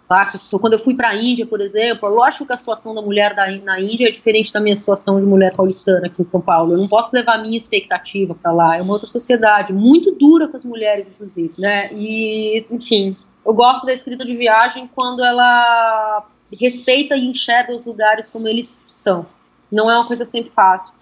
saca? 0.07 0.41
Então, 0.47 0.59
quando 0.59 0.75
eu 0.75 0.79
fui 0.79 0.95
para 0.95 1.09
a 1.09 1.17
Índia, 1.17 1.45
por 1.45 1.61
exemplo, 1.61 2.09
lógico 2.09 2.47
que 2.47 2.53
a 2.53 2.57
situação 2.57 2.95
da 2.95 3.03
mulher 3.03 3.35
da, 3.35 3.51
na 3.59 3.81
Índia 3.81 4.07
é 4.07 4.11
diferente 4.11 4.53
da 4.53 4.61
minha 4.61 4.77
situação 4.77 5.21
de 5.21 5.27
mulher 5.27 5.55
paulistana 5.55 6.07
aqui 6.07 6.23
em 6.23 6.25
São 6.25 6.41
Paulo. 6.41 6.73
Eu 6.73 6.79
não 6.79 6.89
posso 6.89 7.15
levar 7.15 7.35
a 7.35 7.43
minha 7.43 7.57
expectativa 7.57 8.35
para 8.35 8.53
lá. 8.53 8.77
É 8.77 8.83
uma 8.83 8.93
outra 8.93 9.09
sociedade, 9.09 9.73
muito 9.73 10.13
dura 10.13 10.49
com 10.49 10.57
as 10.57 10.65
mulheres, 10.65 11.09
inclusive, 11.09 11.55
né? 11.59 11.93
E, 11.93 12.65
enfim, 12.71 13.17
eu 13.45 13.53
gosto 13.53 13.85
da 13.85 13.93
escrita 13.93 14.25
de 14.25 14.37
viagem 14.37 14.89
quando 14.95 15.25
ela 15.25 16.27
respeita 16.59 17.17
e 17.17 17.27
enxerga 17.27 17.75
os 17.75 17.85
lugares 17.85 18.31
como 18.31 18.47
eles 18.49 18.85
são. 18.87 19.27
Não 19.71 19.91
é 19.91 19.97
uma 19.97 20.07
coisa 20.07 20.25
sempre 20.25 20.51
fácil 20.51 20.96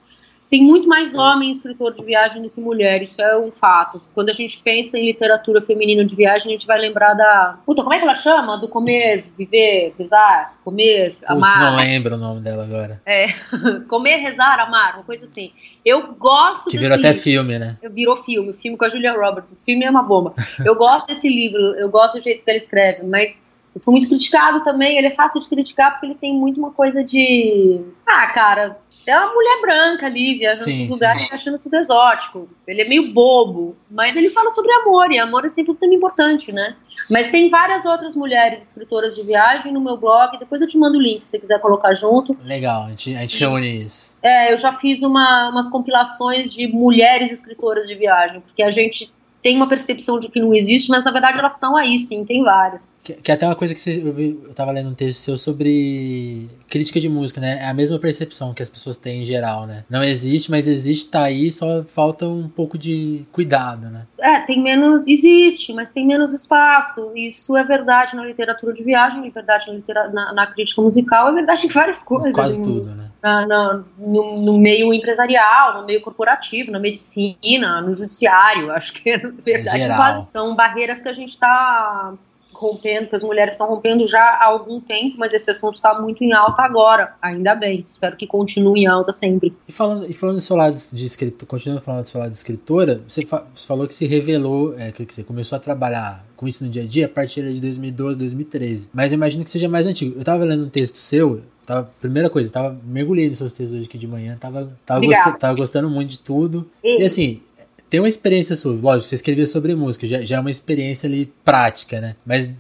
tem 0.55 0.63
muito 0.63 0.89
mais 0.89 1.17
homem 1.17 1.51
escritor 1.51 1.93
de 1.95 2.05
viagem 2.05 2.41
do 2.41 2.49
que 2.49 2.61
mulher, 2.61 3.03
isso 3.03 3.21
é 3.21 3.37
um 3.37 3.51
fato. 3.51 4.01
Quando 4.15 4.29
a 4.29 4.33
gente 4.33 4.61
pensa 4.63 4.97
em 4.97 5.05
literatura 5.05 5.61
feminina 5.61 6.05
de 6.05 6.15
viagem, 6.15 6.47
a 6.47 6.53
gente 6.53 6.65
vai 6.65 6.79
lembrar 6.79 7.13
da. 7.15 7.59
Puta, 7.67 7.83
como 7.83 7.93
é 7.93 7.99
que 7.99 8.05
ela 8.05 8.15
chama? 8.15 8.57
Do 8.57 8.69
comer, 8.69 9.25
viver, 9.37 9.93
rezar, 9.99 10.55
comer, 10.63 11.11
Puts, 11.15 11.25
amar. 11.29 11.59
não 11.59 11.77
lembro 11.77 12.15
o 12.15 12.19
nome 12.19 12.41
dela 12.41 12.63
agora. 12.63 13.03
É. 13.05 13.27
comer, 13.91 14.19
rezar, 14.19 14.61
amar, 14.61 14.95
uma 14.95 15.03
coisa 15.03 15.25
assim. 15.25 15.51
Eu 15.85 16.15
gosto 16.15 16.71
Que 16.71 16.79
virou 16.79 16.95
livro. 16.97 17.11
até 17.11 17.19
filme, 17.19 17.59
né? 17.59 17.77
Virou 17.91 18.17
filme, 18.17 18.53
filme 18.53 18.79
com 18.79 18.85
a 18.85 18.89
Julia 18.89 19.13
Roberts. 19.13 19.51
O 19.51 19.57
filme 19.57 19.85
é 19.85 19.91
uma 19.91 20.05
bomba. 20.05 20.35
eu 20.65 20.77
gosto 20.77 21.09
desse 21.09 21.29
livro, 21.29 21.59
eu 21.75 21.91
gosto 21.91 22.19
do 22.19 22.23
jeito 22.23 22.45
que 22.45 22.51
ela 22.51 22.59
escreve, 22.59 23.05
mas 23.05 23.45
foi 23.83 23.93
muito 23.93 24.09
criticado 24.09 24.63
também. 24.63 24.99
Ele 24.99 25.09
é 25.09 25.11
fácil 25.11 25.41
de 25.41 25.49
criticar 25.49 25.93
porque 25.93 26.07
ele 26.07 26.15
tem 26.15 26.33
muito 26.33 26.59
uma 26.61 26.71
coisa 26.71 27.03
de. 27.03 27.81
Ah, 28.07 28.29
cara, 28.29 28.79
é 29.07 29.19
uma 29.19 29.33
mulher 29.35 29.61
branca 29.61 30.07
ali, 30.07 30.39
viajando 30.39 30.65
sim, 30.65 30.79
nos 30.81 30.89
lugares 30.89 31.33
achando 31.33 31.59
tudo 31.59 31.77
exótico. 31.77 32.49
Ele 32.67 32.83
é 32.83 32.89
meio 32.89 33.13
bobo, 33.13 33.77
mas 33.91 34.17
ele 34.17 34.31
fala 34.31 34.51
sobre 34.51 34.73
amor, 34.73 35.11
e 35.11 35.19
amor 35.19 35.45
é 35.45 35.49
sempre 35.49 35.73
um 35.73 35.75
tema 35.75 35.95
importante, 35.95 36.53
né? 36.53 36.77
Mas 37.11 37.31
tem 37.31 37.51
várias 37.51 37.85
outras 37.85 38.17
mulheres 38.17 38.69
escritoras 38.69 39.15
de 39.15 39.23
viagem 39.23 39.73
no 39.73 39.81
meu 39.81 39.97
blog, 39.97 40.39
depois 40.39 40.63
eu 40.63 40.69
te 40.69 40.79
mando 40.79 40.99
o 40.99 41.01
link 41.01 41.23
se 41.23 41.31
você 41.31 41.39
quiser 41.39 41.61
colocar 41.61 41.93
junto. 41.95 42.37
Legal, 42.43 42.85
a 42.85 42.89
gente, 42.91 43.15
a 43.15 43.21
gente 43.21 43.39
reúne 43.39 43.83
isso. 43.83 44.17
É, 44.23 44.53
eu 44.53 44.57
já 44.57 44.73
fiz 44.73 45.03
uma, 45.03 45.51
umas 45.51 45.69
compilações 45.69 46.53
de 46.53 46.67
mulheres 46.69 47.31
escritoras 47.31 47.87
de 47.87 47.95
viagem, 47.95 48.41
porque 48.41 48.63
a 48.63 48.71
gente 48.71 49.13
tem 49.45 49.57
uma 49.57 49.69
percepção 49.69 50.19
de 50.19 50.31
que 50.31 50.41
não 50.41 50.55
existe, 50.55 50.89
mas 50.89 51.05
na 51.05 51.11
verdade 51.11 51.39
elas 51.39 51.53
estão 51.53 51.77
aí, 51.77 51.99
sim, 51.99 52.25
tem 52.25 52.43
várias. 52.43 52.99
Que, 53.05 53.13
que 53.13 53.31
é 53.31 53.35
até 53.35 53.47
uma 53.47 53.55
coisa 53.55 53.75
que 53.75 53.81
você, 53.81 54.01
eu, 54.03 54.11
vi, 54.11 54.41
eu 54.43 54.55
tava 54.55 54.73
lendo 54.73 54.89
um 54.89 54.95
texto 54.95 55.21
seu 55.21 55.37
sobre 55.37 56.49
crítica 56.67 56.99
de 56.99 57.11
música, 57.11 57.43
né? 57.43 57.59
É 57.61 57.69
a 57.69 57.75
mesma 57.75 57.99
percepção 57.99 58.55
que 58.55 58.63
as 58.63 58.71
pessoas 58.71 58.97
têm 58.97 59.21
em 59.21 59.25
geral, 59.25 59.67
né? 59.67 59.85
Não 59.91 60.03
existe, 60.03 60.51
mas 60.51 60.67
existe, 60.67 61.11
tá 61.11 61.25
aí, 61.25 61.53
só 61.53 61.85
falta 61.85 62.27
um 62.27 62.49
pouco 62.49 62.79
de 62.79 63.27
cuidado, 63.31 63.91
né? 63.91 64.07
É, 64.19 64.41
tem 64.41 64.63
menos. 64.63 65.07
Existe, 65.07 65.75
mas 65.75 65.93
tem 65.93 66.07
menos 66.07 66.33
espaço. 66.33 67.13
Isso 67.15 67.55
é 67.55 67.63
verdade 67.63 68.17
na 68.17 68.25
literatura 68.25 68.73
de 68.73 68.83
viagem, 68.83 69.27
é 69.27 69.31
verdade 69.31 69.67
na, 69.69 69.75
litera, 69.75 70.09
na, 70.09 70.33
na 70.33 70.47
crítica 70.47 70.81
musical, 70.81 71.29
é 71.29 71.33
verdade 71.35 71.67
em 71.67 71.71
várias 71.71 72.03
coisas. 72.03 72.33
Quase 72.33 72.63
tudo, 72.63 72.95
né? 72.95 73.11
Na, 73.25 73.47
na, 73.47 73.83
no, 73.97 74.43
no, 74.43 74.59
meio 74.59 74.93
empresarial, 74.93 75.81
no 75.81 75.87
meio 75.87 76.03
corporativo, 76.03 76.71
na 76.71 76.79
medicina, 76.79 77.81
no 77.81 77.95
judiciário, 77.95 78.71
acho 78.71 78.93
que 78.93 79.09
é 79.09 79.17
verdade. 79.17 79.87
Quase, 79.87 80.27
são 80.31 80.55
barreiras 80.55 81.01
que 81.01 81.09
a 81.09 81.13
gente 81.15 81.31
está 81.31 82.13
rompendo, 82.55 83.09
que 83.09 83.17
as 83.17 83.23
mulheres 83.23 83.55
estão 83.55 83.69
rompendo 83.69 84.07
já 84.07 84.21
há 84.21 84.45
algum 84.45 84.81
tempo, 84.81 85.17
mas 85.19 85.33
esse 85.35 85.51
assunto 85.51 85.77
está 85.77 86.01
muito 86.01 86.23
em 86.23 86.33
alta 86.33 86.63
agora, 86.63 87.15
ainda 87.21 87.55
bem. 87.55 87.85
Espero 87.87 88.17
que 88.17 88.27
continue 88.27 88.83
em 88.83 88.87
alta 88.87 89.13
sempre. 89.13 89.55
E 89.69 89.73
falando, 89.73 90.09
e 90.09 90.13
falando 90.13 90.37
do 90.37 90.43
seu 90.43 90.57
lado 90.57 90.75
de 90.75 91.05
escritor, 91.05 91.47
continuando 91.47 91.83
falando 91.83 92.03
do 92.03 92.09
seu 92.09 92.21
lado 92.21 92.31
de 92.31 92.37
escritora, 92.37 93.03
você, 93.07 93.25
fa 93.27 93.45
você 93.55 93.67
falou 93.67 93.87
que 93.87 93.95
se 93.95 94.07
revelou, 94.07 94.79
é, 94.79 94.93
que 94.93 95.05
você 95.05 95.25
começou 95.25 95.57
a 95.57 95.59
trabalhar 95.59 96.25
com 96.37 96.49
isso 96.49 96.65
no 96.65 96.71
dia 96.71 96.83
a 96.83 96.87
dia 96.87 97.07
a 97.07 97.09
partir 97.09 97.43
de 97.53 97.61
2012, 97.61 98.19
2013. 98.19 98.91
Mas 98.93 99.13
eu 99.13 99.17
imagino 99.17 99.45
que 99.45 99.51
seja 99.51 99.69
mais 99.69 99.87
antigo. 99.87 100.15
Eu 100.15 100.21
estava 100.21 100.45
lendo 100.45 100.65
um 100.65 100.69
texto 100.69 100.97
seu, 100.97 101.43
Tava, 101.67 101.91
primeira 102.01 102.29
coisa, 102.29 102.51
tava 102.53 102.79
mergulhei 102.85 103.29
nos 103.29 103.39
seus 103.39 103.53
textos 103.53 103.79
hoje 103.79 103.87
aqui 103.89 103.99
de 103.99 104.07
manhã, 104.07 104.37
tava, 104.39 104.77
tava, 104.85 105.01
gost, 105.01 105.39
tava 105.39 105.55
gostando 105.55 105.89
muito 105.89 106.11
de 106.11 106.19
tudo. 106.19 106.71
E, 106.83 107.01
e 107.01 107.05
assim, 107.05 107.41
tem 107.89 108.01
uma 108.01 108.09
experiência 108.09 108.55
sua, 108.57 108.73
lógico, 108.73 109.09
você 109.09 109.15
escrevia 109.15 109.47
sobre 109.47 109.75
música, 109.75 110.07
já, 110.07 110.21
já 110.21 110.37
é 110.37 110.41
uma 110.41 110.51
experiência 110.51 111.07
ali 111.07 111.33
prática, 111.45 112.01
né? 112.01 112.17
Mas 112.25 112.51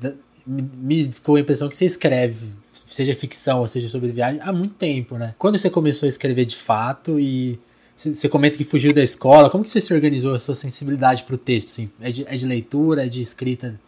me, 0.47 0.71
me 0.77 1.13
ficou 1.13 1.37
a 1.37 1.41
impressão 1.41 1.69
que 1.69 1.77
você 1.77 1.85
escreve, 1.85 2.49
seja 2.87 3.15
ficção 3.15 3.61
ou 3.61 3.69
seja 3.69 3.89
sobre 3.89 4.11
viagem, 4.11 4.41
há 4.43 4.53
muito 4.53 4.75
tempo, 4.75 5.17
né? 5.17 5.35
Quando 5.39 5.59
você 5.59 5.69
começou 5.69 6.07
a 6.07 6.09
escrever 6.09 6.45
de 6.45 6.57
fato 6.57 7.19
e 7.21 7.59
você 7.97 8.29
comenta 8.29 8.57
que 8.57 8.65
fugiu 8.65 8.93
da 8.93 9.03
escola, 9.03 9.49
como 9.49 9.63
que 9.63 9.71
você 9.71 9.81
se 9.81 9.95
organizou 9.95 10.35
a 10.35 10.39
sua 10.39 10.55
sensibilidade 10.55 11.23
para 11.23 11.35
o 11.35 11.39
texto? 11.39 11.69
Assim? 11.69 11.91
É, 12.01 12.11
de, 12.11 12.25
é 12.27 12.37
de 12.37 12.47
leitura, 12.47 13.05
é 13.05 13.09
de 13.09 13.21
escrita 13.21 13.79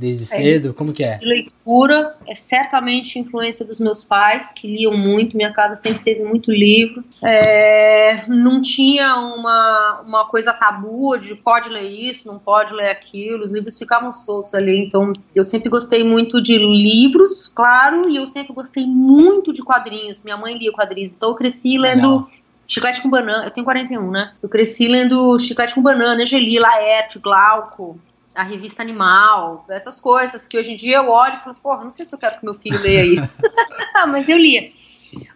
desde 0.00 0.24
é, 0.24 0.26
cedo? 0.26 0.72
Como 0.72 0.92
que 0.92 1.04
é? 1.04 1.18
De 1.18 1.26
leitura, 1.26 2.16
é 2.26 2.34
certamente 2.34 3.18
influência 3.18 3.64
dos 3.66 3.78
meus 3.78 4.02
pais, 4.02 4.50
que 4.52 4.66
liam 4.66 4.96
muito, 4.96 5.36
minha 5.36 5.52
casa 5.52 5.76
sempre 5.76 6.02
teve 6.02 6.24
muito 6.24 6.50
livro. 6.50 7.04
É, 7.22 8.22
não 8.26 8.62
tinha 8.62 9.14
uma, 9.16 10.00
uma 10.04 10.24
coisa 10.26 10.54
tabu 10.54 11.18
de 11.18 11.34
pode 11.34 11.68
ler 11.68 11.88
isso, 11.88 12.26
não 12.26 12.38
pode 12.38 12.72
ler 12.72 12.90
aquilo, 12.90 13.44
os 13.44 13.52
livros 13.52 13.78
ficavam 13.78 14.10
soltos 14.10 14.54
ali, 14.54 14.78
então 14.78 15.12
eu 15.34 15.44
sempre 15.44 15.68
gostei 15.68 16.02
muito 16.02 16.42
de 16.42 16.56
livros, 16.56 17.46
claro, 17.46 18.08
e 18.08 18.16
eu 18.16 18.26
sempre 18.26 18.54
gostei 18.54 18.86
muito 18.86 19.52
de 19.52 19.62
quadrinhos, 19.62 20.24
minha 20.24 20.36
mãe 20.36 20.56
lia 20.56 20.72
quadrinhos, 20.72 21.14
então 21.14 21.28
eu 21.28 21.34
cresci 21.34 21.76
lendo... 21.76 22.10
Legal. 22.10 22.40
Chiclete 22.70 23.02
com 23.02 23.10
banana, 23.10 23.46
eu 23.46 23.50
tenho 23.50 23.64
41, 23.64 24.12
né? 24.12 24.32
Eu 24.40 24.48
cresci 24.48 24.86
lendo 24.86 25.36
Chiclete 25.40 25.74
com 25.74 25.82
banana, 25.82 26.22
Angeli, 26.22 26.56
Laerte, 26.56 27.18
Glauco, 27.18 27.98
a 28.34 28.42
revista 28.42 28.82
Animal, 28.82 29.64
essas 29.68 30.00
coisas 30.00 30.46
que 30.46 30.58
hoje 30.58 30.72
em 30.72 30.76
dia 30.76 30.98
eu 30.98 31.08
olho 31.08 31.34
e 31.34 31.38
falo, 31.38 31.56
porra, 31.62 31.84
não 31.84 31.90
sei 31.90 32.06
se 32.06 32.14
eu 32.14 32.18
quero 32.18 32.38
que 32.38 32.44
meu 32.44 32.54
filho 32.54 32.80
leia 32.82 33.04
isso. 33.04 33.28
Mas 34.08 34.28
eu 34.28 34.38
lia. 34.38 34.68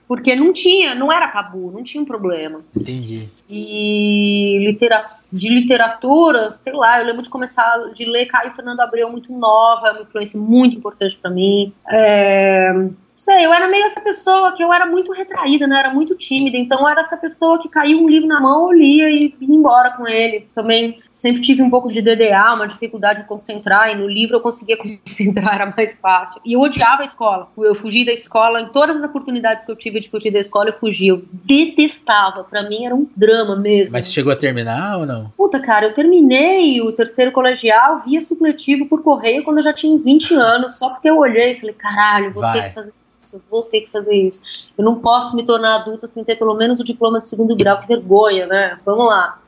Porque 0.07 0.37
não 0.37 0.53
tinha, 0.53 0.95
não 0.95 1.11
era 1.11 1.29
tabu, 1.29 1.73
não 1.73 1.83
tinha 1.83 2.03
um 2.03 2.07
problema. 2.07 2.61
Entendi. 2.77 3.29
E 3.49 4.59
litera, 4.61 5.05
de 5.33 5.49
literatura, 5.49 6.53
sei 6.53 6.73
lá, 6.73 7.01
eu 7.01 7.07
lembro 7.07 7.23
de 7.23 7.31
começar 7.31 7.93
de 7.93 8.05
ler 8.05 8.27
Caio 8.27 8.55
Fernando 8.55 8.81
Abreu 8.81 9.11
muito 9.11 9.33
nova, 9.33 9.89
é 9.89 9.91
uma 9.93 10.03
influência 10.03 10.39
muito 10.39 10.77
importante 10.77 11.17
para 11.17 11.31
mim. 11.31 11.73
É, 11.89 12.73
sei, 13.17 13.47
eu 13.47 13.53
era 13.53 13.69
meio 13.69 13.85
essa 13.85 14.01
pessoa 14.01 14.53
que 14.53 14.63
eu 14.63 14.73
era 14.73 14.87
muito 14.87 15.13
retraída, 15.13 15.67
né? 15.67 15.79
Era 15.79 15.93
muito 15.93 16.15
tímida, 16.15 16.57
então 16.57 16.81
eu 16.81 16.89
era 16.89 17.01
essa 17.01 17.17
pessoa 17.17 17.61
que 17.61 17.69
caiu 17.69 18.01
um 18.01 18.09
livro 18.09 18.29
na 18.29 18.41
mão, 18.41 18.73
eu 18.73 18.79
lia 18.79 19.11
e 19.11 19.35
ia 19.41 19.55
embora 19.55 19.93
com 19.93 20.07
ele. 20.07 20.49
Também 20.55 21.01
sempre 21.09 21.41
tive 21.41 21.63
um 21.63 21.71
pouco 21.71 21.91
de 21.91 22.03
DDA, 22.03 22.55
uma 22.55 22.67
dificuldade 22.67 23.23
de 23.23 23.29
concentrar, 23.29 23.91
e 23.91 23.95
no 23.95 24.09
livro 24.09 24.37
eu 24.37 24.41
conseguia 24.41 24.77
concentrar, 24.79 25.55
era 25.55 25.75
mais 25.75 25.99
fácil. 25.99 26.41
E 26.45 26.55
eu 26.55 26.61
odiava 26.61 27.03
a 27.03 27.05
escola. 27.05 27.49
Eu 27.57 27.75
fugi 27.75 28.05
da 28.05 28.13
escola, 28.13 28.61
em 28.61 28.69
todas 28.69 28.99
as 28.99 29.03
oportunidades 29.03 29.65
que 29.65 29.71
eu 29.71 29.77
tive 29.77 30.01
de 30.01 30.11
fugir 30.11 30.31
da 30.31 30.41
escola, 30.41 30.71
eu 30.71 30.79
fugi. 30.79 31.09
Eu 31.09 31.23
detestava, 31.33 32.45
para 32.45 32.69
mim 32.69 32.85
era 32.85 32.95
um 32.95 33.07
drama 33.17 33.57
mesmo. 33.57 33.95
Mas 33.95 34.13
chegou 34.13 34.33
a 34.33 34.37
terminar 34.37 34.99
ou 34.99 35.07
não? 35.07 35.33
Puta, 35.37 35.61
cara, 35.61 35.87
eu 35.87 35.95
terminei 35.95 36.81
o 36.81 36.93
terceiro 36.93 37.33
colegial 37.33 38.01
via 38.01 38.21
supletivo 38.21 38.87
por 38.87 39.03
correio 39.03 39.45
quando 39.45 39.59
eu 39.59 39.63
já 39.63 39.73
tinha 39.73 39.93
uns 39.93 40.05
20 40.05 40.35
anos, 40.35 40.79
só 40.79 40.91
porque 40.91 41.09
eu 41.09 41.19
olhei 41.19 41.53
e 41.53 41.61
falei, 41.61 41.75
caralho, 41.75 42.33
vou 42.33 42.43
Vai. 42.43 42.61
ter 42.61 42.69
que 42.69 42.75
fazer 42.75 42.93
isso, 43.25 43.43
vou 43.51 43.63
ter 43.63 43.83
que 43.83 43.91
fazer 43.91 44.15
isso. 44.15 44.41
Eu 44.77 44.85
não 44.85 45.01
posso 45.01 45.35
me 45.35 45.45
tornar 45.45 45.77
adulta 45.77 46.07
sem 46.07 46.23
ter 46.25 46.37
pelo 46.37 46.55
menos 46.55 46.79
o 46.81 46.85
diploma 46.85 47.21
de 47.21 47.29
segundo 47.29 47.57
grau, 47.57 47.81
que 47.81 47.89
vergonha, 47.89 48.47
né? 48.47 48.79
Vamos 48.85 49.07
lá. 49.07 49.41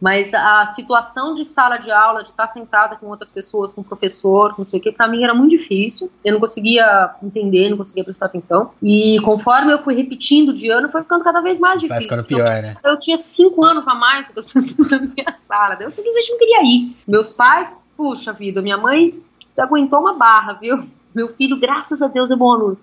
Mas 0.00 0.34
a 0.34 0.66
situação 0.66 1.32
de 1.32 1.44
sala 1.44 1.76
de 1.76 1.88
aula, 1.88 2.24
de 2.24 2.30
estar 2.30 2.48
sentada 2.48 2.96
com 2.96 3.06
outras 3.06 3.30
pessoas, 3.30 3.72
com 3.72 3.82
o 3.82 3.84
professor, 3.84 4.50
com 4.50 4.62
não 4.62 4.64
sei 4.64 4.80
o 4.80 4.82
que, 4.82 4.90
para 4.90 5.06
mim 5.06 5.22
era 5.22 5.32
muito 5.32 5.50
difícil. 5.50 6.10
Eu 6.24 6.32
não 6.32 6.40
conseguia 6.40 7.14
entender, 7.22 7.70
não 7.70 7.76
conseguia 7.76 8.02
prestar 8.02 8.26
atenção. 8.26 8.72
E 8.82 9.20
conforme 9.20 9.72
eu 9.72 9.78
fui 9.78 9.94
repetindo 9.94 10.52
de 10.52 10.68
ano, 10.70 10.90
foi 10.90 11.02
ficando 11.02 11.22
cada 11.22 11.40
vez 11.40 11.60
mais 11.60 11.80
difícil. 11.80 11.94
Vai 11.94 12.02
ficando 12.02 12.24
pior, 12.24 12.56
eu, 12.56 12.62
né? 12.62 12.76
Eu 12.82 12.98
tinha 12.98 13.16
cinco 13.16 13.64
anos 13.64 13.86
a 13.86 13.94
mais 13.94 14.28
que 14.28 14.40
as 14.40 14.44
pessoas 14.52 14.88
da 14.88 14.98
minha 14.98 15.36
sala. 15.38 15.78
Eu 15.80 15.88
simplesmente 15.88 16.32
não 16.32 16.38
queria 16.38 16.64
ir. 16.64 16.96
Meus 17.06 17.32
pais, 17.32 17.80
puxa 17.96 18.32
vida, 18.32 18.60
minha 18.60 18.76
mãe 18.76 19.22
aguentou 19.60 20.00
uma 20.00 20.14
barra, 20.14 20.54
viu? 20.54 20.74
Meu 21.14 21.28
filho, 21.28 21.60
graças 21.60 22.02
a 22.02 22.08
Deus, 22.08 22.30
é 22.32 22.36
bom 22.36 22.52
aluno. 22.52 22.78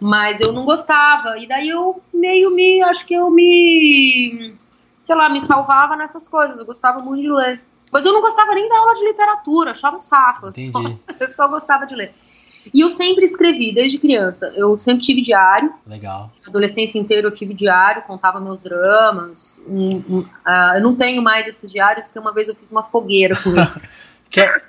Mas 0.00 0.40
eu 0.40 0.52
não 0.52 0.64
gostava. 0.64 1.38
E 1.38 1.46
daí 1.46 1.68
eu 1.68 2.02
meio 2.12 2.50
me. 2.50 2.82
Acho 2.82 3.06
que 3.06 3.14
eu 3.14 3.30
me. 3.30 4.54
Sei 5.02 5.14
lá, 5.14 5.28
me 5.28 5.40
salvava 5.40 5.96
nessas 5.96 6.26
coisas. 6.28 6.58
Eu 6.58 6.64
gostava 6.64 7.02
muito 7.02 7.22
de 7.22 7.30
ler. 7.30 7.60
Mas 7.92 8.04
eu 8.04 8.12
não 8.12 8.20
gostava 8.20 8.54
nem 8.54 8.68
da 8.68 8.76
aula 8.76 8.94
de 8.94 9.04
literatura, 9.04 9.70
achava 9.70 9.96
um 9.96 10.00
saco. 10.00 10.50
Só, 10.72 10.80
eu 11.20 11.34
só 11.34 11.48
gostava 11.48 11.86
de 11.86 11.94
ler. 11.94 12.14
E 12.72 12.80
eu 12.80 12.90
sempre 12.90 13.24
escrevi, 13.26 13.74
desde 13.74 13.98
criança. 13.98 14.52
Eu 14.56 14.76
sempre 14.76 15.04
tive 15.04 15.20
diário. 15.20 15.72
Legal. 15.86 16.32
A 16.44 16.48
adolescência 16.48 16.98
inteira 16.98 17.26
eu 17.26 17.34
tive 17.34 17.52
diário, 17.52 18.02
contava 18.02 18.40
meus 18.40 18.58
dramas. 18.60 19.56
Um, 19.66 19.96
um, 20.08 20.18
uh, 20.20 20.76
eu 20.76 20.80
não 20.80 20.94
tenho 20.94 21.22
mais 21.22 21.46
esses 21.46 21.70
diários, 21.70 22.06
porque 22.06 22.18
uma 22.18 22.32
vez 22.32 22.48
eu 22.48 22.54
fiz 22.54 22.70
uma 22.70 22.82
fogueira 22.82 23.36
com 23.36 23.50
eles. 23.54 23.90
que, 24.30 24.40
é, 24.40 24.62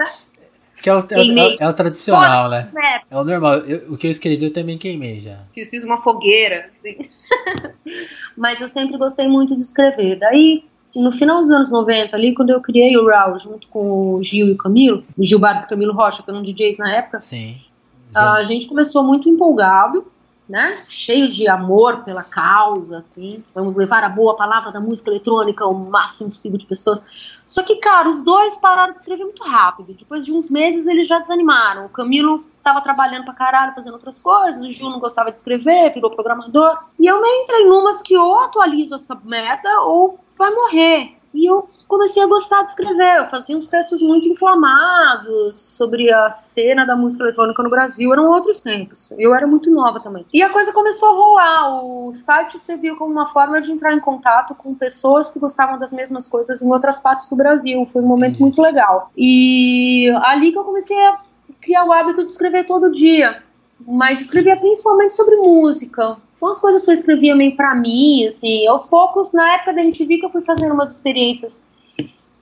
que 0.86 0.90
é 0.92 0.94
o, 0.94 1.00
é, 1.00 1.02
o, 1.02 1.58
é 1.62 1.68
o 1.68 1.74
tradicional, 1.74 2.48
né? 2.48 2.70
É 3.10 3.18
o 3.18 3.24
normal. 3.24 3.56
Eu, 3.62 3.94
o 3.94 3.98
que 3.98 4.06
eu 4.06 4.12
escrevi 4.12 4.46
eu 4.46 4.54
também 4.54 4.78
queimei 4.78 5.20
já. 5.20 5.40
Fiz, 5.52 5.68
fiz 5.68 5.84
uma 5.84 6.04
fogueira, 6.04 6.70
assim. 6.72 7.10
Mas 8.38 8.62
eu 8.62 8.68
sempre 8.68 8.96
gostei 8.96 9.28
muito 9.28 9.56
de 9.56 9.64
escrever. 9.64 10.20
Daí, 10.20 10.64
no 10.96 11.12
final 11.12 11.42
dos 11.42 11.50
anos 11.50 11.72
90, 11.72 12.16
ali, 12.16 12.36
quando 12.36 12.52
eu 12.52 12.62
criei 12.62 12.96
o 12.98 13.08
Raul 13.08 13.40
junto 13.40 13.68
com 13.70 14.14
o 14.14 14.22
Gil 14.22 14.48
e 14.50 14.52
o 14.52 14.58
Camilo, 14.58 15.04
o 15.18 15.24
Gilberto 15.24 15.62
e 15.62 15.66
o 15.66 15.70
Camilo 15.70 15.94
Rocha, 15.94 16.22
que 16.22 16.30
eram 16.30 16.44
DJs 16.44 16.78
na 16.78 16.98
época. 16.98 17.20
Sim. 17.20 17.58
A 18.14 18.44
gente 18.44 18.68
começou 18.68 19.04
muito 19.04 19.28
empolgado 19.28 20.06
né? 20.48 20.84
De 20.88 21.48
amor 21.48 22.04
pela 22.04 22.24
causa, 22.24 23.00
assim. 23.00 23.44
Vamos 23.54 23.76
levar 23.76 24.04
a 24.04 24.10
boa 24.10 24.36
palavra 24.36 24.72
da 24.72 24.80
música 24.80 25.10
eletrônica 25.10 25.64
ao 25.64 25.74
máximo 25.74 26.30
possível 26.30 26.58
de 26.58 26.66
pessoas. 26.66 27.04
Só 27.48 27.64
que, 27.64 27.78
cara, 27.78 28.10
os 28.10 28.24
dois 28.24 28.56
pararam 28.58 28.94
de 28.94 29.00
escrever 29.00 29.24
muito 29.24 29.44
rápido. 29.44 29.94
Depois 29.94 30.26
de 30.26 30.32
uns 30.32 30.50
meses, 30.50 30.86
eles 30.88 31.08
já 31.08 31.20
desanimaram. 31.20 31.86
O 31.86 31.90
Camilo 31.90 32.46
tava 32.64 32.82
trabalhando 32.82 33.26
pra 33.26 33.34
caralho, 33.34 33.76
fazendo 33.76 33.94
outras 33.94 34.20
coisas. 34.20 34.64
O 34.64 34.70
Gil 34.70 34.90
não 34.90 35.00
gostava 35.00 35.32
de 35.32 35.38
escrever, 35.38 35.94
virou 35.94 36.12
programador. 36.12 36.78
E 37.00 37.06
eu 37.06 37.22
me 37.22 37.30
entrei 37.44 37.66
numas 37.66 38.02
que 38.02 38.18
ou 38.18 38.40
atualizo 38.40 38.96
essa 38.96 39.16
merda 39.24 39.82
ou 39.82 40.20
vai 40.38 40.52
morrer. 40.52 41.15
E 41.36 41.46
eu 41.46 41.68
comecei 41.88 42.24
a 42.24 42.28
gostar 42.28 42.64
de 42.64 42.72
escrever. 42.72 43.18
Eu 43.18 43.26
fazia 43.26 43.56
uns 43.56 43.68
textos 43.68 44.02
muito 44.02 44.28
inflamados 44.28 45.58
sobre 45.58 46.12
a 46.12 46.32
cena 46.32 46.86
da 46.86 46.96
música 46.96 47.24
eletrônica 47.24 47.62
no 47.62 47.70
Brasil. 47.70 48.12
Eram 48.12 48.30
outros 48.30 48.62
tempos. 48.62 49.12
Eu 49.18 49.36
era 49.36 49.46
muito 49.46 49.70
nova 49.70 50.00
também. 50.00 50.26
E 50.34 50.42
a 50.42 50.50
coisa 50.50 50.72
começou 50.72 51.10
a 51.10 51.14
rolar. 51.14 51.84
O 51.84 52.14
site 52.16 52.60
serviu 52.60 52.96
como 52.96 53.12
uma 53.12 53.28
forma 53.28 53.62
de 53.62 53.72
entrar 53.72 53.94
em 53.94 54.00
contato 54.00 54.56
com 54.56 54.74
pessoas 54.74 55.32
que 55.32 55.40
gostavam 55.40 55.78
das 55.78 55.92
mesmas 55.92 56.28
coisas 56.28 56.62
em 56.62 56.72
outras 56.72 57.00
partes 57.00 57.28
do 57.28 57.36
Brasil. 57.36 57.88
Foi 57.92 58.02
um 58.02 58.08
momento 58.08 58.40
muito 58.40 58.62
legal. 58.62 59.12
E 59.16 60.10
ali 60.24 60.52
que 60.52 60.58
eu 60.58 60.64
comecei 60.64 60.98
a 61.06 61.20
criar 61.62 61.86
o 61.86 61.92
hábito 61.92 62.24
de 62.24 62.32
escrever 62.32 62.66
todo 62.66 62.92
dia. 62.92 63.44
Mas 63.80 64.22
escrevia 64.22 64.56
principalmente 64.58 65.14
sobre 65.14 65.36
música, 65.38 66.18
são 66.36 66.50
as 66.50 66.60
coisas 66.60 66.84
que 66.86 66.92
eu 66.92 66.94
escrevia 66.94 67.36
meio 67.36 67.56
pra 67.56 67.74
mim, 67.76 68.26
assim, 68.26 68.66
aos 68.68 68.86
poucos, 68.86 69.34
na 69.34 69.56
época 69.56 69.74
da 69.74 69.82
MTV 69.82 70.18
que 70.18 70.26
eu 70.26 70.30
fui 70.30 70.42
fazendo 70.42 70.74
umas 70.74 70.94
experiências 70.94 71.68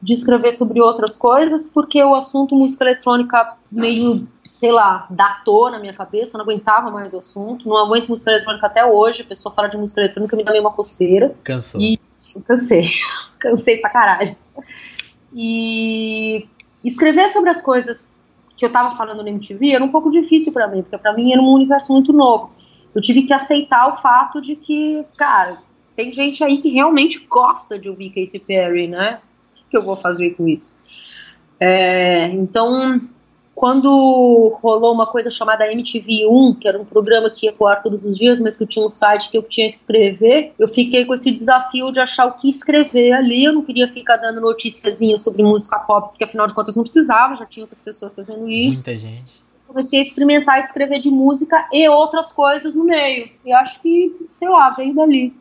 de 0.01 0.13
escrever 0.13 0.51
sobre 0.51 0.81
outras 0.81 1.15
coisas, 1.15 1.69
porque 1.69 2.03
o 2.03 2.15
assunto 2.15 2.55
música 2.55 2.83
eletrônica 2.83 3.55
meio, 3.71 4.27
sei 4.51 4.71
lá, 4.71 5.07
datou 5.09 5.71
na 5.71 5.79
minha 5.79 5.93
cabeça, 5.93 6.35
eu 6.35 6.39
não 6.39 6.45
aguentava 6.45 6.91
mais 6.91 7.13
o 7.13 7.19
assunto, 7.19 7.67
não 7.69 7.77
aguento 7.77 8.09
música 8.09 8.31
eletrônica 8.31 8.67
até 8.67 8.85
hoje, 8.85 9.21
a 9.21 9.25
pessoa 9.25 9.53
fala 9.55 9.69
de 9.69 9.77
música 9.77 10.01
eletrônica 10.01 10.35
me 10.35 10.43
dá 10.43 10.51
meio 10.51 10.63
uma 10.63 10.73
coceira. 10.73 11.33
Cansou. 11.43 11.79
E 11.79 11.99
cansei, 12.45 12.83
cansei 13.39 13.77
pra 13.77 13.89
caralho. 13.89 14.35
E 15.33 16.47
escrever 16.83 17.29
sobre 17.29 17.49
as 17.49 17.61
coisas 17.61 18.19
que 18.55 18.65
eu 18.65 18.71
tava 18.71 18.95
falando 18.95 19.23
na 19.23 19.29
MTV 19.29 19.71
era 19.71 19.83
um 19.83 19.91
pouco 19.91 20.09
difícil 20.09 20.53
para 20.53 20.67
mim, 20.67 20.81
porque 20.81 20.97
para 20.97 21.13
mim 21.13 21.31
era 21.33 21.41
um 21.41 21.53
universo 21.53 21.91
muito 21.91 22.13
novo. 22.13 22.51
Eu 22.93 23.01
tive 23.01 23.23
que 23.23 23.33
aceitar 23.33 23.91
o 23.91 23.97
fato 23.97 24.39
de 24.39 24.55
que, 24.55 25.03
cara, 25.17 25.57
tem 25.95 26.11
gente 26.11 26.43
aí 26.43 26.57
que 26.57 26.69
realmente 26.69 27.25
gosta 27.29 27.79
de 27.79 27.89
ouvir 27.89 28.09
Katy 28.09 28.39
Perry, 28.39 28.87
né? 28.87 29.19
que 29.73 29.77
eu 29.77 29.83
vou 29.83 29.97
fazer 29.97 30.35
com 30.35 30.47
isso? 30.47 30.77
É, 31.59 32.27
então, 32.27 33.01
quando 33.55 34.57
rolou 34.61 34.93
uma 34.93 35.05
coisa 35.05 35.29
chamada 35.29 35.71
MTV1, 35.71 36.57
que 36.59 36.67
era 36.67 36.79
um 36.79 36.85
programa 36.85 37.29
que 37.29 37.45
ia 37.45 37.53
pro 37.53 37.67
ar 37.67 37.81
todos 37.81 38.03
os 38.03 38.17
dias, 38.17 38.39
mas 38.39 38.57
que 38.57 38.63
eu 38.63 38.67
tinha 38.67 38.85
um 38.85 38.89
site 38.89 39.29
que 39.29 39.37
eu 39.37 39.43
tinha 39.43 39.69
que 39.69 39.77
escrever, 39.77 40.53
eu 40.57 40.67
fiquei 40.67 41.05
com 41.05 41.13
esse 41.13 41.31
desafio 41.31 41.91
de 41.91 41.99
achar 41.99 42.25
o 42.25 42.33
que 42.33 42.49
escrever 42.49 43.13
ali. 43.13 43.43
Eu 43.43 43.53
não 43.53 43.61
queria 43.61 43.87
ficar 43.87 44.17
dando 44.17 44.41
noticiazinha 44.41 45.17
sobre 45.17 45.43
música 45.43 45.77
pop, 45.79 46.09
porque 46.09 46.23
afinal 46.23 46.47
de 46.47 46.53
contas 46.53 46.75
não 46.75 46.83
precisava, 46.83 47.35
já 47.35 47.45
tinha 47.45 47.63
outras 47.63 47.81
pessoas 47.81 48.15
fazendo 48.15 48.49
isso. 48.49 48.77
Muita 48.77 48.97
gente. 48.97 49.43
Comecei 49.67 49.99
a 49.99 50.03
experimentar 50.03 50.59
escrever 50.59 50.99
de 50.99 51.09
música 51.09 51.67
e 51.71 51.87
outras 51.87 52.31
coisas 52.31 52.75
no 52.75 52.83
meio. 52.83 53.29
E 53.45 53.53
acho 53.53 53.81
que, 53.81 54.15
sei 54.29 54.49
lá, 54.49 54.71
veio 54.71 54.93
dali 54.93 55.33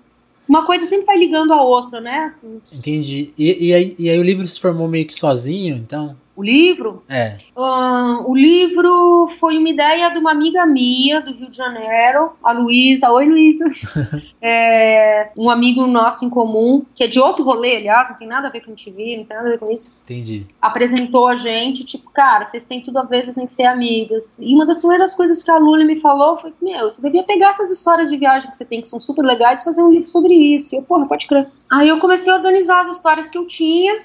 uma 0.49 0.67
coisa 0.67 0.85
sempre 0.85 1.07
vai 1.07 1.17
ligando 1.17 1.53
a 1.53 1.63
outra, 1.63 2.01
né? 2.01 2.35
Entendi. 2.71 3.33
E, 3.39 3.69
e, 3.69 3.75
aí, 3.75 3.97
e 3.99 4.11
aí 4.11 4.19
o 4.19 4.23
livro 4.23 4.45
se 4.45 4.61
formou 4.61 4.87
meio 4.87 5.07
que 5.07 5.15
sozinho, 5.15 5.77
então? 5.77 6.17
O 6.35 6.43
livro? 6.43 7.03
É. 7.09 7.37
Um, 7.55 8.31
o 8.31 8.35
livro 8.35 9.29
foi 9.39 9.59
uma 9.59 9.69
ideia 9.69 10.09
de 10.09 10.19
uma 10.19 10.31
amiga 10.31 10.65
minha 10.65 11.21
do 11.21 11.33
Rio 11.33 11.51
de 11.51 11.57
Janeiro, 11.57 12.33
a 12.43 12.53
Luísa. 12.53 13.11
Oi, 13.11 13.27
Luísa. 13.27 13.67
é, 14.41 15.31
um 15.37 15.51
amigo 15.51 15.87
nosso 15.87 16.25
em 16.25 16.31
comum, 16.31 16.85
que 16.95 17.05
é 17.05 17.07
de 17.07 17.21
outro 17.21 17.45
rolê, 17.45 17.77
aliás, 17.77 18.09
não 18.09 18.17
tem 18.17 18.27
nada 18.27 18.49
a 18.49 18.51
ver 18.51 18.61
com 18.61 18.71
MTV, 18.71 19.19
não 19.19 19.25
tem 19.25 19.37
nada 19.37 19.49
a 19.49 19.53
ver 19.53 19.59
com 19.59 19.71
isso. 19.71 19.95
Entendi. 20.05 20.47
Apresentou 20.61 21.29
a 21.29 21.37
gente, 21.37 21.85
tipo, 21.85 22.11
cara, 22.11 22.47
vocês 22.47 22.65
têm 22.65 22.81
tudo 22.81 22.99
a 22.99 23.03
ver, 23.03 23.25
vocês 23.25 23.37
têm 23.37 23.47
que 23.47 23.53
ser 23.53 23.67
amigas. 23.67 24.39
E 24.39 24.55
uma 24.55 24.65
das 24.65 24.79
primeiras 24.79 25.15
coisas 25.15 25.43
que 25.43 25.51
a 25.51 25.59
Lula 25.59 25.85
me 25.85 26.01
falou 26.01 26.39
foi 26.39 26.51
que, 26.51 26.65
meu, 26.65 26.89
você 26.89 27.03
devia 27.03 27.25
pegar 27.25 27.51
essas 27.51 27.71
histórias 27.71 28.09
de 28.09 28.17
viagem 28.17 28.51
que 28.51 28.57
você 28.57 28.65
tem, 28.65 28.81
que 28.81 28.89
são 28.89 28.99
super 28.99 29.23
legais, 29.23 29.61
e 29.61 29.65
fazer 29.65 29.83
um 29.83 29.91
livro 29.91 30.09
sobre 30.09 30.33
isso. 30.33 30.75
E 30.75 30.79
eu, 30.79 30.83
porra, 30.83 31.07
pode 31.07 31.27
crer. 31.27 31.47
Aí 31.71 31.89
eu 31.89 31.99
comecei 31.99 32.33
a 32.33 32.37
organizar 32.37 32.81
as 32.81 32.89
histórias 32.89 33.29
que 33.29 33.37
eu 33.37 33.47
tinha 33.47 34.01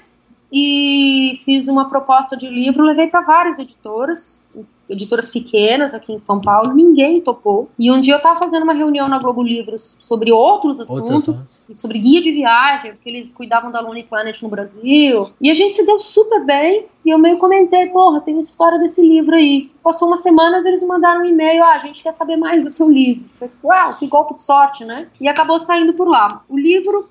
e 0.52 1.40
fiz 1.44 1.68
uma 1.68 1.88
proposta 1.88 2.36
de 2.36 2.48
livro, 2.48 2.84
levei 2.84 3.06
para 3.06 3.20
várias 3.20 3.58
editoras, 3.58 4.42
editoras 4.88 5.28
pequenas 5.28 5.92
aqui 5.92 6.12
em 6.12 6.18
São 6.18 6.40
Paulo, 6.40 6.72
ninguém 6.72 7.20
topou. 7.20 7.68
E 7.78 7.92
um 7.92 8.00
dia 8.00 8.14
eu 8.14 8.18
estava 8.18 8.38
fazendo 8.38 8.62
uma 8.62 8.72
reunião 8.72 9.06
na 9.06 9.18
Globo 9.18 9.42
Livros 9.42 9.98
sobre 10.00 10.32
outros 10.32 10.80
assuntos, 10.80 11.10
outros 11.10 11.28
assuntos, 11.28 11.80
sobre 11.80 11.98
guia 11.98 12.20
de 12.20 12.32
viagem, 12.32 12.92
porque 12.92 13.08
eles 13.08 13.32
cuidavam 13.32 13.70
da 13.70 13.80
Lonely 13.80 14.04
Planet 14.04 14.40
no 14.42 14.48
Brasil. 14.48 15.30
E 15.40 15.50
a 15.50 15.54
gente 15.54 15.74
se 15.74 15.84
deu 15.84 15.98
super 15.98 16.44
bem, 16.44 16.86
e 17.04 17.10
eu 17.10 17.18
meio 17.18 17.36
comentei, 17.36 17.86
porra, 17.88 18.20
tem 18.20 18.38
essa 18.38 18.50
história 18.50 18.78
desse 18.78 19.06
livro 19.06 19.36
aí. 19.36 19.70
Passou 19.82 20.08
umas 20.08 20.20
semanas, 20.20 20.64
eles 20.64 20.82
mandaram 20.82 21.20
um 21.20 21.26
e-mail, 21.26 21.62
ah, 21.62 21.74
a 21.74 21.78
gente 21.78 22.02
quer 22.02 22.12
saber 22.12 22.36
mais 22.36 22.64
do 22.64 22.72
teu 22.72 22.90
livro. 22.90 23.24
falei, 23.38 23.54
uau, 23.62 23.96
que 23.96 24.06
golpe 24.06 24.34
de 24.34 24.42
sorte, 24.42 24.84
né? 24.84 25.08
E 25.20 25.28
acabou 25.28 25.58
saindo 25.58 25.92
por 25.92 26.08
lá. 26.08 26.42
O 26.48 26.58
livro 26.58 27.08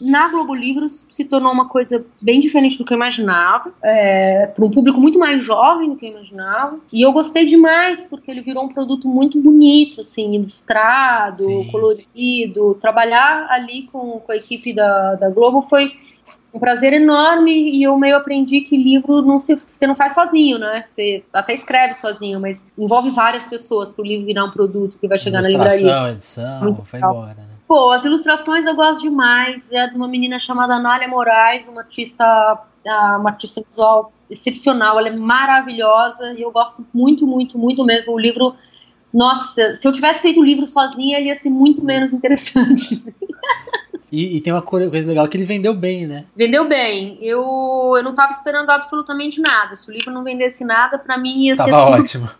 na 0.00 0.28
Globo 0.28 0.54
Livros 0.54 1.06
se 1.10 1.24
tornou 1.24 1.52
uma 1.52 1.68
coisa 1.68 2.04
bem 2.20 2.40
diferente 2.40 2.78
do 2.78 2.84
que 2.84 2.92
eu 2.92 2.96
imaginava, 2.96 3.72
é, 3.82 4.46
para 4.46 4.64
um 4.64 4.70
público 4.70 4.98
muito 4.98 5.18
mais 5.18 5.44
jovem 5.44 5.90
do 5.90 5.96
que 5.96 6.06
eu 6.06 6.10
imaginava. 6.10 6.78
E 6.92 7.02
eu 7.02 7.12
gostei 7.12 7.44
demais 7.44 8.04
porque 8.06 8.30
ele 8.30 8.40
virou 8.40 8.64
um 8.64 8.68
produto 8.68 9.06
muito 9.06 9.40
bonito, 9.40 10.00
assim, 10.00 10.34
ilustrado, 10.34 11.38
Sim. 11.38 11.68
colorido. 11.70 12.74
Trabalhar 12.80 13.46
ali 13.50 13.82
com, 13.92 14.20
com 14.20 14.32
a 14.32 14.36
equipe 14.36 14.72
da, 14.72 15.16
da 15.16 15.30
Globo 15.30 15.60
foi 15.62 15.90
um 16.52 16.58
prazer 16.58 16.92
enorme 16.92 17.52
e 17.52 17.82
eu 17.82 17.96
meio 17.96 18.16
aprendi 18.16 18.60
que 18.62 18.76
livro 18.76 19.22
não 19.22 19.38
se, 19.38 19.54
você 19.54 19.86
não 19.86 19.94
faz 19.94 20.14
sozinho, 20.14 20.58
né? 20.58 20.84
Você 20.88 21.22
até 21.32 21.54
escreve 21.54 21.94
sozinho, 21.94 22.40
mas 22.40 22.62
envolve 22.76 23.10
várias 23.10 23.46
pessoas 23.46 23.92
para 23.92 24.02
o 24.02 24.06
livro 24.06 24.26
virar 24.26 24.44
um 24.44 24.50
produto 24.50 24.98
que 24.98 25.06
vai 25.06 25.18
chegar 25.18 25.42
na 25.42 25.48
livraria. 25.48 26.10
edição, 26.10 26.60
Muito 26.62 26.84
foi 26.84 26.98
legal. 26.98 27.14
embora. 27.14 27.49
Pô, 27.70 27.92
as 27.92 28.04
ilustrações 28.04 28.66
eu 28.66 28.74
gosto 28.74 29.00
demais. 29.00 29.70
É 29.70 29.86
de 29.86 29.94
uma 29.94 30.08
menina 30.08 30.40
chamada 30.40 30.74
Anália 30.74 31.06
Moraes, 31.06 31.68
uma 31.68 31.82
artista, 31.82 32.24
uma 32.84 33.30
artista 33.30 33.62
visual 33.70 34.12
excepcional. 34.28 34.98
Ela 34.98 35.06
é 35.06 35.16
maravilhosa 35.16 36.32
e 36.32 36.42
eu 36.42 36.50
gosto 36.50 36.84
muito, 36.92 37.24
muito, 37.28 37.56
muito 37.56 37.84
mesmo. 37.84 38.14
O 38.14 38.18
livro, 38.18 38.56
nossa, 39.14 39.76
se 39.76 39.86
eu 39.86 39.92
tivesse 39.92 40.22
feito 40.22 40.40
o 40.40 40.44
livro 40.44 40.66
sozinha, 40.66 41.16
ele 41.16 41.28
ia 41.28 41.36
ser 41.36 41.48
muito 41.48 41.84
menos 41.84 42.12
interessante. 42.12 43.00
E, 44.12 44.38
e, 44.38 44.40
tem 44.40 44.52
uma 44.52 44.60
coisa 44.60 45.08
legal 45.08 45.28
que 45.28 45.36
ele 45.36 45.44
vendeu 45.44 45.72
bem, 45.72 46.04
né? 46.04 46.24
Vendeu 46.34 46.68
bem. 46.68 47.16
Eu, 47.22 47.94
eu 47.96 48.02
não 48.02 48.10
estava 48.10 48.32
esperando 48.32 48.68
absolutamente 48.68 49.40
nada. 49.40 49.76
Se 49.76 49.88
o 49.88 49.94
livro 49.94 50.12
não 50.12 50.24
vendesse 50.24 50.64
nada, 50.64 50.98
para 50.98 51.16
mim 51.16 51.44
ia 51.44 51.54
tava 51.54 51.68
ser. 51.68 51.76
Tava 51.76 51.90
ótimo 51.92 52.30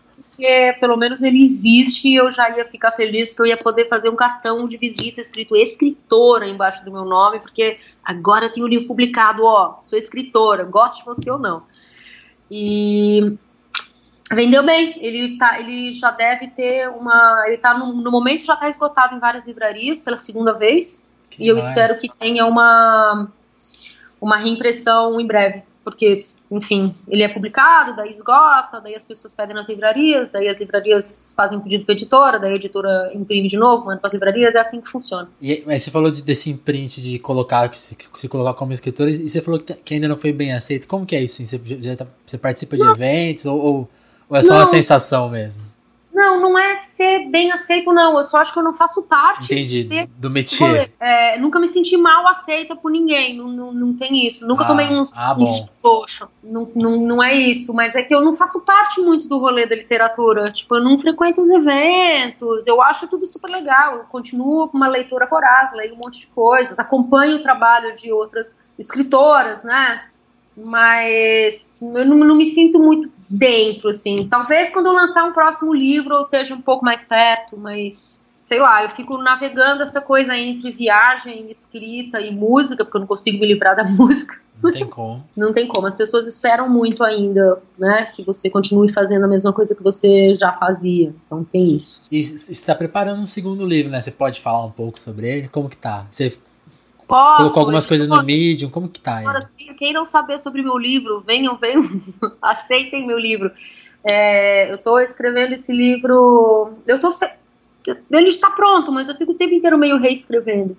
porque 0.41 0.75
pelo 0.79 0.97
menos 0.97 1.21
ele 1.21 1.43
existe 1.43 2.07
e 2.07 2.15
eu 2.15 2.31
já 2.31 2.49
ia 2.57 2.67
ficar 2.67 2.89
feliz 2.89 3.31
que 3.31 3.41
eu 3.43 3.45
ia 3.45 3.57
poder 3.57 3.87
fazer 3.87 4.09
um 4.09 4.15
cartão 4.15 4.67
de 4.67 4.75
visita 4.75 5.21
escrito 5.21 5.55
escritora 5.55 6.47
embaixo 6.47 6.83
do 6.83 6.91
meu 6.91 7.05
nome, 7.05 7.39
porque 7.39 7.77
agora 8.03 8.45
eu 8.45 8.51
tenho 8.51 8.65
o 8.65 8.69
livro 8.69 8.87
publicado, 8.87 9.45
ó, 9.45 9.77
sou 9.81 9.99
escritora, 9.99 10.63
gosto 10.63 10.97
de 10.97 11.05
você 11.05 11.29
ou 11.29 11.37
não. 11.37 11.61
E 12.49 13.37
vendeu 14.31 14.65
bem, 14.65 14.95
ele, 14.99 15.37
tá, 15.37 15.59
ele 15.59 15.93
já 15.93 16.09
deve 16.09 16.47
ter 16.47 16.89
uma. 16.89 17.43
Ele 17.45 17.57
tá 17.57 17.77
no, 17.77 17.93
no 17.93 18.09
momento 18.09 18.43
já 18.43 18.55
está 18.55 18.67
esgotado 18.67 19.15
em 19.15 19.19
várias 19.19 19.45
livrarias 19.45 20.01
pela 20.01 20.17
segunda 20.17 20.53
vez. 20.53 21.13
Que 21.29 21.43
e 21.43 21.47
eu 21.49 21.57
espero 21.57 21.99
que 22.01 22.09
tenha 22.17 22.47
uma, 22.47 23.31
uma 24.19 24.37
reimpressão 24.37 25.21
em 25.21 25.27
breve, 25.27 25.61
porque 25.83 26.25
enfim, 26.51 26.93
ele 27.07 27.23
é 27.23 27.29
publicado, 27.29 27.95
daí 27.95 28.09
esgota, 28.09 28.81
daí 28.81 28.93
as 28.93 29.05
pessoas 29.05 29.33
pedem 29.33 29.55
nas 29.55 29.69
livrarias, 29.69 30.29
daí 30.29 30.49
as 30.49 30.59
livrarias 30.59 31.33
fazem 31.33 31.57
um 31.57 31.61
pedido 31.61 31.85
para 31.85 31.93
a 31.93 31.95
editora, 31.95 32.39
daí 32.39 32.51
a 32.51 32.55
editora 32.55 33.09
imprime 33.13 33.47
de 33.47 33.55
novo, 33.55 33.85
manda 33.85 34.01
para 34.01 34.07
as 34.07 34.13
livrarias, 34.13 34.53
é 34.53 34.59
assim 34.59 34.81
que 34.81 34.89
funciona. 34.89 35.29
E 35.39 35.63
aí, 35.65 35.79
você 35.79 35.89
falou 35.89 36.11
de, 36.11 36.21
desse 36.21 36.49
imprint 36.49 37.01
de 37.01 37.17
colocar, 37.19 37.69
que 37.69 37.79
se, 37.79 37.95
se 38.15 38.27
colocar 38.27 38.53
como 38.53 38.73
escritora, 38.73 39.09
e 39.09 39.29
você 39.29 39.41
falou 39.41 39.61
que, 39.61 39.73
que, 39.73 39.93
ainda 39.93 40.09
não 40.09 40.17
foi 40.17 40.33
bem 40.33 40.51
aceito. 40.51 40.89
Como 40.89 41.05
que 41.05 41.15
é 41.15 41.23
isso? 41.23 41.43
Você, 41.45 41.61
já 41.79 41.95
tá, 41.95 42.07
você 42.25 42.37
participa 42.37 42.75
de 42.75 42.83
não. 42.83 42.91
eventos 42.91 43.45
ou, 43.45 43.57
ou, 43.57 43.89
ou, 44.29 44.37
é 44.37 44.43
só 44.43 44.55
não. 44.55 44.59
uma 44.59 44.65
sensação 44.65 45.29
mesmo? 45.29 45.70
Não, 46.21 46.39
não 46.39 46.59
é 46.59 46.75
ser 46.75 47.29
bem 47.29 47.51
aceito, 47.51 47.91
não. 47.91 48.15
Eu 48.15 48.23
só 48.23 48.37
acho 48.37 48.53
que 48.53 48.59
eu 48.59 48.63
não 48.63 48.75
faço 48.75 49.01
parte 49.07 49.45
Entendi, 49.45 49.83
de, 49.83 50.05
do 50.05 50.29
métier. 50.29 50.91
É, 50.99 51.39
nunca 51.39 51.59
me 51.59 51.67
senti 51.67 51.97
mal 51.97 52.27
aceita 52.27 52.75
por 52.75 52.91
ninguém. 52.91 53.35
Não, 53.35 53.47
não, 53.47 53.73
não 53.73 53.93
tem 53.95 54.27
isso. 54.27 54.47
Nunca 54.47 54.63
ah, 54.63 54.67
tomei 54.67 54.87
uns, 54.87 55.17
ah, 55.17 55.35
uns 55.35 55.81
Não, 56.43 56.69
não, 56.75 56.97
não 56.97 57.23
é 57.23 57.33
isso. 57.33 57.73
Mas 57.73 57.95
é 57.95 58.03
que 58.03 58.13
eu 58.13 58.21
não 58.21 58.35
faço 58.35 58.63
parte 58.63 59.01
muito 59.01 59.27
do 59.27 59.39
rolê 59.39 59.65
da 59.65 59.75
literatura. 59.75 60.51
Tipo, 60.51 60.75
eu 60.75 60.83
não 60.83 60.99
frequento 60.99 61.41
os 61.41 61.49
eventos. 61.49 62.67
Eu 62.67 62.79
acho 62.83 63.07
tudo 63.07 63.25
super 63.25 63.49
legal. 63.49 63.95
Eu 63.95 64.03
continuo 64.03 64.67
com 64.67 64.77
uma 64.77 64.87
leitura 64.87 65.25
voraz, 65.25 65.73
leio 65.73 65.95
um 65.95 65.97
monte 65.97 66.19
de 66.19 66.27
coisas, 66.27 66.77
acompanho 66.77 67.37
o 67.37 67.41
trabalho 67.41 67.95
de 67.95 68.11
outras 68.11 68.63
escritoras, 68.77 69.63
né? 69.63 70.03
Mas 70.55 71.81
eu 71.81 72.05
não, 72.05 72.17
não 72.17 72.35
me 72.35 72.45
sinto 72.45 72.77
muito 72.77 73.09
dentro, 73.31 73.89
assim. 73.89 74.27
Talvez 74.27 74.71
quando 74.71 74.87
eu 74.87 74.93
lançar 74.93 75.23
um 75.23 75.31
próximo 75.31 75.73
livro 75.73 76.15
eu 76.15 76.23
esteja 76.23 76.53
um 76.53 76.61
pouco 76.61 76.83
mais 76.83 77.03
perto, 77.03 77.57
mas 77.57 78.29
sei 78.35 78.59
lá, 78.59 78.83
eu 78.83 78.89
fico 78.89 79.17
navegando 79.17 79.83
essa 79.83 80.01
coisa 80.01 80.35
entre 80.35 80.71
viagem, 80.71 81.49
escrita 81.49 82.19
e 82.19 82.33
música, 82.33 82.83
porque 82.83 82.97
eu 82.97 83.01
não 83.01 83.07
consigo 83.07 83.39
me 83.39 83.47
livrar 83.47 83.75
da 83.75 83.83
música. 83.87 84.41
Não 84.61 84.71
tem 84.71 84.85
como. 84.87 85.23
não 85.35 85.51
tem 85.53 85.67
como. 85.67 85.87
As 85.87 85.95
pessoas 85.95 86.27
esperam 86.27 86.69
muito 86.69 87.03
ainda, 87.03 87.59
né? 87.79 88.05
Que 88.15 88.23
você 88.23 88.47
continue 88.47 88.91
fazendo 88.91 89.25
a 89.25 89.27
mesma 89.27 89.51
coisa 89.51 89.73
que 89.73 89.81
você 89.81 90.35
já 90.35 90.53
fazia. 90.53 91.15
Então 91.25 91.43
tem 91.43 91.75
isso. 91.75 92.03
E 92.11 92.23
você 92.23 92.51
está 92.51 92.75
preparando 92.75 93.21
um 93.21 93.25
segundo 93.25 93.65
livro, 93.65 93.91
né? 93.91 93.99
Você 93.99 94.11
pode 94.11 94.39
falar 94.39 94.63
um 94.63 94.69
pouco 94.69 94.99
sobre 94.99 95.27
ele? 95.27 95.47
Como 95.47 95.67
que 95.67 95.77
tá? 95.77 96.05
Você 96.11 96.37
Posso, 97.11 97.37
colocou 97.37 97.59
algumas 97.59 97.85
coisas 97.85 98.07
no 98.07 98.23
Medium? 98.23 98.69
Como 98.69 98.87
que 98.87 99.01
tá 99.01 99.17
Agora, 99.17 99.49
quem 99.77 99.91
não 99.91 100.05
saber 100.05 100.39
sobre 100.39 100.61
meu 100.61 100.77
livro, 100.77 101.19
venham, 101.19 101.57
venham, 101.57 101.81
aceitem 102.41 103.05
meu 103.05 103.19
livro. 103.19 103.51
É, 104.01 104.71
eu 104.71 104.75
estou 104.75 104.97
escrevendo 105.01 105.51
esse 105.51 105.73
livro. 105.73 106.73
Eu 106.87 107.01
tô. 107.01 107.09
Ele 108.09 108.29
está 108.29 108.49
pronto, 108.51 108.93
mas 108.93 109.09
eu 109.09 109.15
fico 109.15 109.33
o 109.33 109.35
tempo 109.35 109.53
inteiro 109.53 109.77
meio 109.77 109.97
reescrevendo. 109.97 110.77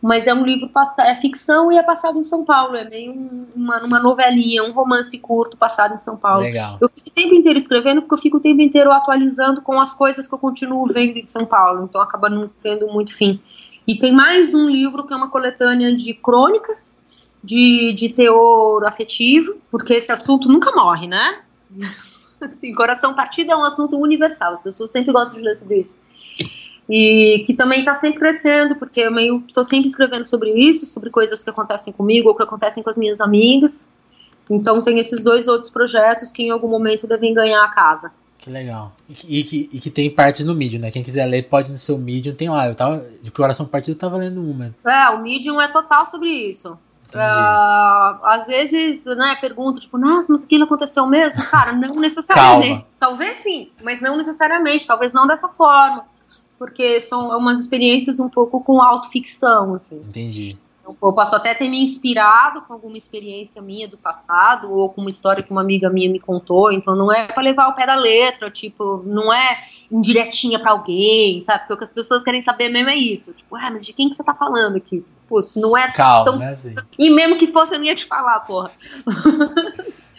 Mas 0.00 0.28
é 0.28 0.34
um 0.34 0.44
livro, 0.44 0.70
é 1.00 1.16
ficção 1.16 1.72
e 1.72 1.78
é 1.78 1.82
passado 1.82 2.20
em 2.20 2.22
São 2.22 2.44
Paulo. 2.44 2.76
É 2.76 2.88
meio 2.88 3.12
uma, 3.56 3.82
uma 3.82 3.98
novelinha, 3.98 4.62
um 4.62 4.70
romance 4.70 5.18
curto 5.18 5.56
passado 5.56 5.94
em 5.94 5.98
São 5.98 6.16
Paulo. 6.16 6.42
Legal. 6.42 6.78
Eu 6.80 6.88
fico 6.88 7.08
o 7.08 7.12
tempo 7.12 7.34
inteiro 7.34 7.58
escrevendo 7.58 8.02
porque 8.02 8.14
eu 8.14 8.18
fico 8.18 8.36
o 8.36 8.40
tempo 8.40 8.60
inteiro 8.60 8.92
atualizando 8.92 9.60
com 9.60 9.80
as 9.80 9.92
coisas 9.92 10.28
que 10.28 10.34
eu 10.34 10.38
continuo 10.38 10.86
vendo 10.86 11.16
em 11.16 11.26
São 11.26 11.44
Paulo. 11.44 11.84
Então 11.84 12.00
acaba 12.00 12.28
não 12.28 12.48
tendo 12.62 12.86
muito 12.88 13.12
fim. 13.16 13.40
E 13.86 13.96
tem 13.98 14.12
mais 14.12 14.54
um 14.54 14.68
livro 14.68 15.04
que 15.06 15.12
é 15.12 15.16
uma 15.16 15.28
coletânea 15.28 15.94
de 15.94 16.14
crônicas 16.14 17.04
de, 17.42 17.92
de 17.92 18.08
teor 18.08 18.84
afetivo, 18.86 19.56
porque 19.70 19.94
esse 19.94 20.10
assunto 20.10 20.48
nunca 20.48 20.72
morre, 20.72 21.06
né? 21.06 21.42
Assim, 22.40 22.74
coração 22.74 23.14
partido 23.14 23.52
é 23.52 23.56
um 23.56 23.62
assunto 23.62 23.98
universal, 23.98 24.54
as 24.54 24.62
pessoas 24.62 24.90
sempre 24.90 25.12
gostam 25.12 25.38
de 25.38 25.44
ler 25.44 25.56
sobre 25.56 25.78
isso. 25.78 26.02
E 26.88 27.42
que 27.46 27.54
também 27.54 27.80
está 27.80 27.94
sempre 27.94 28.18
crescendo, 28.18 28.76
porque 28.76 29.00
eu 29.00 29.12
meio 29.12 29.42
estou 29.46 29.64
sempre 29.64 29.88
escrevendo 29.88 30.26
sobre 30.26 30.50
isso, 30.50 30.84
sobre 30.84 31.10
coisas 31.10 31.42
que 31.42 31.48
acontecem 31.48 31.92
comigo 31.92 32.28
ou 32.28 32.34
que 32.34 32.42
acontecem 32.42 32.82
com 32.82 32.90
as 32.90 32.96
minhas 32.96 33.20
amigas. 33.20 33.94
Então 34.50 34.80
tem 34.82 34.98
esses 34.98 35.24
dois 35.24 35.48
outros 35.48 35.70
projetos 35.70 36.32
que 36.32 36.42
em 36.42 36.50
algum 36.50 36.68
momento 36.68 37.06
devem 37.06 37.32
ganhar 37.32 37.64
a 37.64 37.70
casa. 37.70 38.12
Que 38.44 38.50
legal. 38.50 38.92
E 39.08 39.14
que, 39.14 39.38
e 39.38 39.42
que, 39.42 39.70
e 39.72 39.80
que 39.80 39.90
tem 39.90 40.10
partes 40.10 40.44
no 40.44 40.54
Medium, 40.54 40.78
né? 40.78 40.90
Quem 40.90 41.02
quiser 41.02 41.24
ler 41.24 41.48
pode 41.48 41.70
no 41.70 41.78
seu 41.78 41.96
Medium. 41.96 42.34
Tem 42.34 42.50
lá, 42.50 42.68
eu 42.68 42.74
tava. 42.74 43.02
De 43.22 43.30
coração 43.30 43.64
partido 43.64 43.94
eu 43.94 43.98
tava 43.98 44.18
lendo 44.18 44.44
uma. 44.44 44.74
É, 44.86 45.08
o 45.08 45.22
Medium 45.22 45.58
é 45.58 45.72
total 45.72 46.04
sobre 46.04 46.28
isso. 46.28 46.78
Uh, 47.14 48.26
às 48.26 48.46
vezes, 48.46 49.06
né, 49.06 49.38
pergunta, 49.40 49.80
tipo, 49.80 49.96
nossa, 49.96 50.30
mas 50.30 50.44
aquilo 50.44 50.64
aconteceu 50.64 51.06
mesmo? 51.06 51.42
Cara, 51.44 51.72
não 51.72 51.94
necessariamente. 52.00 52.84
Talvez 52.98 53.38
sim, 53.38 53.70
mas 53.82 54.02
não 54.02 54.14
necessariamente, 54.18 54.86
talvez 54.86 55.14
não 55.14 55.26
dessa 55.26 55.48
forma. 55.48 56.04
Porque 56.58 57.00
são 57.00 57.34
umas 57.38 57.60
experiências 57.60 58.20
um 58.20 58.28
pouco 58.28 58.60
com 58.60 58.82
autoficção, 58.82 59.72
assim. 59.74 60.00
Entendi. 60.00 60.58
Eu 60.86 61.12
posso 61.12 61.34
até 61.34 61.54
ter 61.54 61.68
me 61.68 61.82
inspirado 61.82 62.60
com 62.62 62.74
alguma 62.74 62.98
experiência 62.98 63.62
minha 63.62 63.88
do 63.88 63.96
passado 63.96 64.70
ou 64.70 64.90
com 64.90 65.00
uma 65.00 65.08
história 65.08 65.42
que 65.42 65.50
uma 65.50 65.62
amiga 65.62 65.88
minha 65.88 66.10
me 66.10 66.20
contou. 66.20 66.70
Então 66.70 66.94
não 66.94 67.10
é 67.10 67.26
para 67.26 67.42
levar 67.42 67.68
o 67.68 67.72
pé 67.72 67.86
da 67.86 67.94
letra, 67.94 68.50
tipo, 68.50 69.02
não 69.06 69.32
é 69.32 69.60
indiretinha 69.90 70.58
para 70.58 70.72
alguém, 70.72 71.40
sabe? 71.40 71.60
Porque 71.60 71.72
o 71.72 71.76
que 71.78 71.84
as 71.84 71.92
pessoas 71.92 72.22
querem 72.22 72.42
saber 72.42 72.68
mesmo 72.68 72.90
é 72.90 72.96
isso. 72.96 73.32
Tipo, 73.32 73.56
ah, 73.56 73.70
mas 73.70 73.86
de 73.86 73.94
quem 73.94 74.10
que 74.10 74.16
você 74.16 74.22
tá 74.22 74.34
falando 74.34 74.76
aqui? 74.76 75.02
Putz, 75.26 75.56
não 75.56 75.76
é 75.76 75.90
Calma, 75.90 76.24
tão. 76.24 76.36
Né. 76.36 76.54
E 76.98 77.08
mesmo 77.08 77.38
que 77.38 77.46
fosse, 77.46 77.74
eu 77.74 77.78
não 77.78 77.86
ia 77.86 77.94
te 77.94 78.04
falar, 78.04 78.40
porra. 78.40 78.70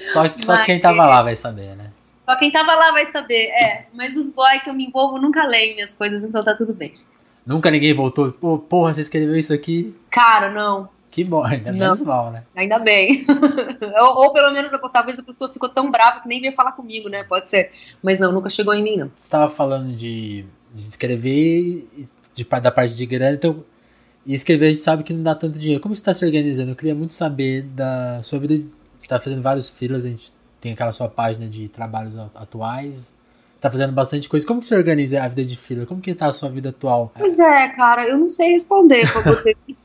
Só, 0.04 0.23
só 0.39 0.63
quem 0.63 0.80
tava 0.80 1.06
lá 1.06 1.21
vai 1.21 1.36
saber, 1.36 1.75
né? 1.75 1.91
Só 2.25 2.38
quem 2.38 2.51
tava 2.51 2.73
lá 2.73 2.91
vai 2.91 3.12
saber, 3.12 3.49
é. 3.49 3.86
Mas 3.93 4.17
os 4.17 4.34
boys 4.34 4.63
que 4.63 4.69
eu 4.69 4.73
me 4.73 4.88
envolvo 4.88 5.19
nunca 5.19 5.45
leem 5.45 5.75
minhas 5.75 5.93
coisas, 5.93 6.23
então 6.23 6.43
tá 6.43 6.56
tudo 6.56 6.73
bem. 6.73 6.91
Nunca 7.45 7.69
ninguém 7.69 7.93
voltou. 7.93 8.32
Pô, 8.32 8.58
porra, 8.58 8.93
você 8.93 9.01
escreveu 9.01 9.36
isso 9.36 9.54
aqui? 9.54 9.95
Cara, 10.15 10.49
não. 10.49 10.88
Que 11.12 11.25
bom, 11.25 11.43
ainda 11.43 11.73
não. 11.73 11.80
menos 11.80 12.01
mal, 12.01 12.32
né? 12.32 12.45
Ainda 12.56 12.80
bem. 12.80 13.25
ou, 13.99 14.23
ou, 14.23 14.32
pelo 14.32 14.49
menos 14.54 14.71
talvez 14.93 15.19
a 15.19 15.23
pessoa 15.23 15.51
ficou 15.51 15.67
tão 15.67 15.91
brava 15.91 16.21
que 16.21 16.28
nem 16.30 16.39
veio 16.39 16.56
falar 16.56 16.71
comigo, 16.71 17.10
né? 17.10 17.25
Pode 17.25 17.49
ser. 17.49 17.69
Mas 18.01 18.17
não, 18.17 18.32
nunca 18.32 18.49
chegou 18.49 18.73
em 18.73 18.82
mim, 18.82 18.95
não. 18.95 19.12
Você 19.13 19.30
tava 19.30 19.49
falando 19.49 19.91
de, 19.91 20.45
de 20.73 20.82
escrever 20.82 21.86
de, 22.34 22.43
da 22.45 22.71
parte 22.71 22.95
de 22.95 23.06
grana, 23.06 23.36
então. 23.36 23.62
E 24.25 24.34
escrever 24.34 24.67
a 24.67 24.69
gente 24.69 24.82
sabe 24.82 25.04
que 25.04 25.12
não 25.12 25.21
dá 25.21 25.36
tanto 25.36 25.60
dinheiro. 25.60 25.82
Como 25.82 25.93
você 25.93 25.99
está 25.99 26.13
se 26.13 26.25
organizando? 26.25 26.71
Eu 26.71 26.78
queria 26.78 26.95
muito 26.95 27.13
saber 27.13 27.63
da 27.63 28.21
sua 28.21 28.39
vida. 28.39 28.56
Você 28.56 28.69
está 28.99 29.19
fazendo 29.19 29.41
vários 29.41 29.69
filas, 29.69 30.06
a 30.06 30.10
gente 30.10 30.32
tem 30.62 30.71
aquela 30.71 30.93
sua 30.93 31.10
página 31.10 31.45
de 31.45 31.67
trabalhos 31.67 32.15
atuais 32.36 33.13
tá 33.59 33.71
fazendo 33.71 33.93
bastante 33.93 34.29
coisa. 34.29 34.45
Como 34.45 34.59
que 34.59 34.65
você 34.65 34.75
organiza 34.75 35.21
a 35.21 35.27
vida 35.27 35.45
de 35.45 35.55
fila? 35.55 35.85
Como 35.85 36.01
que 36.01 36.13
tá 36.13 36.27
a 36.27 36.31
sua 36.31 36.49
vida 36.49 36.69
atual? 36.69 37.11
Pois 37.17 37.39
é, 37.39 37.69
cara, 37.69 38.07
eu 38.07 38.17
não 38.17 38.27
sei 38.27 38.51
responder 38.51 39.09
pra 39.11 39.21
você. 39.21 39.55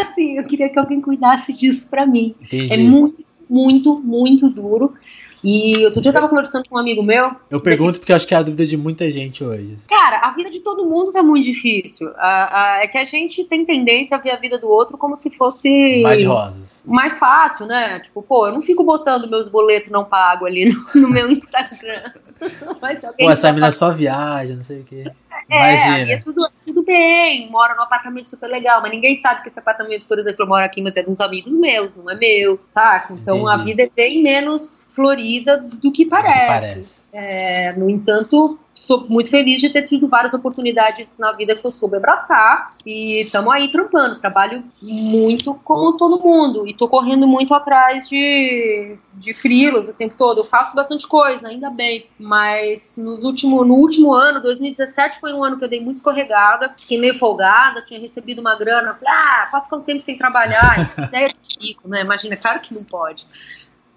assim, 0.00 0.38
eu 0.38 0.44
queria 0.44 0.68
que 0.68 0.78
alguém 0.78 1.00
cuidasse 1.00 1.52
disso 1.52 1.88
pra 1.88 2.06
mim. 2.06 2.34
Entendi. 2.40 2.72
É 2.72 2.76
muito, 2.76 3.24
muito, 3.48 3.98
muito 3.98 4.48
duro. 4.48 4.94
E 5.42 5.84
outro 5.84 6.00
dia 6.00 6.10
eu 6.10 6.14
tava 6.14 6.28
conversando 6.28 6.68
com 6.68 6.76
um 6.76 6.78
amigo 6.78 7.02
meu. 7.02 7.30
Eu 7.50 7.60
pergunto 7.60 7.98
porque 7.98 8.12
eu 8.12 8.16
acho 8.16 8.26
que 8.26 8.34
é 8.34 8.36
a 8.36 8.42
dúvida 8.42 8.66
de 8.66 8.76
muita 8.76 9.10
gente 9.10 9.42
hoje. 9.42 9.76
Cara, 9.88 10.18
a 10.18 10.30
vida 10.32 10.50
de 10.50 10.60
todo 10.60 10.84
mundo 10.84 11.12
tá 11.12 11.22
muito 11.22 11.44
difícil. 11.44 12.08
é 12.18 12.86
que 12.88 12.98
a 12.98 13.04
gente 13.04 13.44
tem 13.44 13.64
tendência 13.64 14.16
a 14.16 14.20
ver 14.20 14.30
a 14.30 14.36
vida 14.36 14.58
do 14.58 14.68
outro 14.68 14.98
como 14.98 15.16
se 15.16 15.30
fosse. 15.30 16.02
Mais 16.02 16.22
rosas. 16.22 16.82
Mais 16.86 17.18
fácil, 17.18 17.66
né? 17.66 18.00
Tipo, 18.00 18.22
pô, 18.22 18.46
eu 18.46 18.52
não 18.52 18.60
fico 18.60 18.84
botando 18.84 19.30
meus 19.30 19.48
boletos 19.48 19.90
não 19.90 20.04
pago 20.04 20.46
ali 20.46 20.68
no, 20.68 21.00
no 21.00 21.08
meu 21.08 21.30
Instagram. 21.30 22.12
Mas 22.80 23.00
pô, 23.00 23.30
essa 23.30 23.48
menina 23.48 23.72
só 23.72 23.90
viaja, 23.90 24.54
não 24.54 24.62
sei 24.62 24.80
o 24.80 24.84
quê. 24.84 25.10
É, 25.50 25.74
Imagina. 25.74 26.12
É 26.12 26.16
tudo, 26.18 26.48
tudo 26.64 26.82
bem, 26.84 27.50
mora 27.50 27.74
num 27.74 27.82
apartamento 27.82 28.30
super 28.30 28.48
legal, 28.48 28.80
mas 28.80 28.92
ninguém 28.92 29.16
sabe 29.16 29.42
que 29.42 29.48
esse 29.48 29.58
apartamento, 29.58 30.06
por 30.06 30.16
exemplo, 30.16 30.44
eu 30.44 30.48
moro 30.48 30.64
aqui, 30.64 30.80
mas 30.80 30.96
é 30.96 31.02
de 31.02 31.10
uns 31.10 31.20
amigos 31.20 31.56
meus, 31.56 31.94
não 31.96 32.08
é 32.08 32.14
meu, 32.14 32.58
saca? 32.64 33.12
Então 33.12 33.38
Entendi. 33.38 33.52
a 33.52 33.56
vida 33.56 33.82
é 33.82 33.90
bem 33.94 34.22
menos 34.22 34.80
florida 34.90 35.56
do 35.58 35.90
que 35.90 36.06
parece. 36.06 36.46
Parece. 36.46 37.06
É, 37.12 37.72
no 37.76 37.88
entanto, 37.88 38.58
sou 38.80 39.06
muito 39.08 39.28
feliz 39.28 39.60
de 39.60 39.68
ter 39.68 39.82
tido 39.82 40.08
várias 40.08 40.32
oportunidades 40.32 41.18
na 41.18 41.32
vida 41.32 41.54
que 41.54 41.66
eu 41.66 41.70
soube 41.70 41.96
abraçar 41.96 42.70
e 42.84 43.22
estamos 43.22 43.52
aí 43.52 43.70
trampando. 43.70 44.18
Trabalho 44.18 44.64
muito 44.80 45.54
como 45.54 45.96
todo 45.96 46.22
mundo 46.22 46.66
e 46.66 46.74
tô 46.74 46.88
correndo 46.88 47.26
muito 47.26 47.52
atrás 47.52 48.08
de, 48.08 48.96
de 49.14 49.34
frilos 49.34 49.86
o 49.86 49.92
tempo 49.92 50.16
todo. 50.16 50.38
Eu 50.38 50.44
faço 50.44 50.74
bastante 50.74 51.06
coisa, 51.06 51.48
ainda 51.48 51.68
bem, 51.70 52.06
mas 52.18 52.96
nos 52.96 53.22
último, 53.22 53.64
no 53.64 53.74
último 53.74 54.14
ano, 54.14 54.40
2017 54.40 55.20
foi 55.20 55.32
um 55.34 55.44
ano 55.44 55.58
que 55.58 55.64
eu 55.64 55.68
dei 55.68 55.80
muito 55.80 55.96
escorregada, 55.96 56.74
fiquei 56.78 56.98
meio 56.98 57.18
folgada, 57.18 57.82
tinha 57.82 58.00
recebido 58.00 58.40
uma 58.40 58.54
grana, 58.56 58.94
falei, 58.94 59.14
ah, 59.14 59.48
passo 59.52 59.68
quanto 59.68 59.84
tempo 59.84 60.00
sem 60.00 60.16
trabalhar, 60.16 60.90
ideia 61.06 61.28
de 61.28 61.68
rico, 61.68 61.86
né? 61.86 62.00
Imagina, 62.00 62.36
claro 62.36 62.60
que 62.60 62.72
não 62.72 62.82
pode. 62.82 63.26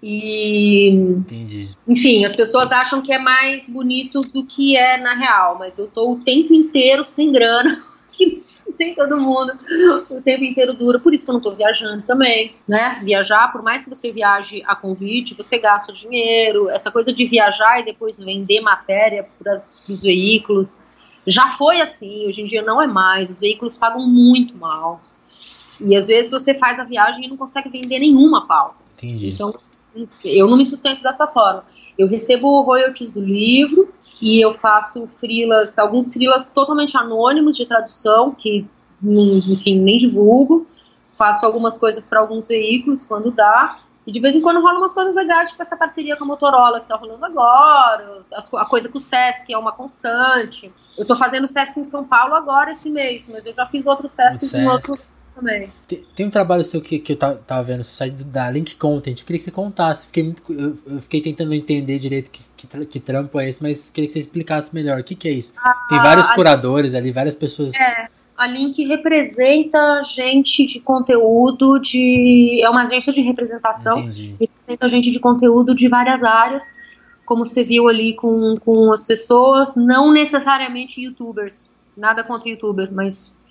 E. 0.06 0.90
Entendi. 0.90 1.70
Enfim, 1.88 2.26
as 2.26 2.36
pessoas 2.36 2.70
acham 2.70 3.00
que 3.00 3.10
é 3.10 3.18
mais 3.18 3.66
bonito 3.66 4.20
do 4.20 4.44
que 4.44 4.76
é 4.76 4.98
na 4.98 5.14
real, 5.14 5.58
mas 5.58 5.78
eu 5.78 5.88
tô 5.88 6.12
o 6.12 6.20
tempo 6.20 6.52
inteiro 6.52 7.02
sem 7.04 7.32
grana, 7.32 7.82
que 8.12 8.44
tem 8.76 8.94
todo 8.94 9.16
mundo, 9.16 9.52
o 10.10 10.20
tempo 10.20 10.44
inteiro 10.44 10.74
dura, 10.74 10.98
por 10.98 11.14
isso 11.14 11.24
que 11.24 11.30
eu 11.30 11.34
não 11.34 11.40
tô 11.40 11.52
viajando 11.52 12.04
também, 12.04 12.54
né? 12.68 13.00
Viajar, 13.02 13.50
por 13.50 13.62
mais 13.62 13.84
que 13.84 13.88
você 13.88 14.12
viaje 14.12 14.62
a 14.66 14.76
convite, 14.76 15.34
você 15.34 15.56
gasta 15.56 15.90
dinheiro, 15.90 16.68
essa 16.68 16.90
coisa 16.90 17.10
de 17.10 17.24
viajar 17.24 17.80
e 17.80 17.86
depois 17.86 18.18
vender 18.18 18.60
matéria 18.60 19.26
para 19.38 19.56
os 19.88 20.02
veículos. 20.02 20.84
Já 21.26 21.48
foi 21.52 21.80
assim, 21.80 22.26
hoje 22.26 22.42
em 22.42 22.46
dia 22.46 22.60
não 22.60 22.82
é 22.82 22.86
mais, 22.86 23.30
os 23.30 23.40
veículos 23.40 23.78
pagam 23.78 24.06
muito 24.06 24.54
mal. 24.58 25.00
E 25.80 25.96
às 25.96 26.08
vezes 26.08 26.30
você 26.30 26.52
faz 26.52 26.78
a 26.78 26.84
viagem 26.84 27.24
e 27.24 27.28
não 27.28 27.38
consegue 27.38 27.70
vender 27.70 27.98
nenhuma 28.00 28.46
pauta. 28.46 28.76
Entendi. 28.92 29.30
Então, 29.30 29.54
eu 30.24 30.46
não 30.46 30.56
me 30.56 30.64
sustento 30.64 31.02
dessa 31.02 31.26
forma. 31.26 31.64
Eu 31.98 32.08
recebo 32.08 32.62
royalties 32.62 33.12
do 33.12 33.20
livro 33.20 33.92
e 34.20 34.44
eu 34.44 34.54
faço 34.54 35.08
frilas, 35.20 35.78
alguns 35.78 36.12
frilas 36.12 36.48
totalmente 36.48 36.96
anônimos 36.96 37.56
de 37.56 37.66
tradução, 37.66 38.32
que, 38.32 38.66
enfim, 39.02 39.78
nem 39.78 39.96
divulgo. 39.96 40.66
Faço 41.16 41.46
algumas 41.46 41.78
coisas 41.78 42.08
para 42.08 42.20
alguns 42.20 42.48
veículos 42.48 43.04
quando 43.04 43.30
dá. 43.30 43.78
E 44.06 44.12
de 44.12 44.20
vez 44.20 44.34
em 44.34 44.40
quando 44.40 44.60
rola 44.60 44.78
umas 44.78 44.92
coisas 44.92 45.14
legais, 45.14 45.50
tipo 45.50 45.62
essa 45.62 45.76
parceria 45.76 46.16
com 46.16 46.24
a 46.24 46.26
Motorola 46.26 46.80
que 46.80 46.88
tá 46.88 46.96
rolando 46.96 47.24
agora, 47.24 48.22
a 48.32 48.66
coisa 48.66 48.88
com 48.88 48.98
o 48.98 49.00
Sesc, 49.00 49.46
que 49.46 49.54
é 49.54 49.58
uma 49.58 49.72
constante. 49.72 50.70
Eu 50.98 51.06
tô 51.06 51.16
fazendo 51.16 51.48
Sesc 51.48 51.78
em 51.80 51.84
São 51.84 52.04
Paulo 52.04 52.34
agora 52.34 52.72
esse 52.72 52.90
mês, 52.90 53.28
mas 53.32 53.46
eu 53.46 53.54
já 53.54 53.66
fiz 53.66 53.86
outros 53.86 54.12
Sesc 54.12 54.56
em 54.56 54.68
outros 54.68 55.12
também. 55.34 55.72
Tem, 55.86 56.04
tem, 56.14 56.26
um 56.26 56.30
trabalho 56.30 56.64
seu 56.64 56.80
que, 56.80 56.98
que 56.98 57.12
eu 57.12 57.16
tava, 57.16 57.34
tava 57.36 57.62
vendo, 57.62 57.82
você 57.82 57.92
sai 57.92 58.10
da 58.10 58.50
Link 58.50 58.76
Content. 58.76 59.18
Eu 59.18 59.26
queria 59.26 59.38
que 59.38 59.44
você 59.44 59.50
contasse. 59.50 60.06
Fiquei 60.06 60.22
muito, 60.22 60.42
eu, 60.52 60.76
eu 60.86 61.00
fiquei 61.00 61.20
tentando 61.20 61.52
entender 61.52 61.98
direito 61.98 62.30
que, 62.30 62.40
que, 62.56 62.86
que, 62.86 63.00
trampo 63.00 63.38
é 63.40 63.48
esse, 63.48 63.62
mas 63.62 63.90
queria 63.90 64.06
que 64.06 64.12
você 64.12 64.18
explicasse 64.18 64.74
melhor. 64.74 65.00
O 65.00 65.04
que, 65.04 65.14
que 65.14 65.28
é 65.28 65.32
isso? 65.32 65.52
Ah, 65.58 65.86
tem 65.88 65.98
vários 65.98 66.30
curadores 66.30 66.94
ali, 66.94 67.10
várias 67.10 67.34
pessoas. 67.34 67.74
É. 67.74 68.08
A 68.36 68.48
Link 68.48 68.84
representa 68.84 70.02
gente 70.02 70.66
de 70.66 70.80
conteúdo 70.80 71.78
de. 71.78 72.60
É 72.62 72.68
uma 72.68 72.82
agência 72.82 73.12
de 73.12 73.20
representação. 73.20 74.00
Entendi. 74.00 74.34
Representa 74.40 74.88
gente 74.88 75.10
de 75.12 75.20
conteúdo 75.20 75.74
de 75.74 75.88
várias 75.88 76.24
áreas, 76.24 76.76
como 77.24 77.44
você 77.44 77.62
viu 77.62 77.88
ali 77.88 78.14
com, 78.14 78.54
com 78.64 78.92
as 78.92 79.06
pessoas, 79.06 79.76
não 79.76 80.12
necessariamente 80.12 81.00
youtubers. 81.00 81.70
Nada 81.96 82.24
contra 82.24 82.48
youtuber, 82.48 82.92
mas 82.92 83.43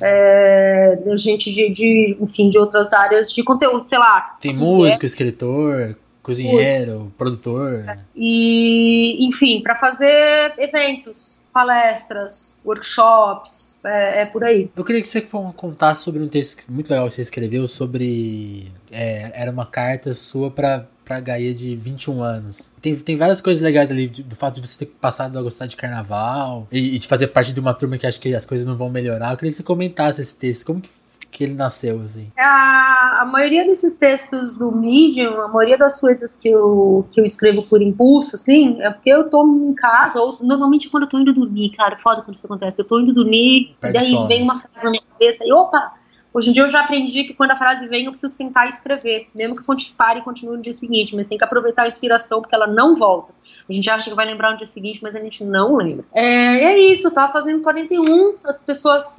é, 0.00 0.98
gente 1.16 1.52
de, 1.52 1.70
de, 1.70 2.16
enfim, 2.20 2.50
de 2.50 2.58
outras 2.58 2.92
áreas 2.92 3.32
de 3.32 3.42
conteúdo, 3.42 3.80
sei 3.80 3.98
lá. 3.98 4.36
Tem 4.40 4.54
músico, 4.54 5.04
é. 5.04 5.06
escritor, 5.06 5.96
cozinheiro, 6.22 6.92
músico. 6.92 7.12
produtor. 7.16 7.98
E, 8.14 9.26
enfim, 9.26 9.60
para 9.62 9.74
fazer 9.74 10.54
eventos, 10.58 11.38
palestras, 11.52 12.54
workshops, 12.64 13.76
é, 13.84 14.22
é, 14.22 14.26
por 14.26 14.44
aí. 14.44 14.70
Eu 14.76 14.84
queria 14.84 15.02
que 15.02 15.08
você 15.08 15.20
contasse 15.56 16.02
sobre 16.02 16.22
um 16.22 16.28
texto 16.28 16.64
muito 16.68 16.90
legal 16.90 17.06
que 17.06 17.14
você 17.14 17.22
escreveu 17.22 17.66
sobre. 17.66 18.70
É, 18.92 19.32
era 19.34 19.50
uma 19.50 19.66
carta 19.66 20.14
sua 20.14 20.50
para 20.50 20.86
pra 21.08 21.20
Gaia 21.20 21.54
de 21.54 21.74
21 21.74 22.22
anos. 22.22 22.70
Tem, 22.82 22.94
tem 22.94 23.16
várias 23.16 23.40
coisas 23.40 23.62
legais 23.62 23.90
ali, 23.90 24.08
do 24.08 24.36
fato 24.36 24.56
de 24.60 24.66
você 24.66 24.84
ter 24.84 24.92
passado 25.00 25.38
a 25.38 25.42
gostar 25.42 25.64
de 25.64 25.74
carnaval 25.74 26.68
e, 26.70 26.96
e 26.96 26.98
de 26.98 27.08
fazer 27.08 27.28
parte 27.28 27.54
de 27.54 27.60
uma 27.60 27.72
turma 27.72 27.96
que 27.96 28.06
acha 28.06 28.20
que 28.20 28.34
as 28.34 28.44
coisas 28.44 28.66
não 28.66 28.76
vão 28.76 28.90
melhorar. 28.90 29.32
Eu 29.32 29.36
queria 29.38 29.50
que 29.50 29.56
você 29.56 29.62
comentasse 29.62 30.20
esse 30.20 30.36
texto. 30.36 30.66
Como 30.66 30.82
que 30.82 30.90
que 31.30 31.44
ele 31.44 31.54
nasceu, 31.54 32.00
assim? 32.00 32.32
A, 32.38 33.20
a 33.20 33.24
maioria 33.26 33.64
desses 33.66 33.94
textos 33.96 34.52
do 34.52 34.72
Medium, 34.72 35.40
a 35.42 35.48
maioria 35.48 35.76
das 35.76 36.00
coisas 36.00 36.36
que 36.36 36.48
eu, 36.48 37.06
que 37.10 37.20
eu 37.20 37.24
escrevo 37.24 37.62
por 37.62 37.82
impulso, 37.82 38.34
assim, 38.34 38.80
é 38.80 38.90
porque 38.90 39.10
eu 39.10 39.28
tô 39.28 39.46
em 39.46 39.74
casa, 39.74 40.20
ou 40.20 40.38
normalmente 40.40 40.88
quando 40.88 41.02
eu 41.02 41.08
tô 41.08 41.18
indo 41.18 41.32
dormir, 41.32 41.70
cara, 41.70 41.96
foda 41.96 42.22
quando 42.22 42.34
isso 42.34 42.46
acontece. 42.46 42.80
Eu 42.80 42.86
tô 42.86 42.98
indo 42.98 43.12
dormir, 43.12 43.76
Perde 43.80 43.98
daí 43.98 44.10
sono. 44.10 44.26
vem 44.26 44.42
uma 44.42 44.54
frase 44.58 44.82
na 44.82 44.90
minha 44.90 45.02
cabeça 45.12 45.44
e 45.46 45.52
opa, 45.52 45.92
Hoje 46.32 46.50
em 46.50 46.52
dia 46.52 46.62
eu 46.62 46.68
já 46.68 46.80
aprendi 46.80 47.24
que 47.24 47.34
quando 47.34 47.52
a 47.52 47.56
frase 47.56 47.88
vem 47.88 48.04
eu 48.04 48.10
preciso 48.10 48.32
sentar 48.32 48.66
e 48.66 48.70
escrever, 48.70 49.28
mesmo 49.34 49.56
que 49.56 49.92
pare 49.92 50.20
e 50.20 50.22
continue 50.22 50.56
no 50.56 50.62
dia 50.62 50.72
seguinte, 50.72 51.16
mas 51.16 51.26
tem 51.26 51.38
que 51.38 51.44
aproveitar 51.44 51.84
a 51.84 51.88
inspiração 51.88 52.40
porque 52.40 52.54
ela 52.54 52.66
não 52.66 52.94
volta. 52.94 53.32
A 53.68 53.72
gente 53.72 53.88
acha 53.88 54.10
que 54.10 54.16
vai 54.16 54.26
lembrar 54.26 54.52
no 54.52 54.58
dia 54.58 54.66
seguinte, 54.66 55.00
mas 55.02 55.14
a 55.14 55.20
gente 55.20 55.42
não 55.42 55.76
lembra. 55.76 56.04
É, 56.14 56.64
é 56.64 56.78
isso, 56.78 57.06
eu 57.06 57.10
tava 57.14 57.32
fazendo 57.32 57.62
41, 57.62 58.36
as 58.44 58.62
pessoas 58.62 59.18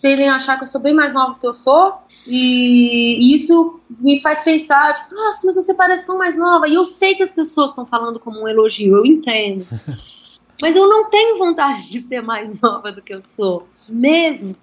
tendem 0.00 0.28
a 0.28 0.36
achar 0.36 0.56
que 0.56 0.64
eu 0.64 0.68
sou 0.68 0.80
bem 0.80 0.94
mais 0.94 1.12
nova 1.12 1.32
do 1.32 1.40
que 1.40 1.46
eu 1.46 1.54
sou, 1.54 1.94
e 2.26 3.34
isso 3.34 3.80
me 4.00 4.20
faz 4.20 4.42
pensar, 4.42 4.94
tipo, 4.94 5.14
nossa, 5.14 5.46
mas 5.46 5.54
você 5.54 5.74
parece 5.74 6.06
tão 6.06 6.18
mais 6.18 6.36
nova. 6.36 6.68
E 6.68 6.74
eu 6.74 6.84
sei 6.84 7.14
que 7.14 7.22
as 7.22 7.30
pessoas 7.30 7.70
estão 7.70 7.86
falando 7.86 8.18
como 8.18 8.42
um 8.42 8.48
elogio, 8.48 8.96
eu 8.96 9.06
entendo. 9.06 9.64
mas 10.60 10.74
eu 10.74 10.88
não 10.88 11.08
tenho 11.08 11.38
vontade 11.38 11.88
de 11.88 12.00
ser 12.00 12.22
mais 12.22 12.60
nova 12.60 12.90
do 12.90 13.00
que 13.00 13.14
eu 13.14 13.22
sou, 13.22 13.66
mesmo. 13.88 14.56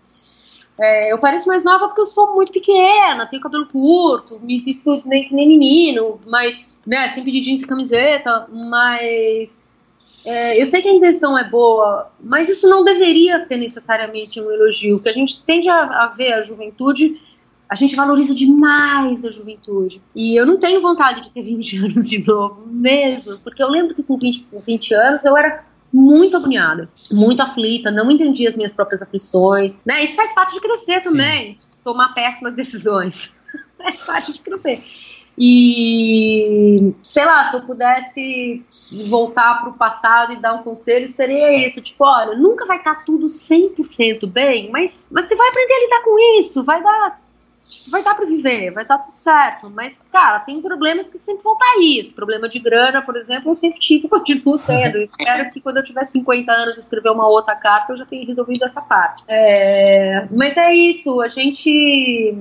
É, 0.80 1.14
eu 1.14 1.20
pareço 1.20 1.48
mais 1.48 1.64
nova 1.64 1.88
porque 1.88 2.02
eu 2.02 2.06
sou 2.06 2.34
muito 2.34 2.52
pequena, 2.52 3.28
tenho 3.28 3.42
cabelo 3.42 3.68
curto, 3.68 4.40
me 4.40 4.60
visto 4.60 5.02
nem, 5.06 5.28
nem 5.32 5.48
menino, 5.48 6.20
mas, 6.28 6.76
né, 6.86 7.08
sempre 7.10 7.32
de 7.32 7.42
jeans 7.42 7.62
e 7.62 7.68
camiseta, 7.68 8.48
mas 8.52 9.80
é, 10.26 10.60
eu 10.60 10.66
sei 10.66 10.82
que 10.82 10.90
a 10.90 10.94
intenção 10.94 11.38
é 11.38 11.48
boa, 11.48 12.12
mas 12.24 12.50
isso 12.50 12.68
não 12.68 12.84
deveria 12.84 13.46
ser 13.46 13.58
necessariamente 13.58 14.42
um 14.42 14.50
elogio, 14.50 15.00
que 15.00 15.10
a 15.10 15.14
gente 15.14 15.44
tende 15.44 15.70
a, 15.70 16.06
a 16.06 16.08
ver 16.08 16.34
a 16.34 16.42
juventude, 16.42 17.22
a 17.70 17.76
gente 17.76 17.96
valoriza 17.96 18.34
demais 18.34 19.26
a 19.26 19.32
juventude. 19.32 20.02
E 20.16 20.40
eu 20.40 20.46
não 20.46 20.58
tenho 20.58 20.82
vontade 20.82 21.22
de 21.22 21.32
ter 21.32 21.42
20 21.42 21.78
anos 21.86 22.10
de 22.10 22.26
novo, 22.26 22.66
mesmo, 22.68 23.38
porque 23.40 23.62
eu 23.62 23.70
lembro 23.70 23.94
que 23.94 24.02
com 24.02 24.18
20, 24.18 24.48
com 24.50 24.60
20 24.60 24.94
anos 24.96 25.26
eu 25.26 25.38
era 25.38 25.64
muito 25.94 26.36
agoniada, 26.36 26.90
muito 27.12 27.42
aflita, 27.42 27.92
não 27.92 28.10
entendia 28.10 28.50
as 28.50 28.56
minhas 28.56 28.76
próprias 28.76 29.02
aflições, 29.04 29.84
né? 29.86 30.04
Isso 30.04 30.16
faz 30.16 30.34
parte 30.34 30.54
de 30.54 30.60
crescer 30.60 31.02
também, 31.02 31.54
Sim. 31.54 31.60
tomar 31.84 32.14
péssimas 32.16 32.56
decisões. 32.56 33.38
é 33.80 33.92
parte 33.92 34.34
de 34.34 34.42
crescer. 34.42 34.84
E 35.38 36.94
sei 37.04 37.26
lá, 37.26 37.50
se 37.50 37.56
eu 37.56 37.62
pudesse 37.62 38.64
voltar 39.08 39.62
para 39.62 39.70
o 39.70 39.74
passado 39.74 40.34
e 40.34 40.42
dar 40.42 40.54
um 40.54 40.64
conselho, 40.64 41.08
seria 41.08 41.66
esse: 41.66 41.82
tipo, 41.82 42.04
olha, 42.04 42.36
nunca 42.36 42.66
vai 42.66 42.78
estar 42.78 42.96
tá 42.96 43.02
tudo 43.04 43.26
100% 43.26 44.28
bem, 44.28 44.70
mas, 44.72 45.08
mas 45.12 45.26
você 45.26 45.36
vai 45.36 45.50
aprender 45.50 45.74
a 45.74 45.80
lidar 45.80 46.02
com 46.04 46.40
isso, 46.40 46.64
vai 46.64 46.84
dar 46.84 47.23
vai 47.88 48.04
dar 48.04 48.16
para 48.16 48.26
viver, 48.26 48.72
vai 48.72 48.84
estar 48.84 48.98
tudo 48.98 49.12
certo. 49.12 49.70
Mas, 49.70 50.00
cara, 50.12 50.40
tem 50.40 50.62
problemas 50.62 51.10
que 51.10 51.18
sempre 51.18 51.44
vão 51.44 51.54
estar 51.54 51.66
tá 51.66 51.72
aí. 51.74 52.00
Esse 52.00 52.14
problema 52.14 52.48
de 52.50 52.60
grana, 52.60 53.02
por 53.02 53.16
exemplo, 53.16 53.50
eu 53.50 53.56
sempre 53.56 53.80
tive 53.80 54.06
e 54.08 54.10
continuo 54.10 54.60
tendo. 54.60 54.98
espero 55.04 55.50
que 55.52 55.62
quando 55.62 55.78
eu 55.78 55.84
tiver 55.84 56.06
50 56.06 56.52
anos 56.52 56.78
escrever 56.78 57.12
uma 57.12 57.28
outra 57.28 57.56
carta, 57.56 57.94
eu 57.94 57.98
já 57.98 58.06
tenha 58.06 58.26
resolvido 58.26 58.64
essa 58.66 58.82
parte. 58.82 59.24
É, 59.28 60.28
mas 60.32 60.58
é 60.58 60.74
isso, 60.74 61.22
a 61.22 61.28
gente 61.28 62.34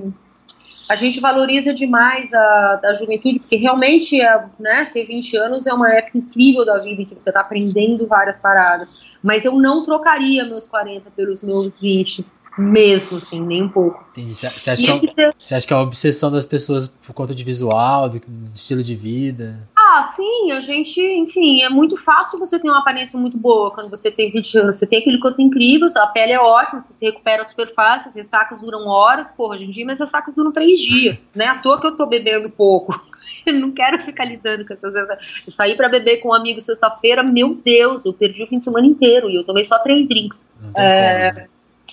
a 0.88 0.96
gente 0.96 1.20
valoriza 1.20 1.72
demais 1.72 2.34
a, 2.34 2.80
a 2.84 2.94
juventude, 2.94 3.38
porque 3.38 3.56
realmente 3.56 4.20
é, 4.20 4.44
né, 4.60 4.90
ter 4.92 5.06
20 5.06 5.36
anos 5.38 5.66
é 5.66 5.72
uma 5.72 5.90
época 5.90 6.18
incrível 6.18 6.66
da 6.66 6.78
vida 6.78 7.00
em 7.00 7.04
que 7.06 7.14
você 7.14 7.30
está 7.30 7.40
aprendendo 7.40 8.06
várias 8.06 8.38
paradas. 8.38 8.94
Mas 9.22 9.44
eu 9.44 9.54
não 9.54 9.82
trocaria 9.82 10.44
meus 10.44 10.68
40 10.68 11.10
pelos 11.12 11.42
meus 11.42 11.80
20 11.80 12.26
mesmo, 12.58 13.18
assim, 13.18 13.40
nem 13.40 13.62
um 13.62 13.68
pouco. 13.68 14.04
Você 14.16 14.46
acha, 14.46 14.76
que 14.76 14.90
é, 15.20 15.32
você 15.38 15.54
acha 15.54 15.66
que 15.66 15.72
é 15.72 15.76
uma 15.76 15.84
obsessão 15.84 16.30
das 16.30 16.44
pessoas 16.44 16.86
por 16.86 17.14
conta 17.14 17.34
de 17.34 17.42
visual, 17.42 18.08
de, 18.08 18.20
de 18.20 18.58
estilo 18.58 18.82
de 18.82 18.94
vida? 18.94 19.66
Ah, 19.76 20.02
sim, 20.02 20.52
a 20.52 20.60
gente, 20.60 21.00
enfim, 21.00 21.62
é 21.62 21.70
muito 21.70 21.96
fácil 21.96 22.38
você 22.38 22.58
ter 22.58 22.68
uma 22.68 22.80
aparência 22.80 23.18
muito 23.18 23.36
boa 23.38 23.70
quando 23.70 23.90
você 23.90 24.10
tem 24.10 24.30
20 24.30 24.58
anos. 24.58 24.76
Você 24.76 24.86
tem 24.86 24.98
aquele 24.98 25.18
corpo 25.18 25.40
incrível, 25.40 25.88
a 25.96 26.06
pele 26.08 26.32
é 26.32 26.40
ótima, 26.40 26.80
você 26.80 26.92
se 26.92 27.04
recupera 27.06 27.44
super 27.44 27.72
fácil, 27.74 28.08
as 28.08 28.14
ressacas 28.14 28.60
duram 28.60 28.86
horas, 28.86 29.30
porra, 29.30 29.54
hoje 29.54 29.64
em 29.64 29.70
dia 29.70 29.84
minhas 29.84 30.00
ressacas 30.00 30.34
duram 30.34 30.52
três 30.52 30.78
dias, 30.78 31.32
né? 31.36 31.46
À 31.46 31.58
toa 31.58 31.80
que 31.80 31.86
eu 31.86 31.96
tô 31.96 32.06
bebendo 32.06 32.50
pouco. 32.50 32.92
Eu 33.44 33.54
não 33.54 33.72
quero 33.72 34.00
ficar 34.00 34.24
lidando 34.24 34.64
com 34.64 34.72
essas. 34.72 34.94
Eu 34.94 35.50
saí 35.52 35.76
pra 35.76 35.88
beber 35.88 36.18
com 36.18 36.28
um 36.28 36.32
amigo 36.32 36.60
sexta-feira, 36.60 37.24
meu 37.24 37.56
Deus, 37.56 38.06
eu 38.06 38.12
perdi 38.12 38.44
o 38.44 38.46
fim 38.46 38.58
de 38.58 38.62
semana 38.62 38.86
inteiro 38.86 39.28
e 39.28 39.34
eu 39.34 39.42
tomei 39.42 39.64
só 39.64 39.80
três 39.80 40.06
drinks. 40.06 40.48
É, 40.76 41.30
como, 41.32 41.40
né? 41.40 41.48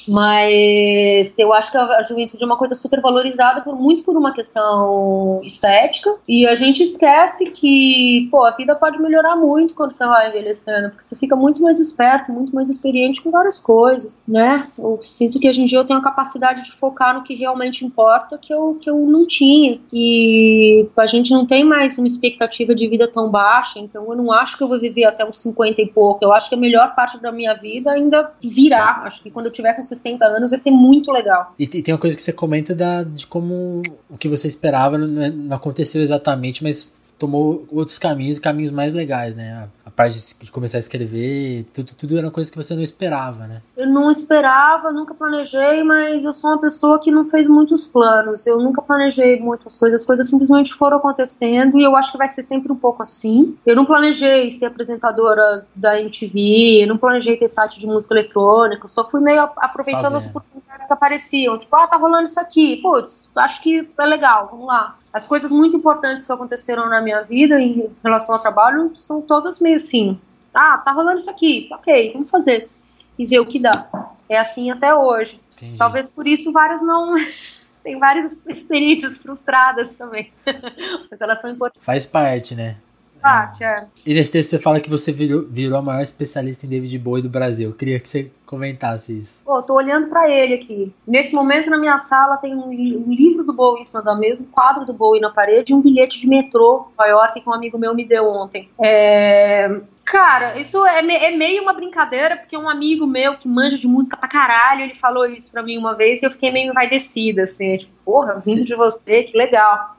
Mas 0.09 1.37
eu 1.37 1.53
acho 1.53 1.71
que 1.71 1.77
a 1.77 2.01
juventude 2.01 2.41
é 2.41 2.45
uma 2.45 2.57
coisa 2.57 2.73
super 2.73 2.99
valorizada 2.99 3.61
por, 3.61 3.75
muito 3.75 4.03
por 4.03 4.17
uma 4.17 4.33
questão 4.33 5.39
estética. 5.43 6.15
E 6.27 6.47
a 6.47 6.55
gente 6.55 6.81
esquece 6.81 7.45
que, 7.45 8.27
pô, 8.31 8.43
a 8.43 8.51
vida 8.51 8.75
pode 8.75 8.99
melhorar 8.99 9.35
muito 9.35 9.75
quando 9.75 9.91
você 9.91 10.05
vai 10.05 10.29
envelhecendo, 10.29 10.89
porque 10.89 11.03
você 11.03 11.15
fica 11.15 11.35
muito 11.35 11.61
mais 11.61 11.79
esperto, 11.79 12.31
muito 12.31 12.55
mais 12.55 12.69
experiente 12.69 13.21
com 13.21 13.29
várias 13.29 13.59
coisas, 13.59 14.23
né? 14.27 14.67
Eu 14.77 14.97
sinto 15.01 15.39
que 15.39 15.47
hoje 15.47 15.61
em 15.61 15.65
dia 15.65 15.77
eu 15.77 15.85
tenho 15.85 15.99
a 15.99 16.03
capacidade 16.03 16.63
de 16.63 16.71
focar 16.71 17.13
no 17.13 17.23
que 17.23 17.35
realmente 17.35 17.85
importa 17.85 18.37
que 18.37 18.51
eu, 18.51 18.77
que 18.81 18.89
eu 18.89 18.97
não 18.97 19.27
tinha. 19.27 19.79
E 19.93 20.87
a 20.97 21.05
gente 21.05 21.31
não 21.31 21.45
tem 21.45 21.63
mais 21.63 21.97
uma 21.99 22.07
expectativa 22.07 22.73
de 22.73 22.87
vida 22.87 23.07
tão 23.07 23.29
baixa, 23.29 23.79
então 23.79 24.05
eu 24.09 24.15
não 24.15 24.31
acho 24.31 24.57
que 24.57 24.63
eu 24.63 24.67
vou 24.67 24.79
viver 24.79 25.05
até 25.05 25.23
uns 25.23 25.39
50 25.39 25.81
e 25.81 25.87
pouco. 25.87 26.23
Eu 26.23 26.31
acho 26.31 26.49
que 26.49 26.55
a 26.55 26.57
melhor 26.57 26.95
parte 26.95 27.21
da 27.21 27.31
minha 27.31 27.53
vida 27.53 27.91
ainda 27.91 28.31
virá. 28.41 29.03
Acho 29.03 29.21
que 29.21 29.29
quando 29.29 29.45
eu 29.45 29.51
tiver 29.51 29.73
com 29.73 29.83
60 29.83 29.98
anos 30.07 30.51
vai 30.51 30.59
ser 30.59 30.71
muito 30.71 31.11
legal. 31.11 31.53
E, 31.57 31.67
tem 31.67 31.93
uma 31.93 31.99
coisa 31.99 32.15
que 32.15 32.23
você 32.23 32.33
comenta 32.33 32.73
da, 32.73 33.03
de 33.03 33.27
como 33.27 33.81
o 34.09 34.17
que 34.17 34.27
você 34.27 34.47
esperava 34.47 34.97
não 34.97 35.55
aconteceu 35.55 36.01
exatamente, 36.01 36.63
mas 36.63 36.91
tomou 37.19 37.67
outros 37.69 37.99
caminhos, 37.99 38.39
caminhos 38.39 38.71
mais 38.71 38.93
legais, 38.93 39.35
né? 39.35 39.67
A, 39.85 39.89
a 39.89 39.91
parte 39.91 40.35
de 40.39 40.51
começar 40.51 40.77
a 40.77 40.79
escrever, 40.79 41.65
tudo, 41.73 41.93
tudo 41.93 42.17
era 42.17 42.31
coisa 42.31 42.49
que 42.49 42.57
você 42.57 42.73
não 42.73 42.81
esperava, 42.81 43.45
né? 43.45 43.61
Eu 43.75 43.87
não 43.87 44.09
esperava, 44.09 44.91
nunca 44.91 45.13
planejei, 45.13 45.83
mas 45.83 46.23
eu 46.23 46.33
sou 46.33 46.51
uma 46.51 46.61
pessoa 46.61 46.99
que 46.99 47.11
não 47.11 47.25
fez 47.27 47.47
muitos 47.47 47.85
planos. 47.85 48.47
Eu 48.47 48.59
nunca 48.59 48.81
planejei 48.81 49.39
muitas 49.39 49.77
coisas, 49.77 50.01
as 50.01 50.07
coisas 50.07 50.29
simplesmente 50.29 50.73
foram 50.73 50.97
acontecendo 50.97 51.77
e 51.77 51.83
eu 51.83 51.95
acho 51.95 52.11
que 52.11 52.17
vai 52.17 52.29
ser 52.29 52.43
sempre 52.43 52.71
um 52.71 52.75
pouco 52.75 53.01
assim. 53.01 53.57
Eu 53.65 53.75
não 53.75 53.83
planejei 53.83 54.49
ser 54.49 54.67
apresentadora 54.67 55.65
da 55.75 55.99
MTV, 55.99 56.83
eu 56.83 56.87
não 56.87 56.97
planejei 56.97 57.35
ter 57.35 57.49
site 57.49 57.79
de 57.79 57.85
música 57.85 58.13
eletrônica, 58.13 58.85
eu 58.85 58.89
só 58.89 59.07
fui 59.09 59.19
meio 59.19 59.41
aproveitando 59.57 60.03
Fazendo. 60.03 60.17
as 60.17 60.27
oportunidades 60.27 60.85
que 60.85 60.93
apareciam. 60.93 61.57
Tipo, 61.57 61.75
ah, 61.75 61.87
tá 61.87 61.97
rolando 61.97 62.27
isso 62.27 62.39
aqui, 62.39 62.77
putz, 62.81 63.29
acho 63.35 63.61
que 63.61 63.89
é 63.97 64.05
legal, 64.05 64.47
vamos 64.51 64.67
lá. 64.67 64.98
As 65.11 65.27
coisas 65.27 65.51
muito 65.51 65.75
importantes 65.75 66.25
que 66.25 66.31
aconteceram 66.31 66.87
na 66.87 67.01
minha 67.01 67.21
vida 67.21 67.59
em 67.59 67.89
relação 68.03 68.35
ao 68.35 68.41
trabalho 68.41 68.91
são 68.95 69.21
todas 69.21 69.59
meio 69.59 69.75
assim. 69.75 70.19
Ah, 70.53 70.77
tá 70.77 70.91
rolando 70.91 71.17
isso 71.17 71.29
aqui, 71.29 71.67
ok, 71.71 72.13
vamos 72.13 72.29
fazer. 72.29 72.69
E 73.17 73.25
ver 73.25 73.39
o 73.39 73.45
que 73.45 73.59
dá. 73.59 73.87
É 74.29 74.37
assim 74.37 74.71
até 74.71 74.93
hoje. 74.93 75.39
Entendi. 75.55 75.77
Talvez 75.77 76.09
por 76.09 76.27
isso 76.27 76.51
várias 76.51 76.81
não. 76.81 77.15
Tem 77.83 77.97
várias 77.97 78.45
experiências 78.45 79.17
frustradas 79.17 79.93
também. 79.93 80.31
Mas 81.09 81.19
elas 81.19 81.41
são 81.41 81.49
importantes. 81.49 81.83
Faz 81.83 82.05
parte, 82.05 82.55
né? 82.55 82.77
Parte, 83.21 83.63
é. 83.63 83.87
E 84.05 84.13
nesse 84.13 84.31
texto 84.31 84.49
você 84.49 84.59
fala 84.59 84.79
que 84.79 84.89
você 84.89 85.11
virou, 85.11 85.43
virou 85.43 85.77
a 85.77 85.81
maior 85.81 86.01
especialista 86.01 86.65
em 86.65 86.69
David 86.69 86.97
Bowie 86.99 87.21
do 87.21 87.29
Brasil. 87.29 87.69
Eu 87.69 87.75
queria 87.75 87.99
que 87.99 88.09
você 88.09 88.31
comentasse 88.45 89.19
isso. 89.19 89.41
Pô, 89.45 89.61
tô 89.61 89.75
olhando 89.75 90.07
para 90.07 90.29
ele 90.29 90.55
aqui. 90.55 90.93
Nesse 91.07 91.33
momento 91.33 91.69
na 91.69 91.77
minha 91.77 91.99
sala 91.99 92.37
tem 92.37 92.55
um, 92.55 92.69
um, 92.69 93.13
livro 93.13 93.43
do 93.43 93.53
Bowie 93.53 93.81
em 93.81 93.85
cima 93.85 94.01
da 94.01 94.15
mesa, 94.15 94.41
um 94.41 94.45
quadro 94.45 94.85
do 94.85 94.93
Bowie 94.93 95.21
na 95.21 95.29
parede 95.29 95.71
e 95.71 95.75
um 95.75 95.81
bilhete 95.81 96.19
de 96.19 96.27
metrô 96.27 96.87
Nova 96.97 97.09
York 97.09 97.41
que 97.41 97.49
um 97.49 97.53
amigo 97.53 97.77
meu 97.77 97.93
me 97.93 98.05
deu 98.05 98.27
ontem. 98.27 98.69
É... 98.79 99.79
Cara, 100.03 100.59
isso 100.59 100.83
é, 100.87 101.03
me, 101.03 101.13
é, 101.13 101.37
meio 101.37 101.61
uma 101.61 101.73
brincadeira, 101.73 102.35
porque 102.35 102.57
um 102.57 102.67
amigo 102.67 103.05
meu 103.05 103.37
que 103.37 103.47
manja 103.47 103.77
de 103.77 103.87
música 103.87 104.17
pra 104.17 104.27
caralho, 104.27 104.81
ele 104.81 104.95
falou 104.95 105.27
isso 105.27 105.51
pra 105.51 105.61
mim 105.61 105.77
uma 105.77 105.93
vez 105.93 106.23
e 106.23 106.25
eu 106.25 106.31
fiquei 106.31 106.51
meio 106.51 106.71
envaidecida, 106.71 107.43
assim, 107.43 107.77
tipo, 107.77 107.93
porra, 108.03 108.33
vindo 108.43 108.65
de 108.65 108.73
você, 108.73 109.21
que 109.21 109.37
legal 109.37 109.98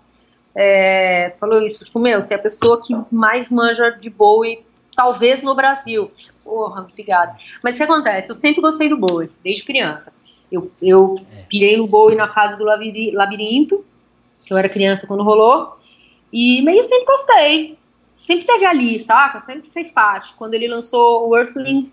é, 0.54 1.34
falou 1.38 1.60
isso, 1.62 1.84
tipo, 1.84 1.98
meu, 1.98 2.20
você 2.20 2.34
é 2.34 2.36
a 2.36 2.40
pessoa 2.40 2.82
que 2.82 2.94
mais 3.10 3.50
manja 3.50 3.90
de 3.90 4.10
Bowie, 4.10 4.64
talvez 4.94 5.42
no 5.42 5.54
Brasil. 5.54 6.10
Porra, 6.44 6.86
obrigada. 6.90 7.36
Mas 7.62 7.74
o 7.74 7.78
que 7.78 7.82
acontece? 7.84 8.30
Eu 8.30 8.34
sempre 8.34 8.60
gostei 8.60 8.88
do 8.88 8.96
Bowie, 8.96 9.30
desde 9.44 9.64
criança. 9.64 10.12
Eu, 10.50 10.70
eu 10.82 11.16
é. 11.32 11.42
pirei 11.48 11.76
no 11.76 11.86
Bowie 11.86 12.16
na 12.16 12.28
fase 12.28 12.58
do 12.58 12.64
labirinto, 12.64 13.84
que 14.44 14.52
eu 14.52 14.58
era 14.58 14.68
criança 14.68 15.06
quando 15.06 15.22
rolou, 15.22 15.74
e 16.32 16.60
meio 16.62 16.82
sempre 16.82 17.06
gostei. 17.06 17.78
Sempre 18.16 18.44
teve 18.44 18.66
ali, 18.66 19.00
saca? 19.00 19.40
Sempre 19.40 19.70
fez 19.70 19.92
parte. 19.92 20.34
Quando 20.34 20.54
ele 20.54 20.68
lançou 20.68 21.28
o 21.28 21.36
Earthling, 21.36 21.90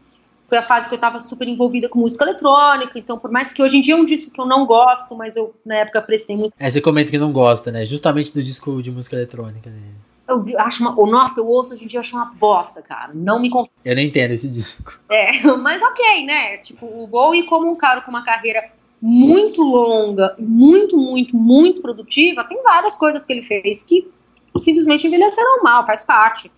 foi 0.48 0.58
a 0.58 0.62
fase 0.62 0.88
que 0.88 0.96
eu 0.96 1.00
tava 1.00 1.20
super 1.20 1.48
envolvida 1.48 1.90
com 1.90 2.00
música 2.00 2.24
eletrônica, 2.24 2.98
então 2.98 3.20
por 3.20 3.30
mais 3.30 3.52
que 3.52 3.62
hoje 3.62 3.78
em 3.78 3.82
dia 3.82 3.94
é 3.94 3.98
um 3.98 4.06
disco 4.06 4.32
que 4.32 4.40
eu 4.40 4.46
não 4.46 4.66
gosto, 4.66 5.16
mas 5.16 5.36
eu 5.36 5.54
na 5.66 5.76
época 5.76 6.02
prestei 6.02 6.38
muito. 6.38 6.54
É, 6.58 6.70
você 6.70 6.80
comenta 6.82 7.12
que 7.12 7.18
não 7.18 7.32
gosta, 7.32 7.72
né? 7.72 7.86
Justamente 7.86 8.34
do 8.34 8.42
disco 8.42 8.82
de 8.82 8.92
música 8.92 9.16
eletrônica 9.16 9.70
dele. 9.70 9.96
Eu 10.28 10.44
acho 10.60 10.84
uma. 10.84 11.00
Oh, 11.00 11.06
nossa, 11.06 11.40
eu 11.40 11.48
ouço 11.48 11.74
hoje 11.74 11.86
em 11.86 11.88
dia, 11.88 11.98
eu 11.98 12.02
acho 12.02 12.16
uma 12.16 12.26
bosta, 12.26 12.82
cara. 12.82 13.12
Não 13.14 13.42
me 13.42 13.50
confio. 13.50 13.72
Eu 13.84 13.96
não 13.96 14.02
entendo 14.02 14.32
esse 14.32 14.48
disco. 14.48 15.00
É, 15.10 15.42
mas 15.58 15.82
ok, 15.82 16.26
né? 16.26 16.58
Tipo, 16.58 16.86
o 16.86 17.08
Bowie, 17.08 17.44
como 17.44 17.70
um 17.72 17.76
cara 17.76 18.02
com 18.02 18.12
uma 18.12 18.24
carreira 18.24 18.70
muito 19.02 19.62
longa, 19.62 20.36
muito, 20.38 20.98
muito, 20.98 21.36
muito 21.36 21.82
produtiva, 21.82 22.44
tem 22.44 22.62
várias 22.62 22.98
coisas 22.98 23.26
que 23.26 23.32
ele 23.32 23.42
fez 23.42 23.84
que 23.84 24.10
simplesmente 24.58 25.08
envelheceram 25.08 25.64
mal, 25.64 25.86
faz 25.86 26.04
parte. 26.04 26.52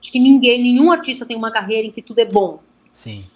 Acho 0.00 0.12
que 0.12 0.18
ninguém, 0.18 0.62
nenhum 0.62 0.90
artista 0.90 1.24
tem 1.24 1.36
uma 1.36 1.50
carreira 1.50 1.86
em 1.86 1.90
que 1.90 2.02
tudo 2.02 2.18
é 2.18 2.24
bom. 2.24 2.60
Sim. 2.96 3.26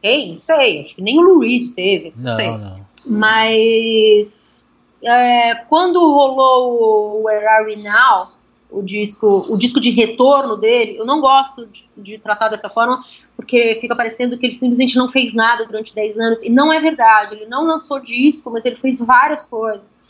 Tem? 0.00 0.36
Não 0.36 0.42
sei. 0.42 0.82
Acho 0.82 0.94
que 0.94 1.02
nem 1.02 1.18
o 1.18 1.20
Lou 1.20 1.40
Reed 1.40 1.74
teve. 1.74 2.14
Não, 2.16 2.30
não 2.30 2.34
sei. 2.34 2.50
Não. 2.56 2.86
Mas 3.10 4.66
é, 5.02 5.56
quando 5.68 5.98
rolou 6.00 7.20
o 7.20 7.22
Where 7.24 7.46
Are 7.46 7.66
We 7.66 7.76
Now, 7.76 8.32
o 8.70 8.80
disco, 8.80 9.44
o 9.46 9.58
disco 9.58 9.78
de 9.78 9.90
retorno 9.90 10.56
dele, 10.56 10.96
eu 10.96 11.04
não 11.04 11.20
gosto 11.20 11.66
de, 11.66 11.86
de, 11.98 12.18
tratar 12.18 12.48
dessa 12.48 12.70
forma, 12.70 13.02
porque 13.36 13.76
fica 13.78 13.94
parecendo 13.94 14.38
que 14.38 14.46
ele 14.46 14.54
simplesmente 14.54 14.96
não 14.96 15.10
fez 15.10 15.34
nada 15.34 15.66
durante 15.66 15.94
10 15.94 16.18
anos, 16.18 16.42
e 16.42 16.48
não 16.48 16.72
é 16.72 16.80
verdade, 16.80 17.34
ele 17.34 17.46
não 17.46 17.66
lançou 17.66 18.00
disco, 18.00 18.50
mas 18.50 18.64
ele 18.64 18.76
fez 18.76 19.00
várias 19.00 19.44
coisas. 19.44 20.00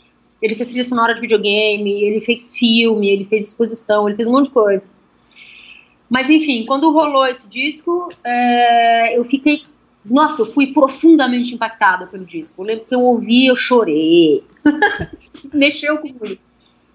Ele 0.41 0.55
fez 0.55 0.69
trilha 0.69 0.85
sonora 0.85 1.13
de 1.13 1.21
videogame, 1.21 2.01
ele 2.01 2.21
fez 2.21 2.55
filme, 2.55 3.09
ele 3.09 3.25
fez 3.25 3.49
exposição, 3.49 4.07
ele 4.07 4.15
fez 4.15 4.27
um 4.27 4.31
monte 4.31 4.45
de 4.45 4.51
coisas. 4.51 5.10
Mas 6.11 6.29
enfim, 6.29 6.65
quando 6.65 6.91
rolou 6.91 7.25
esse 7.25 7.49
disco, 7.49 8.09
é, 8.21 9.17
eu 9.17 9.23
fiquei. 9.23 9.63
Nossa, 10.03 10.41
eu 10.41 10.53
fui 10.53 10.73
profundamente 10.73 11.55
impactada 11.55 12.05
pelo 12.05 12.25
disco. 12.25 12.61
Eu 12.61 12.65
lembro 12.65 12.83
que 12.83 12.93
eu 12.93 13.01
ouvi, 13.01 13.47
eu 13.47 13.55
chorei. 13.55 14.43
Mexeu 15.53 15.97
comigo. 15.99 16.37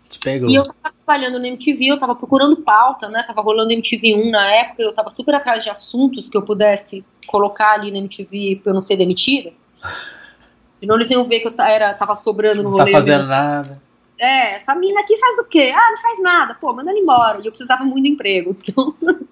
Te 0.06 0.18
pegou. 0.18 0.50
E 0.50 0.54
eu 0.54 0.64
tava 0.64 0.94
trabalhando 1.02 1.38
no 1.38 1.46
MTV, 1.46 1.86
eu 1.86 1.98
tava 1.98 2.14
procurando 2.14 2.58
pauta, 2.58 3.08
né? 3.08 3.24
Tava 3.26 3.40
rolando 3.40 3.72
MTV 3.72 4.14
1 4.16 4.30
na 4.30 4.54
época, 4.54 4.82
eu 4.82 4.92
tava 4.92 5.08
super 5.08 5.34
atrás 5.34 5.64
de 5.64 5.70
assuntos 5.70 6.28
que 6.28 6.36
eu 6.36 6.42
pudesse 6.42 7.02
colocar 7.26 7.72
ali 7.72 7.90
no 7.90 7.96
MTV 7.96 8.60
pra 8.62 8.70
eu 8.70 8.74
não 8.74 8.82
ser 8.82 8.98
demitida. 8.98 9.50
Senão 10.78 10.96
eles 10.96 11.10
iam 11.10 11.26
ver 11.26 11.40
que 11.40 11.48
eu 11.48 11.54
era, 11.64 11.94
tava 11.94 12.14
sobrando 12.14 12.62
no 12.62 12.68
rolê. 12.68 12.84
Não 12.84 12.92
tá 12.92 12.98
fazendo 12.98 13.26
nada. 13.26 13.80
É, 14.18 14.56
essa 14.56 14.74
mina 14.74 15.00
aqui 15.00 15.18
faz 15.18 15.38
o 15.38 15.48
quê? 15.48 15.72
Ah, 15.74 15.90
não 15.90 15.98
faz 15.98 16.22
nada. 16.22 16.54
Pô, 16.54 16.72
manda 16.72 16.90
ela 16.90 16.98
embora. 16.98 17.40
E 17.42 17.46
eu 17.46 17.52
precisava 17.52 17.84
muito 17.84 18.04
de 18.04 18.10
emprego. 18.10 18.56
Então... 18.68 18.94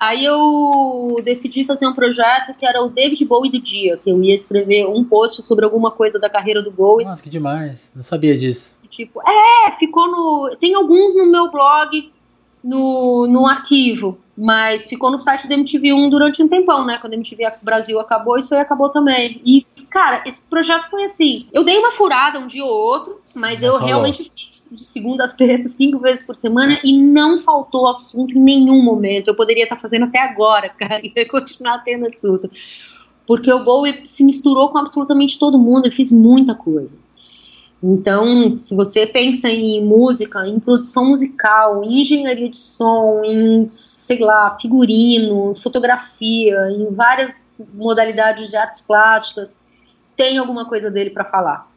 Aí 0.00 0.24
eu 0.24 1.16
decidi 1.24 1.64
fazer 1.64 1.84
um 1.88 1.92
projeto 1.92 2.54
que 2.56 2.64
era 2.64 2.80
o 2.80 2.88
David 2.88 3.24
Bowie 3.24 3.50
do 3.50 3.60
dia, 3.60 3.96
que 3.96 4.08
eu 4.08 4.22
ia 4.22 4.34
escrever 4.34 4.86
um 4.86 5.02
post 5.02 5.42
sobre 5.42 5.64
alguma 5.64 5.90
coisa 5.90 6.20
da 6.20 6.30
carreira 6.30 6.62
do 6.62 6.70
Bowie. 6.70 7.04
Nossa, 7.04 7.20
que 7.20 7.28
demais. 7.28 7.90
Não 7.96 8.02
sabia 8.02 8.36
disso. 8.36 8.78
Tipo, 8.88 9.20
é, 9.28 9.72
ficou 9.72 10.08
no. 10.08 10.56
Tem 10.56 10.72
alguns 10.74 11.16
no 11.16 11.26
meu 11.26 11.50
blog, 11.50 12.12
no, 12.62 13.26
no 13.26 13.44
arquivo, 13.44 14.18
mas 14.36 14.88
ficou 14.88 15.10
no 15.10 15.18
site 15.18 15.48
da 15.48 15.56
MTV1 15.56 16.10
durante 16.10 16.42
um 16.42 16.48
tempão, 16.48 16.86
né? 16.86 16.98
Quando 17.00 17.14
a 17.14 17.16
MTV 17.16 17.44
Brasil 17.62 17.98
acabou, 17.98 18.38
isso 18.38 18.54
aí 18.54 18.60
acabou 18.60 18.90
também. 18.90 19.40
E, 19.44 19.66
cara, 19.90 20.22
esse 20.24 20.42
projeto 20.42 20.88
foi 20.88 21.04
assim. 21.04 21.48
Eu 21.52 21.64
dei 21.64 21.76
uma 21.76 21.90
furada 21.90 22.38
um 22.38 22.46
dia 22.46 22.64
ou 22.64 22.70
outro, 22.70 23.20
mas, 23.38 23.62
eu 23.62 23.78
realmente 23.78 24.30
fiz 24.36 24.68
de 24.70 24.84
segunda 24.84 25.24
a 25.24 25.28
sexta, 25.28 25.68
cinco 25.68 25.98
vezes 25.98 26.24
por 26.24 26.36
semana, 26.36 26.78
e 26.84 26.98
não 27.00 27.38
faltou 27.38 27.88
assunto 27.88 28.36
em 28.36 28.40
nenhum 28.40 28.82
momento. 28.82 29.28
Eu 29.28 29.36
poderia 29.36 29.62
estar 29.62 29.76
fazendo 29.76 30.06
até 30.06 30.20
agora, 30.20 30.68
cara, 30.76 31.00
e 31.04 31.24
continuar 31.26 31.78
tendo 31.84 32.06
assunto. 32.06 32.50
Porque 33.26 33.52
o 33.52 33.62
Bowie 33.62 34.00
se 34.04 34.24
misturou 34.24 34.70
com 34.70 34.78
absolutamente 34.78 35.38
todo 35.38 35.58
mundo, 35.58 35.86
ele 35.86 35.94
fez 35.94 36.10
muita 36.10 36.54
coisa. 36.54 36.98
Então, 37.82 38.50
se 38.50 38.74
você 38.74 39.06
pensa 39.06 39.48
em 39.48 39.84
música, 39.84 40.46
em 40.46 40.58
produção 40.58 41.10
musical, 41.10 41.84
em 41.84 42.00
engenharia 42.00 42.48
de 42.48 42.56
som, 42.56 43.22
em, 43.24 43.68
sei 43.72 44.18
lá, 44.18 44.56
figurino, 44.60 45.54
fotografia, 45.54 46.70
em 46.72 46.92
várias 46.92 47.64
modalidades 47.72 48.50
de 48.50 48.56
artes 48.56 48.80
plásticas, 48.80 49.60
tem 50.16 50.38
alguma 50.38 50.64
coisa 50.68 50.90
dele 50.90 51.10
para 51.10 51.24
falar. 51.24 51.67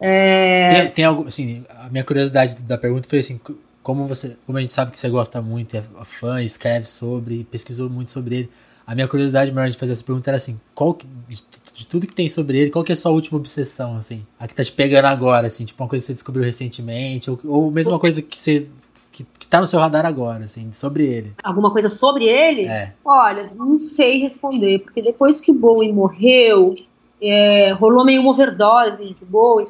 É... 0.00 0.68
Tem, 0.68 0.90
tem 0.90 1.04
algo, 1.04 1.26
assim, 1.26 1.64
a 1.70 1.88
minha 1.88 2.04
curiosidade 2.04 2.60
da 2.62 2.78
pergunta 2.78 3.08
foi 3.08 3.18
assim, 3.18 3.40
como 3.82 4.06
você, 4.06 4.36
como 4.46 4.58
a 4.58 4.60
gente 4.60 4.72
sabe 4.72 4.90
que 4.92 4.98
você 4.98 5.08
gosta 5.08 5.40
muito, 5.40 5.76
é 5.76 5.82
fã, 6.04 6.42
escreve 6.42 6.86
sobre, 6.86 7.44
pesquisou 7.44 7.88
muito 7.88 8.10
sobre 8.10 8.36
ele. 8.36 8.50
A 8.86 8.94
minha 8.94 9.06
curiosidade 9.06 9.52
maior 9.52 9.70
de 9.70 9.76
fazer 9.76 9.92
essa 9.92 10.04
pergunta 10.04 10.30
era 10.30 10.36
assim, 10.36 10.58
qual 10.74 10.94
que, 10.94 11.06
de, 11.28 11.42
de, 11.74 11.86
tudo 11.86 12.06
que 12.06 12.14
tem 12.14 12.28
sobre 12.28 12.58
ele, 12.58 12.70
qual 12.70 12.84
que 12.84 12.92
é 12.92 12.94
a 12.94 12.96
sua 12.96 13.12
última 13.12 13.38
obsessão, 13.38 13.96
assim? 13.96 14.24
A 14.38 14.46
que 14.48 14.54
tá 14.54 14.64
te 14.64 14.72
pegando 14.72 15.06
agora, 15.06 15.46
assim, 15.46 15.64
tipo 15.64 15.82
uma 15.82 15.88
coisa 15.88 16.02
que 16.02 16.06
você 16.06 16.14
descobriu 16.14 16.44
recentemente, 16.44 17.30
ou, 17.30 17.38
ou 17.44 17.70
mesmo 17.70 17.92
uma 17.92 17.98
coisa 17.98 18.22
que 18.22 18.38
você 18.38 18.66
que, 19.10 19.26
que 19.38 19.46
tá 19.46 19.60
no 19.60 19.66
seu 19.66 19.80
radar 19.80 20.06
agora, 20.06 20.44
assim, 20.44 20.70
sobre 20.72 21.04
ele. 21.04 21.32
Alguma 21.42 21.72
coisa 21.72 21.88
sobre 21.88 22.24
ele? 22.26 22.66
É. 22.66 22.92
Olha, 23.04 23.50
não 23.54 23.78
sei 23.78 24.20
responder, 24.20 24.80
porque 24.80 25.02
depois 25.02 25.40
que 25.40 25.50
o 25.50 25.54
Bowie 25.54 25.92
morreu, 25.92 26.74
é, 27.20 27.72
rolou 27.72 28.04
meio 28.04 28.20
uma 28.20 28.30
overdose 28.30 29.12
de 29.12 29.24
Bowie. 29.24 29.66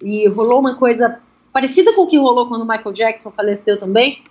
E 0.00 0.28
rolou 0.28 0.60
uma 0.60 0.74
coisa 0.76 1.18
parecida 1.52 1.92
com 1.94 2.02
o 2.02 2.06
que 2.06 2.18
rolou 2.18 2.48
quando 2.48 2.62
o 2.62 2.68
Michael 2.68 2.92
Jackson 2.92 3.30
faleceu 3.30 3.78
também, 3.78 4.22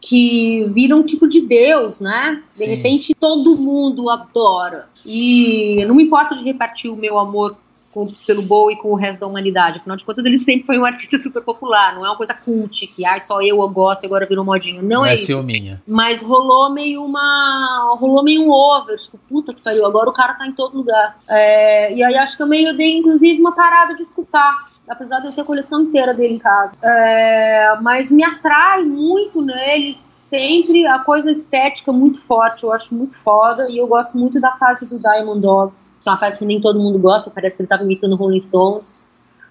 que 0.00 0.68
vira 0.74 0.96
um 0.96 1.02
tipo 1.02 1.28
de 1.28 1.40
Deus, 1.40 2.00
né? 2.00 2.42
De 2.54 2.64
Sim. 2.64 2.74
repente 2.74 3.14
todo 3.14 3.56
mundo 3.56 4.10
adora. 4.10 4.88
E 5.04 5.84
não 5.86 5.94
me 5.94 6.02
importa 6.02 6.34
de 6.34 6.44
repartir 6.44 6.90
o 6.90 6.96
meu 6.96 7.18
amor 7.18 7.56
com, 7.96 8.12
pelo 8.26 8.42
Bowie 8.42 8.76
com 8.76 8.90
o 8.90 8.94
resto 8.94 9.20
da 9.20 9.26
humanidade. 9.26 9.78
Afinal 9.78 9.96
de 9.96 10.04
contas, 10.04 10.22
ele 10.24 10.38
sempre 10.38 10.66
foi 10.66 10.78
um 10.78 10.84
artista 10.84 11.16
super 11.16 11.42
popular. 11.42 11.94
Não 11.94 12.04
é 12.04 12.10
uma 12.10 12.16
coisa 12.16 12.34
cult, 12.34 12.86
que 12.88 13.06
ah, 13.06 13.18
só 13.18 13.40
eu, 13.40 13.58
eu 13.60 13.68
gosto 13.70 14.02
e 14.02 14.06
agora 14.06 14.26
virou 14.26 14.44
modinho. 14.44 14.82
Não, 14.82 15.00
não 15.00 15.06
é, 15.06 15.12
é 15.12 15.14
isso. 15.14 15.42
Minha. 15.42 15.82
Mas 15.86 16.20
rolou 16.20 16.70
meio 16.70 17.02
uma. 17.02 17.96
rolou 17.98 18.22
meio 18.22 18.42
um 18.42 18.50
over. 18.50 18.98
Tipo, 18.98 19.18
puta 19.26 19.54
que 19.54 19.62
pariu, 19.62 19.86
agora 19.86 20.10
o 20.10 20.12
cara 20.12 20.34
tá 20.34 20.46
em 20.46 20.52
todo 20.52 20.76
lugar. 20.76 21.18
É, 21.26 21.94
e 21.94 22.04
aí 22.04 22.16
acho 22.16 22.36
que 22.36 22.42
eu 22.42 22.46
meio 22.46 22.76
dei, 22.76 22.98
inclusive, 22.98 23.40
uma 23.40 23.52
parada 23.52 23.94
de 23.94 24.02
escutar 24.02 24.75
apesar 24.88 25.20
de 25.20 25.26
eu 25.26 25.32
ter 25.32 25.42
a 25.42 25.44
coleção 25.44 25.82
inteira 25.82 26.14
dele 26.14 26.34
em 26.34 26.38
casa. 26.38 26.76
É, 26.82 27.76
mas 27.80 28.10
me 28.10 28.24
atrai 28.24 28.82
muito 28.84 29.42
nele 29.42 29.94
sempre 30.28 30.86
a 30.86 30.98
coisa 30.98 31.30
estética 31.30 31.92
muito 31.92 32.20
forte, 32.20 32.64
eu 32.64 32.72
acho 32.72 32.94
muito 32.94 33.14
foda, 33.14 33.68
e 33.70 33.78
eu 33.78 33.86
gosto 33.86 34.18
muito 34.18 34.40
da 34.40 34.52
fase 34.52 34.86
do 34.86 34.98
Diamond 34.98 35.40
Dogs, 35.40 35.94
é 36.04 36.10
uma 36.10 36.18
fase 36.18 36.38
que 36.38 36.44
nem 36.44 36.60
todo 36.60 36.80
mundo 36.80 36.98
gosta, 36.98 37.30
parece 37.30 37.56
que 37.56 37.62
ele 37.62 37.68
tava 37.68 37.84
imitando 37.84 38.16
Rolling 38.16 38.40
Stones, 38.40 38.96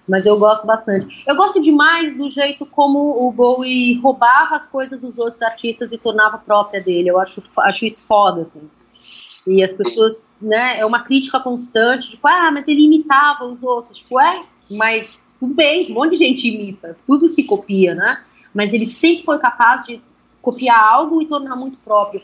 mas 0.07 0.25
eu 0.25 0.37
gosto 0.37 0.67
bastante. 0.67 1.23
Eu 1.25 1.35
gosto 1.35 1.59
demais 1.61 2.15
do 2.15 2.29
jeito 2.29 2.65
como 2.65 3.25
o 3.25 3.31
Bowie 3.31 3.99
roubava 3.99 4.55
as 4.55 4.67
coisas 4.67 5.01
dos 5.01 5.17
outros 5.17 5.41
artistas 5.41 5.91
e 5.91 5.97
tornava 5.97 6.37
própria 6.37 6.81
dele, 6.81 7.09
eu 7.09 7.19
acho, 7.19 7.41
acho 7.59 7.85
isso 7.85 8.05
foda, 8.05 8.41
assim. 8.41 8.69
E 9.47 9.63
as 9.63 9.73
pessoas, 9.73 10.33
né, 10.41 10.79
é 10.79 10.85
uma 10.85 11.03
crítica 11.03 11.39
constante, 11.39 12.11
tipo, 12.11 12.27
ah, 12.27 12.51
mas 12.51 12.67
ele 12.67 12.85
imitava 12.85 13.45
os 13.45 13.63
outros, 13.63 13.99
tipo, 13.99 14.19
é, 14.19 14.43
mas 14.69 15.21
tudo 15.45 15.53
bem, 15.53 15.91
um 15.91 15.93
monte 15.93 16.11
de 16.11 16.17
gente 16.17 16.47
imita, 16.47 16.97
tudo 17.05 17.29
se 17.29 17.43
copia, 17.43 17.93
né? 17.93 18.19
Mas 18.53 18.73
ele 18.73 18.87
sempre 18.87 19.23
foi 19.23 19.37
capaz 19.37 19.85
de 19.85 20.01
copiar 20.41 20.81
algo 20.81 21.21
e 21.21 21.27
tornar 21.27 21.55
muito 21.55 21.77
próprio. 21.77 22.21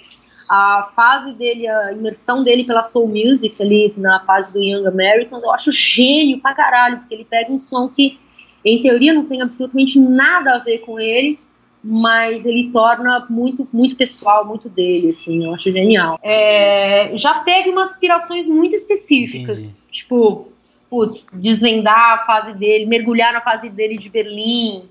A 0.50 0.92
fase 0.96 1.34
dele, 1.34 1.68
a 1.68 1.94
imersão 1.94 2.44
dele 2.44 2.64
pela 2.64 2.84
soul 2.84 3.08
music 3.08 3.62
ali 3.62 3.94
na 3.96 4.24
fase 4.26 4.52
do 4.52 4.60
Young 4.60 4.88
Americans, 4.88 5.44
eu 5.44 5.52
acho 5.52 5.72
gênio 5.72 6.40
pra 6.40 6.56
caralho, 6.56 7.00
porque 7.00 7.14
ele 7.14 7.26
pega 7.26 7.52
um 7.52 7.60
som 7.60 7.88
que, 7.88 8.20
em 8.66 8.82
teoria, 8.82 9.14
não 9.14 9.26
tem 9.26 9.42
absolutamente 9.42 10.00
nada 10.00 10.56
a 10.56 10.60
ver 10.60 10.80
com 10.80 11.00
ele, 11.00 11.40
mas 11.84 12.46
ele 12.46 12.70
torna 12.72 13.26
muito, 13.30 13.68
muito 13.72 13.96
pessoal, 13.96 14.46
muito 14.46 14.68
dele, 14.68 15.12
assim, 15.12 15.46
eu 15.46 15.54
acho 15.54 15.72
genial. 15.72 16.20
É, 16.22 17.14
já 17.18 17.40
teve 17.40 17.70
umas 17.70 17.92
inspirações 17.92 18.48
muito 18.48 18.76
específicas, 18.76 19.76
Entendi. 19.76 19.92
tipo, 19.92 20.51
putz, 20.92 21.30
desvendar 21.34 22.20
a 22.20 22.26
fase 22.26 22.54
dele, 22.54 22.86
mergulhar 22.86 23.32
na 23.32 23.40
fase 23.40 23.70
dele 23.70 23.98
de 23.98 24.10
Berlim, 24.10 24.90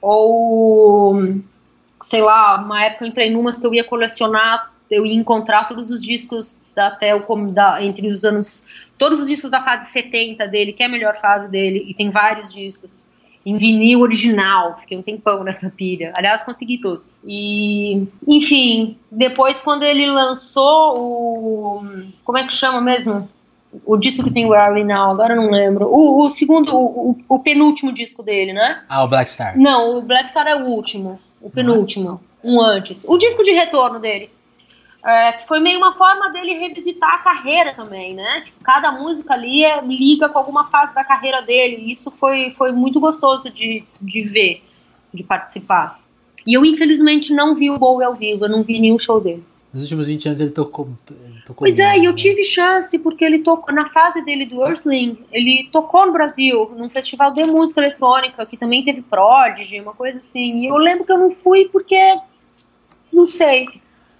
ou 0.00 1.42
sei 2.00 2.22
lá, 2.22 2.56
uma 2.56 2.84
época 2.84 3.04
eu 3.04 3.08
entrei 3.08 3.30
numas 3.30 3.58
que 3.58 3.66
eu 3.66 3.74
ia 3.74 3.82
colecionar, 3.82 4.72
eu 4.88 5.04
ia 5.04 5.14
encontrar 5.14 5.66
todos 5.66 5.90
os 5.90 6.02
discos 6.02 6.62
da, 6.74 6.86
até 6.86 7.14
o 7.16 7.46
da, 7.48 7.84
entre 7.84 8.06
os 8.06 8.24
anos, 8.24 8.64
todos 8.96 9.18
os 9.18 9.26
discos 9.26 9.50
da 9.50 9.62
fase 9.62 9.90
70 9.90 10.46
dele, 10.46 10.72
que 10.72 10.84
é 10.84 10.86
a 10.86 10.88
melhor 10.88 11.16
fase 11.16 11.48
dele, 11.48 11.84
e 11.88 11.94
tem 11.94 12.10
vários 12.10 12.52
discos 12.52 13.00
em 13.44 13.56
vinil 13.56 14.00
original, 14.00 14.78
fiquei 14.78 14.98
um 14.98 15.02
tempão 15.02 15.42
nessa 15.42 15.70
pilha. 15.70 16.12
Aliás, 16.14 16.42
consegui 16.44 16.78
todos. 16.78 17.10
E, 17.24 18.06
enfim, 18.28 18.98
depois 19.10 19.62
quando 19.62 19.82
ele 19.82 20.06
lançou 20.06 20.98
o. 20.98 21.84
Como 22.22 22.38
é 22.38 22.46
que 22.46 22.52
chama 22.52 22.80
mesmo? 22.80 23.28
O 23.84 23.96
disco 23.96 24.24
que 24.24 24.32
tem 24.32 24.52
Are 24.52 24.74
We 24.74 24.84
Now, 24.84 25.12
agora 25.12 25.34
eu 25.34 25.42
não 25.42 25.50
lembro. 25.50 25.86
O, 25.86 26.24
o 26.24 26.30
segundo, 26.30 26.76
o, 26.76 27.16
o, 27.28 27.38
penúltimo 27.38 27.92
disco 27.92 28.22
dele, 28.22 28.52
né? 28.52 28.82
Ah, 28.88 29.04
o 29.04 29.08
Black 29.08 29.30
Star. 29.30 29.56
Não, 29.56 29.98
o 29.98 30.02
Black 30.02 30.30
Star 30.30 30.46
é 30.46 30.56
o 30.56 30.66
último, 30.66 31.20
o 31.40 31.50
penúltimo, 31.50 32.20
um 32.42 32.60
antes. 32.60 33.04
O 33.06 33.16
disco 33.16 33.42
de 33.44 33.52
retorno 33.52 34.00
dele. 34.00 34.30
É, 35.02 35.32
que 35.32 35.48
foi 35.48 35.60
meio 35.60 35.78
uma 35.78 35.92
forma 35.92 36.30
dele 36.30 36.52
revisitar 36.54 37.14
a 37.14 37.18
carreira 37.18 37.72
também, 37.72 38.12
né? 38.12 38.42
Tipo, 38.42 38.62
cada 38.62 38.92
música 38.92 39.32
ali 39.32 39.64
é, 39.64 39.80
liga 39.80 40.28
com 40.28 40.38
alguma 40.38 40.66
fase 40.66 40.94
da 40.94 41.02
carreira 41.02 41.40
dele. 41.40 41.76
E 41.76 41.92
isso 41.92 42.10
foi, 42.10 42.50
foi 42.58 42.70
muito 42.70 43.00
gostoso 43.00 43.48
de, 43.48 43.82
de 44.00 44.22
ver, 44.22 44.62
de 45.14 45.22
participar. 45.22 46.00
E 46.46 46.54
eu, 46.54 46.64
infelizmente, 46.64 47.32
não 47.32 47.54
vi 47.54 47.70
o 47.70 47.78
Bowie 47.78 48.04
ao 48.04 48.14
vivo, 48.14 48.44
eu 48.44 48.48
não 48.50 48.62
vi 48.62 48.78
nenhum 48.78 48.98
show 48.98 49.20
dele. 49.20 49.44
Nos 49.72 49.84
últimos 49.84 50.08
20 50.08 50.26
anos 50.26 50.40
ele 50.40 50.50
tocou. 50.50 50.88
tocou 51.46 51.66
pois 51.66 51.78
é, 51.78 51.96
e 51.96 52.04
eu 52.04 52.10
né? 52.10 52.16
tive 52.16 52.42
chance, 52.42 52.98
porque 52.98 53.24
ele 53.24 53.38
tocou 53.38 53.72
na 53.72 53.88
fase 53.88 54.24
dele 54.24 54.44
do 54.44 54.62
Earthling, 54.62 55.18
ele 55.30 55.68
tocou 55.72 56.06
no 56.06 56.12
Brasil, 56.12 56.72
num 56.76 56.90
festival 56.90 57.32
de 57.32 57.44
música 57.44 57.80
eletrônica, 57.80 58.44
que 58.46 58.56
também 58.56 58.82
teve 58.82 59.00
Prodigy, 59.02 59.80
uma 59.80 59.94
coisa 59.94 60.18
assim. 60.18 60.56
E 60.56 60.66
eu 60.66 60.76
lembro 60.76 61.04
que 61.04 61.12
eu 61.12 61.18
não 61.18 61.30
fui 61.30 61.68
porque. 61.68 62.18
Não 63.12 63.26
sei. 63.26 63.68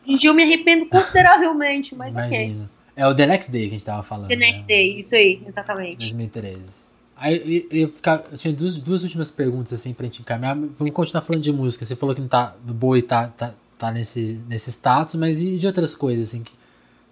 Um 0.07 0.17
dia 0.17 0.31
eu 0.31 0.35
me 0.35 0.43
arrependo 0.43 0.87
consideravelmente, 0.91 1.95
mas 1.95 2.15
Imagina. 2.15 2.65
ok. 2.65 2.81
É 2.97 3.07
o 3.07 3.15
The 3.15 3.27
Next 3.27 3.51
Day 3.51 3.63
que 3.63 3.69
a 3.69 3.71
gente 3.71 3.87
tava 3.87 4.03
falando. 4.03 4.29
The 4.29 4.37
Next 4.37 4.61
né? 4.61 4.67
Day, 4.67 4.99
isso 4.99 5.15
aí, 5.15 5.43
exatamente. 5.47 5.99
2013. 5.99 6.91
Aí 7.17 7.67
eu, 7.71 7.81
eu, 7.81 7.89
ficar, 7.93 8.25
eu 8.31 8.39
tinha 8.39 8.53
duas, 8.53 8.77
duas 8.77 9.03
últimas 9.03 9.31
perguntas 9.31 9.73
assim 9.73 9.93
pra 9.93 10.05
gente 10.07 10.23
encaminhar. 10.23 10.55
Vamos 10.55 10.95
continuar 10.95 11.23
falando 11.23 11.43
de 11.43 11.53
música. 11.53 11.85
Você 11.85 11.97
falou 11.97 12.15
que 12.15 12.21
não 12.21 12.29
tá. 12.29 12.55
Do 12.63 12.73
boi 12.73 13.03
tá, 13.03 13.27
tá, 13.29 13.53
tá 13.81 13.91
nesse, 13.91 14.39
nesse 14.47 14.71
status, 14.71 15.15
mas 15.15 15.43
e 15.43 15.57
de 15.57 15.67
outras 15.67 15.95
coisas, 15.95 16.29
assim, 16.29 16.43
que, 16.43 16.53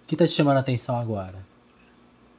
que 0.05 0.15
tá 0.15 0.25
te 0.25 0.33
chamando 0.33 0.57
a 0.57 0.59
atenção 0.59 0.99
agora? 0.99 1.33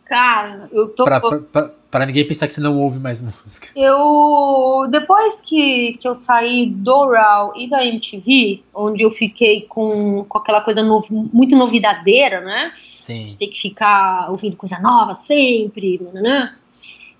Cara, 0.05 0.68
eu 0.72 0.89
tô. 0.89 1.05
Pra, 1.05 1.20
pra, 1.20 1.39
pra, 1.39 1.70
pra, 1.91 2.07
ninguém 2.07 2.26
pensar 2.26 2.47
que 2.47 2.55
você 2.55 2.61
não 2.61 2.78
ouve 2.78 3.01
mais 3.01 3.20
música. 3.22 3.68
Eu. 3.74 4.87
Depois 4.89 5.41
que, 5.41 5.99
que 6.01 6.07
eu 6.07 6.14
saí 6.14 6.66
do 6.66 7.11
RAW 7.11 7.53
e 7.57 7.68
da 7.68 7.85
MTV, 7.85 8.62
onde 8.72 9.03
eu 9.03 9.11
fiquei 9.11 9.62
com, 9.62 10.24
com 10.24 10.39
aquela 10.39 10.61
coisa 10.61 10.83
no, 10.83 11.05
muito 11.11 11.57
novidadeira, 11.57 12.41
né? 12.41 12.72
Sim. 12.97 13.24
De 13.24 13.37
ter 13.37 13.49
que 13.49 13.61
ficar 13.61 14.31
ouvindo 14.31 14.57
coisa 14.57 14.78
nova 14.78 15.14
sempre, 15.14 16.01
né? 16.12 16.55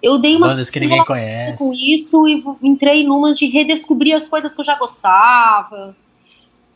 Eu 0.03 0.19
dei 0.19 0.35
uma 0.35 0.49
bandas 0.49 0.71
que 0.71 0.81
ninguém 0.81 1.05
conhece 1.05 1.59
com 1.59 1.73
isso 1.75 2.27
e 2.27 2.43
entrei 2.63 3.05
numas 3.05 3.37
de 3.39 3.47
redescobrir 3.47 4.17
as 4.17 4.27
coisas 4.27 4.55
que 4.55 4.61
eu 4.61 4.65
já 4.65 4.77
gostava. 4.77 5.95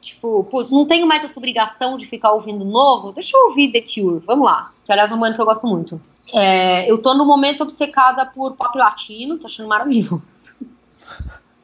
Tipo, 0.05 0.45
putz, 0.45 0.71
não 0.71 0.85
tenho 0.85 1.07
mais 1.07 1.25
essa 1.25 1.39
obrigação 1.39 1.97
de 1.97 2.05
ficar 2.05 2.33
ouvindo 2.33 2.63
novo, 2.63 3.11
deixa 3.11 3.35
eu 3.35 3.47
ouvir 3.47 3.73
The 3.73 3.81
Cure, 3.81 4.23
vamos 4.27 4.45
lá. 4.45 4.71
Que 4.85 4.93
aliás 4.93 5.11
é 5.11 5.15
um 5.15 5.19
banda 5.19 5.35
que 5.35 5.41
eu 5.41 5.47
gosto 5.47 5.67
muito. 5.67 5.99
É, 6.35 6.91
eu 6.91 7.01
tô 7.01 7.15
no 7.15 7.25
momento 7.25 7.63
obcecada 7.63 8.27
por 8.27 8.53
pop 8.53 8.77
latino, 8.77 9.39
tô 9.39 9.47
achando 9.47 9.67
maravilhoso. 9.67 10.21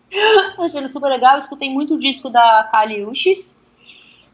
tô 0.57 0.63
achando 0.63 0.89
super 0.89 1.09
legal, 1.09 1.35
eu 1.35 1.39
escutei 1.39 1.69
muito 1.69 1.97
o 1.97 1.99
disco 1.99 2.31
da 2.31 2.67
Kali 2.73 3.05
Uchis. 3.05 3.61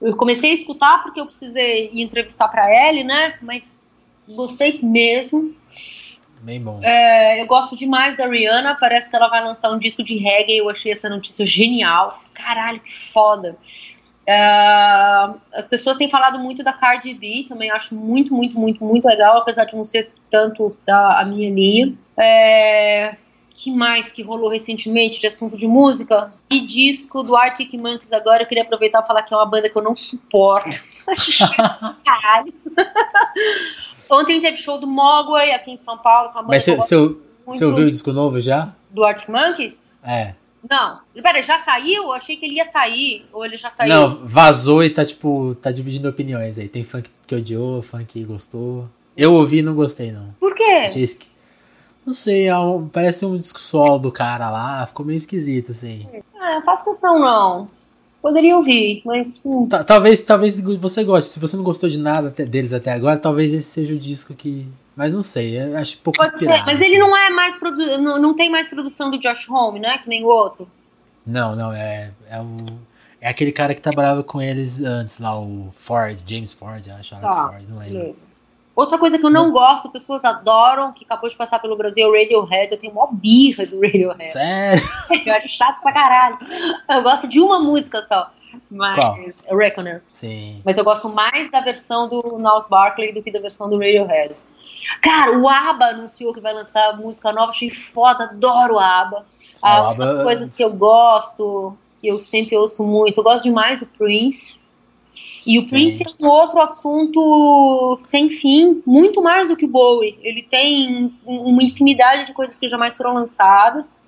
Eu 0.01 0.17
comecei 0.17 0.53
a 0.53 0.55
escutar 0.55 1.03
porque 1.03 1.21
eu 1.21 1.27
precisei 1.27 1.91
ir 1.93 2.01
entrevistar 2.01 2.47
para 2.47 2.71
ele, 2.89 3.03
né? 3.03 3.37
Mas 3.43 3.85
gostei 4.29 4.79
mesmo. 4.83 5.53
Bem 6.43 6.61
bom. 6.61 6.79
É, 6.81 7.43
eu 7.43 7.47
gosto 7.47 7.75
demais 7.75 8.17
da 8.17 8.29
Rihanna. 8.29 8.77
Parece 8.79 9.11
que 9.11 9.17
ela 9.17 9.29
vai 9.29 9.43
lançar 9.43 9.73
um 9.73 9.79
disco 9.79 10.05
de 10.05 10.17
reggae. 10.17 10.59
Eu 10.59 10.69
achei 10.69 10.93
essa 10.93 11.09
notícia 11.09 11.47
genial. 11.47 12.23
Caralho, 12.35 12.79
que 12.79 12.93
foda. 13.11 13.57
É, 14.27 15.31
as 15.55 15.69
pessoas 15.69 15.97
têm 15.97 16.11
falado 16.11 16.39
muito 16.39 16.65
da 16.65 16.73
Cardi 16.73 17.15
B. 17.15 17.47
Também 17.49 17.71
acho 17.71 17.95
muito, 17.95 18.35
muito, 18.35 18.59
muito, 18.59 18.85
muito 18.85 19.05
legal. 19.07 19.39
Apesar 19.39 19.65
de 19.65 19.77
não 19.77 19.85
ser 19.85 20.11
tanto 20.31 20.77
da 20.85 21.21
a 21.21 21.25
minha 21.25 21.51
linha. 21.51 21.95
É, 22.17 23.17
que 23.51 23.71
mais 23.71 24.13
que 24.13 24.23
rolou 24.23 24.51
recentemente 24.51 25.19
de 25.19 25.27
assunto 25.27 25.57
de 25.57 25.67
música? 25.67 26.33
E 26.51 26.61
disco 26.67 27.23
do 27.23 27.37
Arctic 27.37 27.73
Monkeys 27.75 28.13
agora. 28.13 28.43
Eu 28.43 28.47
queria 28.47 28.65
aproveitar 28.65 29.03
e 29.03 29.07
falar 29.07 29.23
que 29.23 29.33
é 29.33 29.37
uma 29.37 29.47
banda 29.47 29.71
que 29.71 29.79
eu 29.79 29.83
não 29.83 29.95
suporto. 29.95 30.69
Caralho. 32.05 32.53
Ontem 34.11 34.41
teve 34.41 34.57
show 34.57 34.79
do 34.79 34.87
Mogwai 34.87 35.53
aqui 35.53 35.71
em 35.71 35.77
São 35.77 35.99
Paulo. 35.99 36.31
Com 36.31 36.41
a 36.41 36.43
Mas 36.43 36.67
você 36.67 37.65
ouviu 37.65 37.85
o 37.85 37.91
disco 37.91 38.13
novo 38.13 38.41
já? 38.41 38.75
Do 38.91 39.05
Arctic 39.05 39.29
Monkeys? 39.29 39.91
É. 40.03 40.35
Não. 40.69 41.01
Pera, 41.23 41.43
já 41.43 41.59
saiu? 41.61 42.05
Eu 42.05 42.13
achei 42.13 42.37
que 42.37 42.45
ele 42.47 42.57
ia 42.57 42.65
sair. 42.65 43.25
Ou 43.33 43.45
ele 43.45 43.57
já 43.57 43.71
saiu? 43.71 43.95
Não, 43.95 44.27
vazou 44.27 44.83
e 44.83 44.91
tá, 44.91 45.05
tipo, 45.05 45.55
tá 45.57 45.71
dividindo 45.71 46.09
opiniões 46.09 46.59
aí. 46.59 46.69
Tem 46.69 46.85
funk 46.85 47.11
que 47.27 47.35
odiou, 47.35 47.83
funk 47.83 48.05
que 48.07 48.25
gostou. 48.25 48.89
Eu 49.17 49.33
ouvi 49.35 49.59
e 49.59 49.63
não 49.63 49.75
gostei, 49.75 50.13
não. 50.13 50.35
Por 50.39 50.55
quê? 50.55 50.85
Achei 50.87 51.07
que 51.07 51.29
não 52.07 52.13
sei, 52.13 52.47
é 52.47 52.57
um, 52.57 52.87
parece 52.87 53.27
um 53.27 53.37
disco 53.37 53.59
solo 53.59 53.99
do 53.99 54.13
cara 54.13 54.49
lá, 54.49 54.87
ficou 54.87 55.05
meio 55.05 55.17
esquisito, 55.17 55.73
assim. 55.73 56.07
Ah, 56.39 56.55
não 56.55 56.63
faço 56.63 56.85
questão 56.85 57.19
não. 57.19 57.69
Poderia 58.23 58.57
ouvir, 58.57 59.03
mas. 59.05 59.41
Hum. 59.45 59.69
Talvez, 59.85 60.23
talvez 60.23 60.61
você 60.61 61.03
goste. 61.03 61.31
Se 61.31 61.41
você 61.41 61.57
não 61.57 61.65
gostou 61.65 61.89
de 61.89 61.99
nada 61.99 62.31
deles 62.31 62.73
até 62.73 62.93
agora, 62.93 63.19
talvez 63.19 63.53
esse 63.53 63.67
seja 63.67 63.93
o 63.93 63.99
disco 63.99 64.35
que. 64.35 64.69
Mas 64.97 65.13
não 65.13 65.23
sei, 65.23 65.61
acho 65.75 65.99
pouco 65.99 66.19
Pode 66.19 66.35
inspirado, 66.35 66.59
ser, 66.61 66.65
mas 66.65 66.81
assim. 66.81 66.91
ele 66.91 66.99
não 66.99 67.15
é 67.15 67.29
mais 67.29 67.55
produ... 67.55 67.99
não, 67.99 68.19
não 68.19 68.35
tem 68.35 68.51
mais 68.51 68.71
produção 68.71 69.11
do 69.11 69.19
Josh 69.19 69.47
Home, 69.49 69.79
né? 69.79 69.99
Que 69.99 70.09
nem 70.09 70.25
o 70.25 70.29
outro. 70.29 70.67
Não, 71.27 71.55
não, 71.55 71.73
é, 71.73 72.13
é 72.31 72.41
o. 72.41 72.65
É 73.21 73.29
aquele 73.29 73.53
cara 73.53 73.75
que 73.75 73.81
trabalhava 73.81 74.23
com 74.23 74.41
eles 74.41 74.83
antes 74.83 75.19
lá, 75.19 75.39
o 75.39 75.71
Ford, 75.73 76.19
James 76.27 76.53
Ford, 76.53 76.87
acho, 76.89 77.15
Alex 77.15 77.37
tá, 77.37 77.49
Ford, 77.49 77.69
não 77.69 77.79
lembro. 77.79 77.99
Beleza. 77.99 78.27
Outra 78.77 78.99
coisa 78.99 79.19
que 79.19 79.25
eu 79.25 79.31
não 79.31 79.51
gosto, 79.51 79.89
pessoas 79.91 80.23
adoram, 80.23 80.93
que 80.93 81.03
acabou 81.03 81.31
de 81.31 81.35
passar 81.35 81.59
pelo 81.61 81.77
Brasil, 81.77 82.07
é 82.07 82.09
o 82.09 82.13
Radiohead. 82.13 82.73
Eu 82.73 82.79
tenho 82.79 82.93
uma 82.93 83.09
birra 83.11 83.65
do 83.65 83.81
Radiohead. 83.81 84.33
Sério? 84.33 84.83
eu 85.25 85.33
acho 85.33 85.49
chato 85.49 85.81
pra 85.81 85.93
caralho. 85.93 86.37
Eu 86.91 87.03
gosto 87.03 87.27
de 87.27 87.41
uma 87.41 87.59
música 87.59 88.05
só. 88.07 88.31
Mas 88.71 88.97
Qual? 88.97 89.19
É 89.19 89.57
Reckoner. 89.57 90.03
Sim. 90.13 90.61
Mas 90.65 90.79
eu 90.79 90.85
gosto 90.85 91.09
mais 91.09 91.51
da 91.51 91.61
versão 91.61 92.09
do 92.09 92.39
Niles 92.39 92.67
Barkley 92.69 93.13
do 93.13 93.23
que 93.23 93.31
da 93.31 93.41
versão 93.41 93.69
do 93.69 93.79
Radiohead. 93.79 94.35
Cara, 95.03 95.39
o 95.39 95.49
ABBA 95.49 95.85
anunciou 95.87 96.33
que 96.33 96.41
vai 96.41 96.53
lançar 96.53 96.97
música 96.97 97.33
nova, 97.33 97.51
achei 97.51 97.71
foda, 97.71 98.25
adoro 98.25 98.75
o 98.75 98.79
ABBA. 98.79 99.27
Ah, 99.63 99.91
As 99.91 100.15
coisas 100.15 100.57
que 100.57 100.63
eu 100.63 100.73
gosto, 100.73 101.77
que 102.01 102.09
eu 102.09 102.19
sempre 102.19 102.57
ouço 102.57 102.87
muito. 102.87 103.19
Eu 103.19 103.25
gosto 103.25 103.45
demais 103.45 103.81
do 103.81 103.87
Prince. 103.87 104.61
E 105.47 105.59
o 105.59 105.63
Sim. 105.63 105.71
Prince 105.71 106.03
é 106.03 106.25
um 106.25 106.29
outro 106.29 106.61
assunto 106.61 107.97
sem 107.99 108.29
fim, 108.29 108.83
muito 108.85 109.23
mais 109.23 109.49
do 109.49 109.57
que 109.57 109.65
o 109.65 109.69
Bowie. 109.69 110.19
Ele 110.23 110.43
tem 110.43 111.15
uma 111.25 111.63
infinidade 111.63 112.27
de 112.27 112.33
coisas 112.33 112.59
que 112.59 112.69
jamais 112.69 112.97
foram 112.97 113.15
lançadas. 113.15 114.07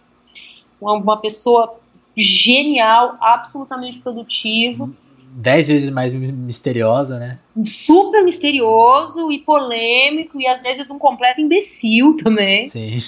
Uma 0.80 1.16
pessoa 1.16 1.78
genial, 2.18 3.16
absolutamente 3.20 3.98
produtiva. 3.98 4.90
Dez 5.30 5.68
vezes 5.68 5.90
mais 5.90 6.12
misteriosa, 6.12 7.18
né? 7.18 7.38
Super 7.64 8.24
misterioso 8.24 9.30
e 9.30 9.38
polêmico, 9.38 10.40
e 10.40 10.46
às 10.46 10.62
vezes 10.62 10.90
um 10.90 10.98
completo 10.98 11.40
imbecil 11.40 12.16
também. 12.16 12.64
Sim. 12.64 12.98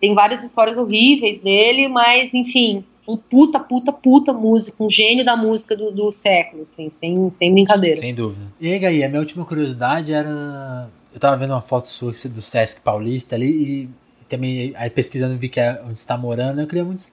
Tem 0.00 0.14
várias 0.14 0.44
histórias 0.44 0.76
horríveis 0.76 1.40
dele, 1.40 1.88
mas 1.88 2.34
enfim, 2.34 2.84
um 3.08 3.16
puta, 3.16 3.58
puta, 3.58 3.92
puta 3.92 4.32
músico, 4.32 4.84
um 4.84 4.90
gênio 4.90 5.24
da 5.24 5.36
música 5.36 5.76
do, 5.76 5.90
do 5.90 6.12
século, 6.12 6.62
assim, 6.62 6.90
sem, 6.90 7.30
sem 7.32 7.52
brincadeira. 7.52 7.96
Sem 7.96 8.14
dúvida. 8.14 8.52
E 8.60 8.72
aí, 8.72 8.78
Gaí, 8.78 9.04
a 9.04 9.08
minha 9.08 9.20
última 9.20 9.44
curiosidade 9.44 10.12
era. 10.12 10.90
Eu 11.14 11.20
tava 11.20 11.36
vendo 11.36 11.52
uma 11.52 11.62
foto 11.62 11.88
sua 11.88 12.10
do 12.10 12.42
Sesc 12.42 12.82
Paulista 12.82 13.34
ali 13.36 13.48
e 13.48 13.88
também 14.28 14.74
aí 14.76 14.90
pesquisando 14.90 15.38
vi 15.38 15.48
que 15.48 15.60
é 15.60 15.80
onde 15.84 15.98
está 15.98 16.18
morando. 16.18 16.60
Eu 16.60 16.66
queria 16.66 16.84
muito. 16.84 17.04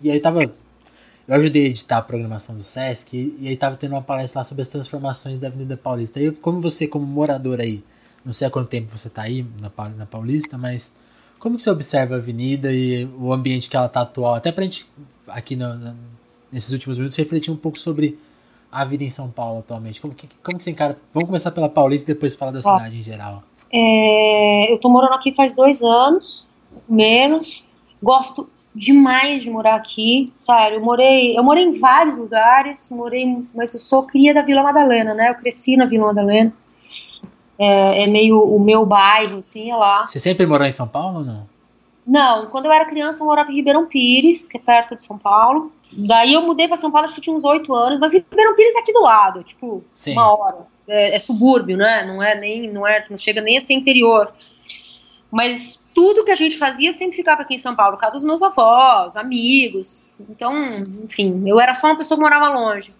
E 0.00 0.10
aí 0.10 0.20
tava. 0.20 0.42
Eu 0.42 1.34
ajudei 1.34 1.66
a 1.66 1.68
editar 1.68 1.98
a 1.98 2.02
programação 2.02 2.54
do 2.54 2.62
Sesc 2.62 3.36
e, 3.38 3.48
aí 3.48 3.56
tava 3.56 3.76
tendo 3.76 3.92
uma 3.92 4.00
palestra 4.00 4.40
lá 4.40 4.44
sobre 4.44 4.62
as 4.62 4.68
transformações 4.68 5.38
da 5.38 5.48
Avenida 5.48 5.76
Paulista. 5.76 6.18
E 6.18 6.24
eu, 6.24 6.32
como 6.34 6.58
você, 6.58 6.88
como 6.88 7.04
morador 7.04 7.60
aí, 7.60 7.84
não 8.24 8.32
sei 8.32 8.48
há 8.48 8.50
quanto 8.50 8.68
tempo 8.68 8.96
você 8.96 9.10
tá 9.10 9.22
aí 9.22 9.44
na, 9.60 9.70
na 9.90 10.06
Paulista, 10.06 10.56
mas 10.56 10.94
como 11.38 11.56
que 11.56 11.62
você 11.62 11.70
observa 11.70 12.14
a 12.14 12.18
avenida 12.18 12.72
e 12.72 13.04
o 13.18 13.30
ambiente 13.30 13.68
que 13.68 13.76
ela 13.76 13.90
tá 13.90 14.00
atual? 14.00 14.34
Até 14.34 14.50
pra 14.50 14.64
gente 14.64 14.86
aqui 15.26 15.54
no, 15.54 15.74
no, 15.74 15.94
nesses 16.50 16.72
últimos 16.72 16.96
minutos 16.96 17.16
refletir 17.16 17.50
um 17.50 17.56
pouco 17.56 17.78
sobre 17.78 18.18
a 18.72 18.84
vida 18.84 19.04
em 19.04 19.10
São 19.10 19.30
Paulo 19.30 19.60
atualmente. 19.60 20.00
Como 20.00 20.14
que, 20.14 20.28
como 20.42 20.56
que 20.56 20.64
você 20.64 20.70
encara? 20.70 20.98
Vamos 21.12 21.26
começar 21.26 21.50
pela 21.50 21.68
Paulista 21.68 22.10
e 22.10 22.14
depois 22.14 22.34
falar 22.34 22.52
da 22.52 22.62
cidade 22.62 22.98
em 22.98 23.02
geral. 23.02 23.42
É, 23.70 24.72
eu 24.72 24.80
tô 24.80 24.88
morando 24.88 25.14
aqui 25.14 25.34
faz 25.34 25.54
dois 25.54 25.82
anos, 25.82 26.48
menos. 26.88 27.66
Gosto 28.02 28.48
demais 28.78 29.42
de 29.42 29.50
morar 29.50 29.74
aqui, 29.74 30.32
sério. 30.36 30.76
Eu 30.76 30.80
morei, 30.80 31.36
eu 31.36 31.42
morei 31.42 31.64
em 31.64 31.78
vários 31.78 32.16
lugares, 32.16 32.88
morei, 32.90 33.44
mas 33.54 33.74
eu 33.74 33.80
sou 33.80 34.04
cria 34.04 34.32
da 34.32 34.42
Vila 34.42 34.62
Madalena, 34.62 35.12
né? 35.14 35.30
Eu 35.30 35.34
cresci 35.34 35.76
na 35.76 35.84
Vila 35.84 36.06
Madalena. 36.06 36.52
É, 37.58 38.04
é 38.04 38.06
meio 38.06 38.40
o 38.40 38.60
meu 38.60 38.86
bairro, 38.86 39.38
assim, 39.38 39.70
é 39.70 39.76
lá. 39.76 40.06
Você 40.06 40.20
sempre 40.20 40.46
morou 40.46 40.66
em 40.66 40.72
São 40.72 40.86
Paulo 40.86 41.18
ou 41.18 41.24
não? 41.24 41.48
Não, 42.06 42.46
quando 42.46 42.66
eu 42.66 42.72
era 42.72 42.86
criança 42.86 43.22
eu 43.22 43.26
morava 43.26 43.50
em 43.50 43.56
Ribeirão 43.56 43.84
Pires, 43.86 44.48
que 44.48 44.56
é 44.56 44.60
perto 44.60 44.94
de 44.94 45.02
São 45.02 45.18
Paulo. 45.18 45.72
Daí 45.92 46.34
eu 46.34 46.42
mudei 46.42 46.68
para 46.68 46.76
São 46.76 46.90
Paulo, 46.90 47.04
acho 47.04 47.14
que 47.14 47.20
tinha 47.20 47.34
uns 47.34 47.44
oito 47.44 47.74
anos, 47.74 47.98
mas 47.98 48.12
Ribeirão 48.12 48.54
Pires 48.54 48.76
é 48.76 48.78
aqui 48.78 48.92
do 48.92 49.02
lado, 49.02 49.42
tipo, 49.42 49.82
Sim. 49.92 50.12
uma 50.12 50.32
hora. 50.34 50.58
É, 50.86 51.16
é, 51.16 51.18
subúrbio, 51.18 51.76
né? 51.76 52.06
Não 52.06 52.22
é 52.22 52.38
nem, 52.38 52.70
não 52.70 52.86
é, 52.86 53.04
não 53.10 53.16
chega 53.16 53.40
nem 53.40 53.58
a 53.58 53.60
ser 53.60 53.74
interior. 53.74 54.32
Mas 55.30 55.78
tudo 55.98 56.24
que 56.24 56.30
a 56.30 56.36
gente 56.36 56.56
fazia 56.56 56.92
sempre 56.92 57.16
ficava 57.16 57.42
aqui 57.42 57.56
em 57.56 57.58
São 57.58 57.74
Paulo, 57.74 57.96
casa 57.96 58.12
dos 58.12 58.22
meus 58.22 58.40
avós, 58.40 59.16
amigos. 59.16 60.14
Então, 60.30 60.54
enfim, 61.02 61.42
eu 61.44 61.58
era 61.58 61.74
só 61.74 61.88
uma 61.88 61.96
pessoa 61.96 62.16
que 62.16 62.22
morava 62.22 62.48
longe. 62.50 62.94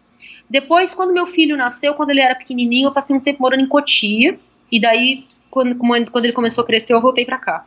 Depois, 0.50 0.92
quando 0.92 1.12
meu 1.12 1.28
filho 1.28 1.56
nasceu, 1.56 1.94
quando 1.94 2.10
ele 2.10 2.20
era 2.20 2.34
pequenininho, 2.34 2.88
eu 2.88 2.92
passei 2.92 3.14
um 3.14 3.20
tempo 3.20 3.40
morando 3.40 3.62
em 3.62 3.68
Cotia. 3.68 4.36
E 4.72 4.80
daí, 4.80 5.24
quando, 5.48 5.76
quando 5.76 6.24
ele 6.24 6.32
começou 6.32 6.64
a 6.64 6.66
crescer, 6.66 6.92
eu 6.92 7.00
voltei 7.00 7.24
para 7.24 7.38
cá. 7.38 7.66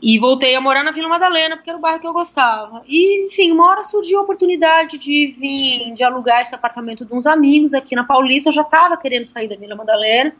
E 0.00 0.20
voltei 0.20 0.54
a 0.54 0.60
morar 0.60 0.84
na 0.84 0.92
Vila 0.92 1.08
Madalena, 1.08 1.56
porque 1.56 1.70
era 1.70 1.78
o 1.80 1.82
bairro 1.82 1.98
que 1.98 2.06
eu 2.06 2.12
gostava. 2.12 2.84
E, 2.86 3.26
enfim, 3.26 3.50
uma 3.50 3.70
hora 3.70 3.82
surgiu 3.82 4.20
a 4.20 4.22
oportunidade 4.22 4.98
de 4.98 5.34
vir, 5.36 5.94
de 5.94 6.04
alugar 6.04 6.42
esse 6.42 6.54
apartamento 6.54 7.04
de 7.04 7.12
uns 7.12 7.26
amigos 7.26 7.74
aqui 7.74 7.96
na 7.96 8.04
Paulista. 8.04 8.50
Eu 8.50 8.52
já 8.52 8.62
tava 8.62 8.96
querendo 8.96 9.26
sair 9.26 9.48
da 9.48 9.56
Vila 9.56 9.74
Madalena. 9.74 10.32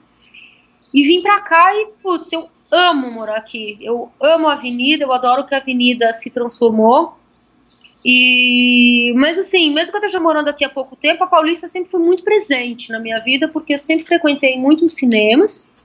E 0.95 1.03
vim 1.03 1.21
pra 1.21 1.41
cá 1.41 1.75
e, 1.75 1.87
putz, 2.01 2.31
eu 2.33 2.49
amo 2.73 3.11
morar 3.11 3.37
aqui. 3.37 3.79
Eu 3.81 4.11
amo 4.19 4.49
a 4.49 4.55
avenida, 4.55 5.05
eu 5.05 5.13
adoro 5.13 5.45
que 5.45 5.55
a 5.55 5.59
avenida 5.59 6.13
se 6.15 6.31
transformou. 6.31 7.19
E, 8.05 9.13
mas 9.15 9.39
assim, 9.39 9.73
mesmo 9.73 9.93
que 9.93 9.97
eu 9.97 10.01
esteja 10.01 10.19
morando 10.19 10.49
aqui 10.49 10.65
há 10.65 10.71
pouco 10.71 10.97
tempo, 10.97 11.23
a 11.23 11.27
Paulista 11.27 11.69
sempre 11.69 11.91
foi 11.91 12.01
muito 12.01 12.25
presente 12.25 12.91
na 12.91 12.99
minha 12.99 13.21
vida, 13.21 13.47
porque 13.47 13.75
eu 13.75 13.79
sempre 13.79 14.05
frequentei 14.05 14.59
muitos 14.59 14.95
cinemas. 14.95 15.77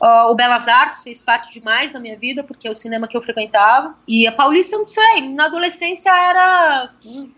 Uh, 0.00 0.30
o 0.30 0.34
Belas 0.34 0.66
Artes 0.66 1.02
fez 1.02 1.22
parte 1.22 1.52
demais 1.52 1.92
da 1.92 2.00
minha 2.00 2.16
vida, 2.16 2.42
porque 2.42 2.66
é 2.66 2.70
o 2.70 2.74
cinema 2.74 3.06
que 3.06 3.16
eu 3.16 3.22
frequentava. 3.22 3.94
E 4.08 4.26
a 4.26 4.32
Paulista, 4.32 4.76
não 4.76 4.88
sei, 4.88 5.28
na 5.28 5.46
adolescência 5.46 6.10
era, 6.10 6.90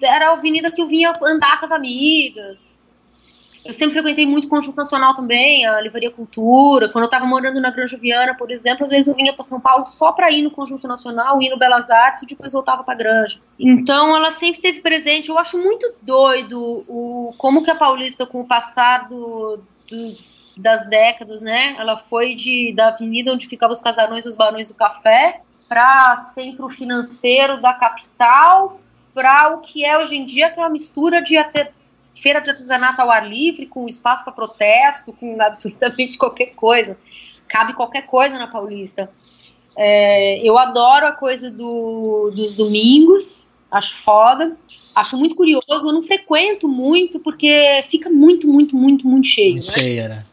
era 0.02 0.30
a 0.30 0.32
avenida 0.32 0.70
que 0.70 0.80
eu 0.80 0.86
vinha 0.86 1.16
andar 1.22 1.60
com 1.60 1.66
as 1.66 1.72
amigas, 1.72 2.85
eu 3.66 3.74
sempre 3.74 3.94
frequentei 3.94 4.26
muito 4.26 4.48
Conjunto 4.48 4.76
Nacional 4.76 5.14
também, 5.14 5.66
a 5.66 5.80
Livraria 5.80 6.10
Cultura. 6.10 6.88
Quando 6.88 7.04
eu 7.04 7.08
estava 7.08 7.26
morando 7.26 7.60
na 7.60 7.70
Granja 7.70 7.96
Viana, 7.96 8.34
por 8.34 8.50
exemplo, 8.50 8.84
às 8.84 8.90
vezes 8.90 9.08
eu 9.08 9.14
vinha 9.14 9.32
para 9.32 9.42
São 9.42 9.60
Paulo 9.60 9.84
só 9.84 10.12
para 10.12 10.30
ir 10.30 10.42
no 10.42 10.50
Conjunto 10.50 10.86
Nacional, 10.86 11.40
ir 11.42 11.50
no 11.50 11.58
Belas 11.58 11.90
Artes 11.90 12.22
e 12.22 12.26
depois 12.26 12.52
voltava 12.52 12.84
para 12.84 12.94
a 12.94 12.96
Granja. 12.96 13.40
Então 13.58 14.14
ela 14.14 14.30
sempre 14.30 14.60
teve 14.60 14.80
presente. 14.80 15.28
Eu 15.28 15.38
acho 15.38 15.58
muito 15.58 15.92
doido 16.02 16.84
o 16.88 17.34
como 17.38 17.62
que 17.62 17.70
a 17.70 17.74
Paulista, 17.74 18.26
com 18.26 18.40
o 18.40 18.46
passar 18.46 19.08
do, 19.08 19.58
dos, 19.90 20.52
das 20.56 20.86
décadas, 20.86 21.42
né? 21.42 21.76
Ela 21.78 21.96
foi 21.96 22.34
de 22.34 22.72
da 22.72 22.88
avenida 22.88 23.32
onde 23.32 23.46
ficavam 23.46 23.72
os 23.72 23.80
casarões 23.80 24.24
e 24.24 24.28
os 24.28 24.36
barões 24.36 24.68
do 24.68 24.74
café 24.74 25.40
para 25.68 26.30
centro 26.34 26.68
financeiro 26.68 27.60
da 27.60 27.74
capital 27.74 28.80
para 29.12 29.54
o 29.54 29.60
que 29.60 29.84
é 29.84 29.98
hoje 29.98 30.16
em 30.16 30.26
dia 30.26 30.48
aquela 30.48 30.68
mistura 30.68 31.22
de 31.22 31.36
até 31.38 31.72
feira 32.20 32.40
de 32.40 32.50
artesanato 32.50 33.00
ao 33.00 33.10
ar 33.10 33.28
livre, 33.28 33.66
com 33.66 33.86
espaço 33.86 34.24
para 34.24 34.32
protesto, 34.32 35.12
com 35.12 35.40
absolutamente 35.40 36.16
qualquer 36.18 36.54
coisa. 36.54 36.96
Cabe 37.48 37.74
qualquer 37.74 38.06
coisa 38.06 38.38
na 38.38 38.46
Paulista. 38.46 39.10
É, 39.76 40.40
eu 40.46 40.58
adoro 40.58 41.06
a 41.06 41.12
coisa 41.12 41.50
do, 41.50 42.30
dos 42.34 42.54
domingos. 42.54 43.46
Acho 43.70 43.96
foda. 43.96 44.56
Acho 44.94 45.16
muito 45.16 45.34
curioso. 45.34 45.66
Eu 45.68 45.92
não 45.92 46.02
frequento 46.02 46.66
muito 46.66 47.20
porque 47.20 47.84
fica 47.88 48.08
muito, 48.08 48.48
muito, 48.48 48.74
muito, 48.76 49.06
muito 49.06 49.26
cheio. 49.26 49.52
Muito 49.52 49.66
né? 49.66 49.72
cheia, 49.72 50.08
né? 50.08 50.26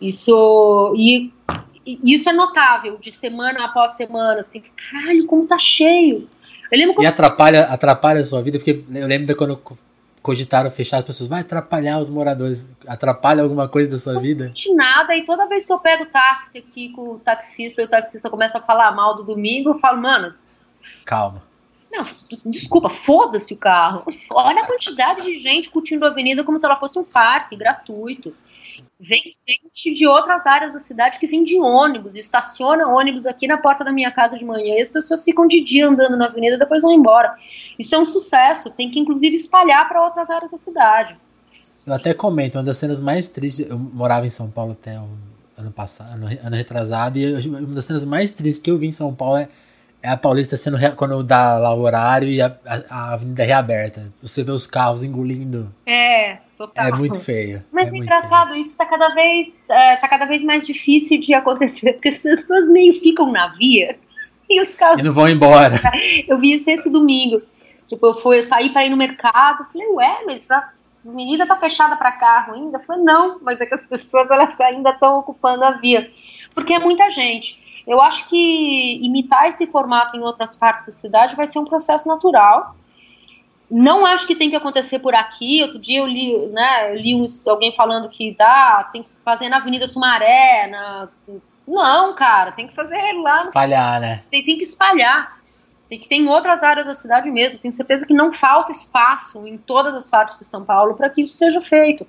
Isso. 0.00 0.94
E, 0.96 1.32
e, 1.84 2.14
isso 2.14 2.30
é 2.30 2.32
notável, 2.32 2.96
de 2.98 3.10
semana 3.10 3.64
após 3.64 3.92
semana. 3.96 4.40
Assim, 4.40 4.62
caralho, 4.90 5.26
como 5.26 5.46
tá 5.46 5.58
cheio. 5.58 6.28
Eu 6.70 6.78
lembro 6.78 7.02
e 7.02 7.06
atrapalha, 7.06 7.64
atrapalha 7.64 8.20
a 8.20 8.24
sua 8.24 8.42
vida, 8.42 8.58
porque 8.58 8.82
eu 8.92 9.06
lembro 9.06 9.26
de 9.26 9.34
quando 9.34 9.60
cogitaram 10.24 10.70
fechar 10.70 10.96
as 10.96 11.04
pessoas, 11.04 11.28
vai 11.28 11.42
atrapalhar 11.42 11.98
os 11.98 12.08
moradores, 12.08 12.74
atrapalha 12.88 13.42
alguma 13.42 13.68
coisa 13.68 13.90
da 13.90 13.98
sua 13.98 14.18
vida? 14.18 14.54
Não 14.66 14.74
nada, 14.74 15.14
e 15.14 15.22
toda 15.22 15.46
vez 15.46 15.66
que 15.66 15.72
eu 15.72 15.78
pego 15.78 16.06
táxi 16.06 16.56
aqui 16.56 16.88
com 16.88 17.10
o 17.10 17.18
taxista 17.18 17.82
e 17.82 17.84
o 17.84 17.90
taxista 17.90 18.30
começa 18.30 18.56
a 18.56 18.62
falar 18.62 18.90
mal 18.92 19.16
do 19.16 19.22
domingo, 19.22 19.68
eu 19.68 19.78
falo, 19.78 20.00
mano. 20.00 20.34
Calma. 21.04 21.42
Não, 21.92 22.06
desculpa, 22.50 22.88
foda-se 22.88 23.52
o 23.52 23.58
carro. 23.58 24.02
Olha 24.32 24.62
a 24.62 24.66
quantidade 24.66 25.20
de 25.20 25.36
gente 25.36 25.68
curtindo 25.68 26.06
a 26.06 26.08
avenida 26.08 26.42
como 26.42 26.56
se 26.56 26.64
ela 26.64 26.76
fosse 26.76 26.98
um 26.98 27.04
parque 27.04 27.54
gratuito. 27.54 28.34
Vem 29.00 29.34
gente 29.46 29.92
de 29.92 30.06
outras 30.06 30.46
áreas 30.46 30.72
da 30.72 30.78
cidade 30.78 31.18
que 31.18 31.26
vem 31.26 31.42
de 31.42 31.60
ônibus, 31.60 32.14
estaciona 32.14 32.88
ônibus 32.88 33.26
aqui 33.26 33.46
na 33.46 33.58
porta 33.58 33.84
da 33.84 33.92
minha 33.92 34.10
casa 34.10 34.38
de 34.38 34.44
manhã 34.44 34.74
e 34.76 34.80
as 34.80 34.88
pessoas 34.88 35.24
ficam 35.24 35.46
de 35.46 35.62
dia 35.62 35.88
andando 35.88 36.16
na 36.16 36.26
avenida 36.26 36.56
e 36.56 36.58
depois 36.58 36.82
vão 36.82 36.92
embora. 36.92 37.34
Isso 37.78 37.94
é 37.94 37.98
um 37.98 38.04
sucesso, 38.04 38.70
tem 38.70 38.90
que 38.90 39.00
inclusive 39.00 39.34
espalhar 39.34 39.88
para 39.88 40.02
outras 40.02 40.30
áreas 40.30 40.52
da 40.52 40.56
cidade. 40.56 41.16
Eu 41.86 41.92
até 41.92 42.14
comento, 42.14 42.56
uma 42.56 42.64
das 42.64 42.76
cenas 42.76 42.98
mais 43.00 43.28
tristes, 43.28 43.68
eu 43.68 43.78
morava 43.78 44.26
em 44.26 44.30
São 44.30 44.50
Paulo 44.50 44.72
até 44.72 44.98
um 44.98 45.18
ano 45.56 45.70
passado, 45.70 46.14
ano, 46.14 46.26
ano 46.42 46.56
retrasado, 46.56 47.18
e 47.18 47.48
uma 47.48 47.74
das 47.74 47.84
cenas 47.84 48.04
mais 48.04 48.32
tristes 48.32 48.62
que 48.62 48.70
eu 48.70 48.78
vi 48.78 48.86
em 48.86 48.92
São 48.92 49.14
Paulo 49.14 49.36
é, 49.36 49.48
é 50.02 50.08
a 50.08 50.16
Paulista 50.16 50.56
sendo, 50.56 50.78
quando 50.96 51.22
dá 51.22 51.58
lá 51.58 51.74
o 51.74 51.80
horário 51.80 52.28
e 52.28 52.40
a, 52.40 52.56
a, 52.66 52.82
a 52.88 53.12
avenida 53.14 53.42
é 53.42 53.46
reaberta. 53.46 54.12
Você 54.22 54.42
vê 54.42 54.50
os 54.50 54.66
carros 54.66 55.04
engolindo. 55.04 55.72
É, 55.86 56.38
Total. 56.56 56.86
É 56.86 56.92
muito 56.92 57.18
feio. 57.18 57.64
Mas 57.72 57.92
é 57.92 57.96
engraçado, 57.96 58.50
feio. 58.50 58.60
isso 58.60 58.76
tá 58.76 58.86
cada 58.86 59.08
vez 59.10 59.54
é, 59.68 59.96
tá 59.96 60.08
cada 60.08 60.24
vez 60.24 60.42
mais 60.44 60.66
difícil 60.66 61.18
de 61.18 61.34
acontecer, 61.34 61.94
porque 61.94 62.08
as 62.08 62.20
pessoas 62.20 62.68
meio 62.68 62.92
ficam 62.94 63.30
na 63.30 63.48
via 63.48 63.98
e 64.48 64.60
os 64.60 64.74
carros. 64.74 65.00
E 65.00 65.02
não 65.02 65.12
vão 65.12 65.28
embora. 65.28 65.80
Eu 66.28 66.38
vi 66.38 66.54
isso 66.54 66.70
esse 66.70 66.90
domingo. 66.90 67.42
Tipo, 67.88 68.06
eu 68.06 68.14
fui 68.14 68.38
eu 68.38 68.42
saí 68.42 68.70
para 68.70 68.86
ir 68.86 68.90
no 68.90 68.96
mercado, 68.96 69.66
falei, 69.70 69.86
ué, 69.88 70.22
mas 70.24 70.50
a 70.50 70.72
avenida 71.06 71.46
tá 71.46 71.54
fechada 71.56 71.96
para 71.96 72.12
carro 72.12 72.54
ainda? 72.54 72.78
Eu 72.78 72.82
falei, 72.82 73.02
não, 73.04 73.38
mas 73.42 73.60
é 73.60 73.66
que 73.66 73.74
as 73.74 73.84
pessoas 73.84 74.28
elas 74.30 74.58
ainda 74.58 74.90
estão 74.90 75.18
ocupando 75.18 75.62
a 75.64 75.72
via. 75.72 76.10
Porque 76.54 76.72
é 76.72 76.78
muita 76.78 77.10
gente. 77.10 77.62
Eu 77.86 78.00
acho 78.00 78.26
que 78.30 79.04
imitar 79.04 79.48
esse 79.48 79.66
formato 79.66 80.16
em 80.16 80.20
outras 80.20 80.56
partes 80.56 80.86
da 80.86 80.92
cidade 80.92 81.36
vai 81.36 81.46
ser 81.46 81.58
um 81.58 81.66
processo 81.66 82.08
natural 82.08 82.74
não 83.70 84.04
acho 84.04 84.26
que 84.26 84.36
tem 84.36 84.50
que 84.50 84.56
acontecer 84.56 84.98
por 84.98 85.14
aqui. 85.14 85.62
Outro 85.62 85.78
dia 85.78 86.00
eu 86.00 86.06
li, 86.06 86.46
né, 86.48 86.90
eu 86.90 86.96
li 86.96 87.14
um, 87.14 87.24
alguém 87.46 87.74
falando 87.74 88.08
que 88.08 88.34
dá, 88.36 88.88
tem 88.92 89.02
que 89.02 89.08
fazer 89.24 89.48
na 89.48 89.56
Avenida 89.56 89.88
Sumaré. 89.88 90.66
Na... 90.68 91.08
Não, 91.66 92.14
cara, 92.14 92.52
tem 92.52 92.66
que 92.66 92.74
fazer 92.74 93.12
lá. 93.22 93.38
Espalhar, 93.38 94.00
no... 94.00 94.06
né? 94.06 94.22
Tem, 94.30 94.44
tem 94.44 94.58
que 94.58 94.64
espalhar. 94.64 95.38
Tem 95.88 95.98
que 96.00 96.08
ter 96.08 96.16
em 96.16 96.28
outras 96.28 96.62
áreas 96.62 96.86
da 96.86 96.94
cidade 96.94 97.30
mesmo. 97.30 97.58
Tenho 97.58 97.72
certeza 97.72 98.06
que 98.06 98.14
não 98.14 98.32
falta 98.32 98.72
espaço 98.72 99.46
em 99.46 99.56
todas 99.56 99.94
as 99.94 100.06
partes 100.06 100.38
de 100.38 100.44
São 100.44 100.64
Paulo 100.64 100.94
para 100.94 101.10
que 101.10 101.22
isso 101.22 101.36
seja 101.36 101.60
feito. 101.60 102.06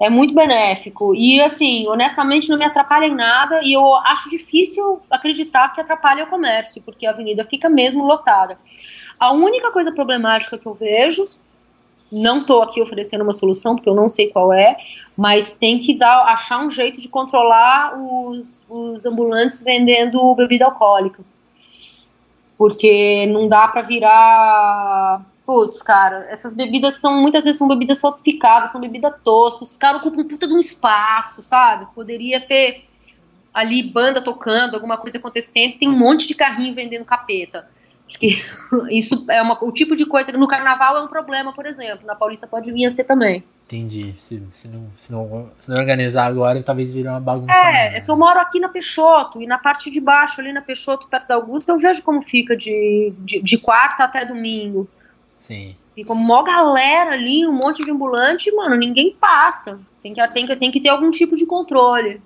É 0.00 0.10
muito 0.10 0.34
benéfico. 0.34 1.14
E, 1.14 1.40
assim, 1.40 1.86
honestamente, 1.86 2.48
não 2.48 2.58
me 2.58 2.64
atrapalha 2.64 3.06
em 3.06 3.14
nada. 3.14 3.60
E 3.62 3.72
eu 3.72 3.94
acho 3.96 4.28
difícil 4.28 5.00
acreditar 5.10 5.72
que 5.72 5.80
atrapalha 5.80 6.24
o 6.24 6.26
comércio, 6.26 6.82
porque 6.82 7.06
a 7.06 7.10
avenida 7.10 7.44
fica 7.44 7.68
mesmo 7.68 8.04
lotada. 8.04 8.58
A 9.18 9.32
única 9.32 9.70
coisa 9.70 9.92
problemática 9.92 10.58
que 10.58 10.66
eu 10.66 10.74
vejo, 10.74 11.28
não 12.10 12.40
estou 12.40 12.62
aqui 12.62 12.80
oferecendo 12.80 13.22
uma 13.22 13.32
solução, 13.32 13.74
porque 13.74 13.88
eu 13.88 13.94
não 13.94 14.08
sei 14.08 14.30
qual 14.30 14.52
é, 14.52 14.76
mas 15.16 15.58
tem 15.58 15.78
que 15.78 15.94
dar, 15.94 16.24
achar 16.24 16.64
um 16.64 16.70
jeito 16.70 17.00
de 17.00 17.08
controlar 17.08 17.94
os, 17.96 18.64
os 18.68 19.04
ambulantes 19.04 19.62
vendendo 19.62 20.34
bebida 20.34 20.66
alcoólica. 20.66 21.22
Porque 22.56 23.26
não 23.26 23.46
dá 23.46 23.66
para 23.66 23.82
virar. 23.82 25.24
Putz, 25.44 25.82
cara, 25.82 26.26
essas 26.30 26.54
bebidas 26.54 27.00
são, 27.00 27.20
muitas 27.20 27.44
vezes 27.44 27.58
são 27.58 27.68
bebidas 27.68 28.00
falsificadas, 28.00 28.70
são 28.70 28.80
bebidas 28.80 29.12
toscas, 29.22 29.72
os 29.72 29.76
caras 29.76 30.00
ocupam 30.00 30.26
puta 30.26 30.46
de 30.46 30.54
um 30.54 30.58
espaço, 30.58 31.42
sabe? 31.44 31.86
Poderia 31.94 32.40
ter 32.40 32.84
ali 33.52 33.82
banda 33.82 34.22
tocando, 34.22 34.74
alguma 34.74 34.96
coisa 34.96 35.18
acontecendo, 35.18 35.78
tem 35.78 35.88
um 35.88 35.98
monte 35.98 36.26
de 36.26 36.34
carrinho 36.34 36.74
vendendo 36.74 37.04
capeta. 37.04 37.68
Acho 38.14 38.18
que 38.18 38.40
isso 38.96 39.26
é 39.28 39.42
uma, 39.42 39.62
o 39.62 39.72
tipo 39.72 39.96
de 39.96 40.06
coisa 40.06 40.30
que 40.30 40.38
no 40.38 40.46
carnaval 40.46 40.96
é 40.96 41.02
um 41.02 41.08
problema, 41.08 41.52
por 41.52 41.66
exemplo. 41.66 42.06
Na 42.06 42.14
Paulista 42.14 42.46
pode 42.46 42.70
vir 42.70 42.86
a 42.86 42.92
ser 42.92 43.04
também. 43.04 43.42
Entendi. 43.66 44.14
Se, 44.18 44.40
se, 44.52 44.68
não, 44.68 44.86
se, 44.96 45.12
não, 45.12 45.50
se 45.58 45.70
não 45.70 45.78
organizar 45.78 46.26
agora, 46.26 46.62
talvez 46.62 46.92
vire 46.92 47.08
uma 47.08 47.18
bagunça. 47.18 47.58
É, 47.66 47.96
é 47.96 48.00
que 48.00 48.10
eu 48.10 48.16
moro 48.16 48.38
aqui 48.38 48.60
na 48.60 48.68
Peixoto, 48.68 49.42
e 49.42 49.46
na 49.46 49.58
parte 49.58 49.90
de 49.90 50.00
baixo, 50.00 50.40
ali 50.40 50.52
na 50.52 50.62
Peixoto, 50.62 51.08
perto 51.08 51.26
da 51.26 51.34
Augusta, 51.34 51.72
eu 51.72 51.78
vejo 51.78 52.02
como 52.02 52.22
fica 52.22 52.56
de, 52.56 53.12
de, 53.18 53.42
de 53.42 53.58
quarta 53.58 54.04
até 54.04 54.24
domingo. 54.24 54.88
Sim. 55.34 55.74
Fica 55.94 56.12
uma 56.12 56.44
galera 56.44 57.12
ali, 57.12 57.46
um 57.46 57.52
monte 57.52 57.84
de 57.84 57.90
ambulante, 57.90 58.54
mano, 58.54 58.76
ninguém 58.76 59.16
passa. 59.18 59.80
Tem 60.02 60.12
que, 60.12 60.28
tem, 60.28 60.46
que, 60.46 60.56
tem 60.56 60.70
que 60.70 60.80
ter 60.80 60.90
algum 60.90 61.10
tipo 61.10 61.34
de 61.34 61.46
controle. 61.46 62.20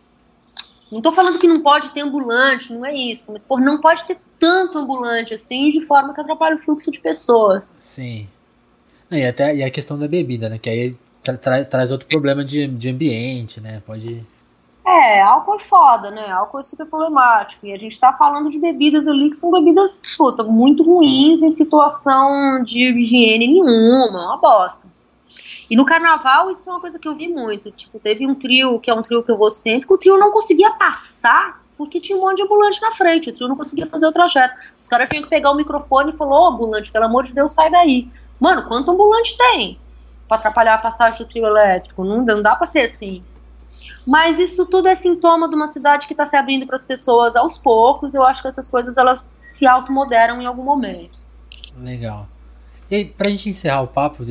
Não 0.91 1.03
tô 1.03 1.13
falando 1.13 1.39
que 1.39 1.47
não 1.47 1.61
pode 1.61 1.91
ter 1.91 2.01
ambulante, 2.01 2.73
não 2.73 2.85
é 2.85 2.95
isso, 2.95 3.31
mas 3.31 3.45
por 3.45 3.61
não 3.61 3.81
pode 3.81 4.07
ter 4.07 4.19
tanto 4.39 4.79
ambulante 4.79 5.35
assim, 5.35 5.69
de 5.69 5.85
forma 5.85 6.15
que 6.15 6.21
atrapalhe 6.21 6.55
o 6.55 6.59
fluxo 6.59 6.91
de 6.91 7.01
pessoas. 7.01 7.67
Sim. 7.67 8.29
E 9.11 9.25
até 9.25 9.55
e 9.55 9.63
a 9.63 9.71
questão 9.71 9.99
da 9.99 10.09
bebida, 10.09 10.49
né? 10.49 10.59
Que 10.59 10.71
aí 10.71 10.97
tra 11.23 11.37
tra 11.37 11.65
traz 11.65 11.93
outro 11.93 12.09
problema 12.09 12.45
de, 12.45 12.67
de 12.67 12.91
ambiente, 12.91 13.61
né? 13.61 13.83
Pode. 13.87 14.25
É, 14.87 15.21
álcool 15.21 15.57
é 15.57 15.59
foda, 15.59 16.11
né? 16.11 16.31
Álcool 16.31 16.61
é 16.61 16.63
super 16.65 16.87
problemático. 16.87 17.67
E 17.67 17.73
a 17.73 17.77
gente 17.77 17.99
tá 18.01 18.13
falando 18.15 18.49
de 18.49 18.59
bebidas 18.59 19.07
ali 19.07 19.29
que 19.29 19.37
são 19.37 19.51
bebidas, 19.51 20.17
puta, 20.17 20.43
muito 20.43 20.83
ruins 20.83 21.43
em 21.43 21.51
situação 21.51 22.63
de 22.63 22.89
higiene 22.91 23.47
nenhuma, 23.47 24.27
uma 24.27 24.39
bosta. 24.39 24.89
E 25.71 25.77
no 25.77 25.85
carnaval, 25.85 26.51
isso 26.51 26.69
é 26.69 26.73
uma 26.73 26.81
coisa 26.81 26.99
que 26.99 27.07
eu 27.07 27.15
vi 27.15 27.29
muito. 27.29 27.71
Tipo, 27.71 27.99
teve 27.99 28.27
um 28.27 28.35
trio, 28.35 28.79
que 28.81 28.91
é 28.91 28.95
um 28.95 29.03
trio 29.03 29.23
que 29.23 29.31
eu 29.31 29.37
vou 29.37 29.51
sempre, 29.51 29.87
que 29.87 29.93
o 29.93 29.99
trio 29.99 30.17
não 30.19 30.31
conseguia 30.31 30.71
passar 30.73 31.63
porque 31.77 32.01
tinha 32.01 32.19
um 32.19 32.23
monte 32.23 32.39
de 32.39 32.43
ambulante 32.43 32.83
na 32.83 32.93
frente. 32.93 33.31
O 33.31 33.33
trio 33.33 33.49
não 33.49 33.57
conseguia 33.57 33.87
fazer 33.87 34.07
o 34.07 34.13
trajeto. 34.13 34.55
Os 34.79 34.89
caras 34.89 35.09
tinham 35.09 35.23
que 35.23 35.31
pegar 35.31 35.51
o 35.53 35.55
microfone 35.55 36.13
e 36.13 36.17
falou: 36.17 36.43
Ô, 36.43 36.47
ambulante, 36.49 36.91
pelo 36.91 37.05
amor 37.05 37.25
de 37.25 37.33
Deus, 37.33 37.53
sai 37.53 37.71
daí. 37.71 38.09
Mano, 38.41 38.67
quanto 38.67 38.91
ambulante 38.91 39.37
tem 39.37 39.79
para 40.27 40.39
atrapalhar 40.39 40.75
a 40.75 40.79
passagem 40.79 41.25
do 41.25 41.29
trio 41.29 41.47
elétrico? 41.47 42.05
Não, 42.05 42.25
não 42.25 42.43
dá 42.43 42.57
pra 42.57 42.67
ser 42.67 42.81
assim. 42.81 43.23
Mas 44.05 44.41
isso 44.41 44.65
tudo 44.65 44.89
é 44.89 44.95
sintoma 44.95 45.49
de 45.49 45.55
uma 45.55 45.67
cidade 45.67 46.07
que 46.07 46.15
está 46.15 46.25
se 46.25 46.35
abrindo 46.35 46.67
para 46.67 46.77
as 46.77 46.87
pessoas 46.87 47.37
aos 47.37 47.59
poucos. 47.59 48.15
Eu 48.15 48.25
acho 48.25 48.43
que 48.43 48.49
essas 48.49 48.69
coisas 48.69 48.97
elas 48.97 49.31
se 49.39 49.67
automoderam 49.67 50.41
em 50.41 50.47
algum 50.47 50.65
momento. 50.65 51.21
Legal. 51.79 52.27
E 52.91 52.97
aí, 52.97 53.05
pra 53.05 53.29
gente 53.29 53.51
encerrar 53.51 53.83
o 53.83 53.87
papo, 53.87 54.25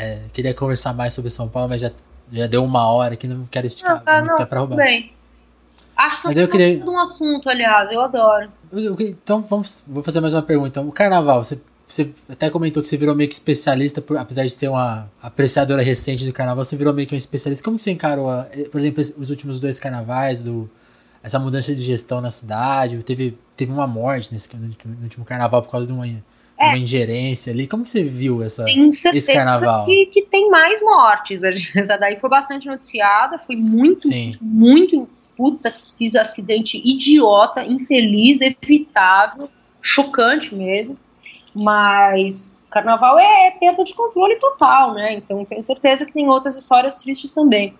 é, 0.00 0.20
queria 0.32 0.54
conversar 0.54 0.94
mais 0.94 1.12
sobre 1.12 1.30
São 1.30 1.48
Paulo, 1.48 1.68
mas 1.68 1.80
já, 1.80 1.90
já 2.32 2.46
deu 2.46 2.64
uma 2.64 2.90
hora 2.90 3.14
aqui, 3.14 3.28
não 3.28 3.44
quero 3.46 3.66
esticar 3.66 3.96
não, 3.96 4.04
tá, 4.04 4.18
muito 4.20 4.38
não, 4.38 4.46
pra 4.46 4.58
roubar. 4.58 4.76
Bem. 4.76 5.12
Acho 5.96 6.28
mas 6.28 6.36
eu 6.38 6.48
queria... 6.48 6.82
um 6.82 6.98
assunto, 6.98 7.48
aliás, 7.48 7.90
eu 7.90 8.00
adoro. 8.00 8.50
Então 8.98 9.42
vamos, 9.42 9.84
vou 9.86 10.02
fazer 10.02 10.20
mais 10.20 10.32
uma 10.32 10.42
pergunta. 10.42 10.80
O 10.80 10.90
carnaval, 10.90 11.44
você, 11.44 11.60
você 11.86 12.10
até 12.26 12.48
comentou 12.48 12.82
que 12.82 12.88
você 12.88 12.96
virou 12.96 13.14
meio 13.14 13.28
que 13.28 13.34
especialista, 13.34 14.00
por, 14.00 14.16
apesar 14.16 14.44
de 14.44 14.50
ser 14.50 14.68
uma 14.68 15.10
apreciadora 15.20 15.82
recente 15.82 16.24
do 16.24 16.32
carnaval, 16.32 16.64
você 16.64 16.76
virou 16.76 16.94
meio 16.94 17.06
que 17.06 17.14
um 17.14 17.18
especialista. 17.18 17.62
Como 17.62 17.76
que 17.76 17.82
você 17.82 17.90
encarou, 17.90 18.32
eh, 18.32 18.68
por 18.70 18.78
exemplo, 18.80 19.02
os 19.18 19.28
últimos 19.28 19.60
dois 19.60 19.78
carnavais, 19.78 20.40
do, 20.40 20.70
essa 21.22 21.38
mudança 21.38 21.74
de 21.74 21.82
gestão 21.82 22.22
na 22.22 22.30
cidade? 22.30 23.02
Teve, 23.02 23.36
teve 23.54 23.70
uma 23.70 23.86
morte 23.86 24.32
nesse, 24.32 24.48
no, 24.56 25.02
último 25.02 25.24
carnaval 25.26 25.60
por 25.62 25.70
causa 25.70 25.86
de 25.86 25.92
uma 25.92 26.06
é. 26.60 26.68
uma 26.68 26.78
ingerência 26.78 27.52
ali. 27.52 27.66
Como 27.66 27.84
que 27.84 27.90
você 27.90 28.02
viu 28.02 28.42
essa, 28.42 28.64
esse 28.68 29.32
carnaval? 29.32 29.86
Que, 29.86 30.06
que 30.06 30.22
tem 30.22 30.50
mais 30.50 30.80
mortes. 30.82 31.42
Essa 31.74 31.96
daí 31.96 32.18
foi 32.18 32.28
bastante 32.28 32.66
noticiada, 32.66 33.38
foi 33.38 33.56
muito, 33.56 34.08
Sim. 34.08 34.36
muito 34.40 35.08
puta 35.36 35.74
sido 35.88 36.18
acidente 36.18 36.76
idiota, 36.84 37.64
infeliz, 37.64 38.40
evitável, 38.42 39.48
chocante 39.80 40.54
mesmo. 40.54 40.98
Mas 41.54 42.68
carnaval 42.70 43.18
é, 43.18 43.48
é 43.48 43.50
perda 43.52 43.82
de 43.82 43.94
controle 43.94 44.36
total, 44.36 44.94
né? 44.94 45.14
Então 45.14 45.44
tenho 45.44 45.62
certeza 45.62 46.04
que 46.04 46.12
tem 46.12 46.28
outras 46.28 46.56
histórias 46.56 47.02
tristes 47.02 47.32
também. 47.32 47.74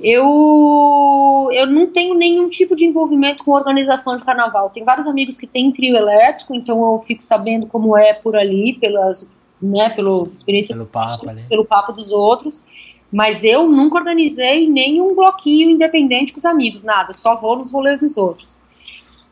Eu, 0.00 1.48
eu 1.52 1.66
não 1.66 1.86
tenho 1.86 2.14
nenhum 2.14 2.48
tipo 2.48 2.76
de 2.76 2.84
envolvimento 2.84 3.42
com 3.42 3.52
organização 3.52 4.14
de 4.16 4.24
carnaval. 4.24 4.70
Tem 4.70 4.84
vários 4.84 5.06
amigos 5.06 5.38
que 5.38 5.46
têm 5.46 5.72
trio 5.72 5.96
elétrico, 5.96 6.54
então 6.54 6.94
eu 6.94 6.98
fico 7.00 7.24
sabendo 7.24 7.66
como 7.66 7.96
é 7.96 8.12
por 8.14 8.36
ali, 8.36 8.74
pelas, 8.74 9.32
né, 9.60 9.90
pela 9.90 10.24
experiência 10.28 10.74
pelo 10.74 10.86
papo, 10.86 11.26
dos, 11.26 11.40
pelo 11.42 11.64
papo 11.64 11.92
dos 11.92 12.12
outros. 12.12 12.62
Mas 13.10 13.42
eu 13.44 13.68
nunca 13.68 13.98
organizei 13.98 14.68
nenhum 14.68 15.14
bloquinho 15.14 15.70
independente 15.70 16.32
com 16.32 16.38
os 16.38 16.44
amigos, 16.44 16.82
nada. 16.82 17.14
Só 17.14 17.36
vou 17.36 17.56
nos 17.56 17.70
rolês 17.70 18.00
dos 18.00 18.16
outros. 18.16 18.58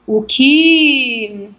O 0.06 0.22
que 0.22 1.50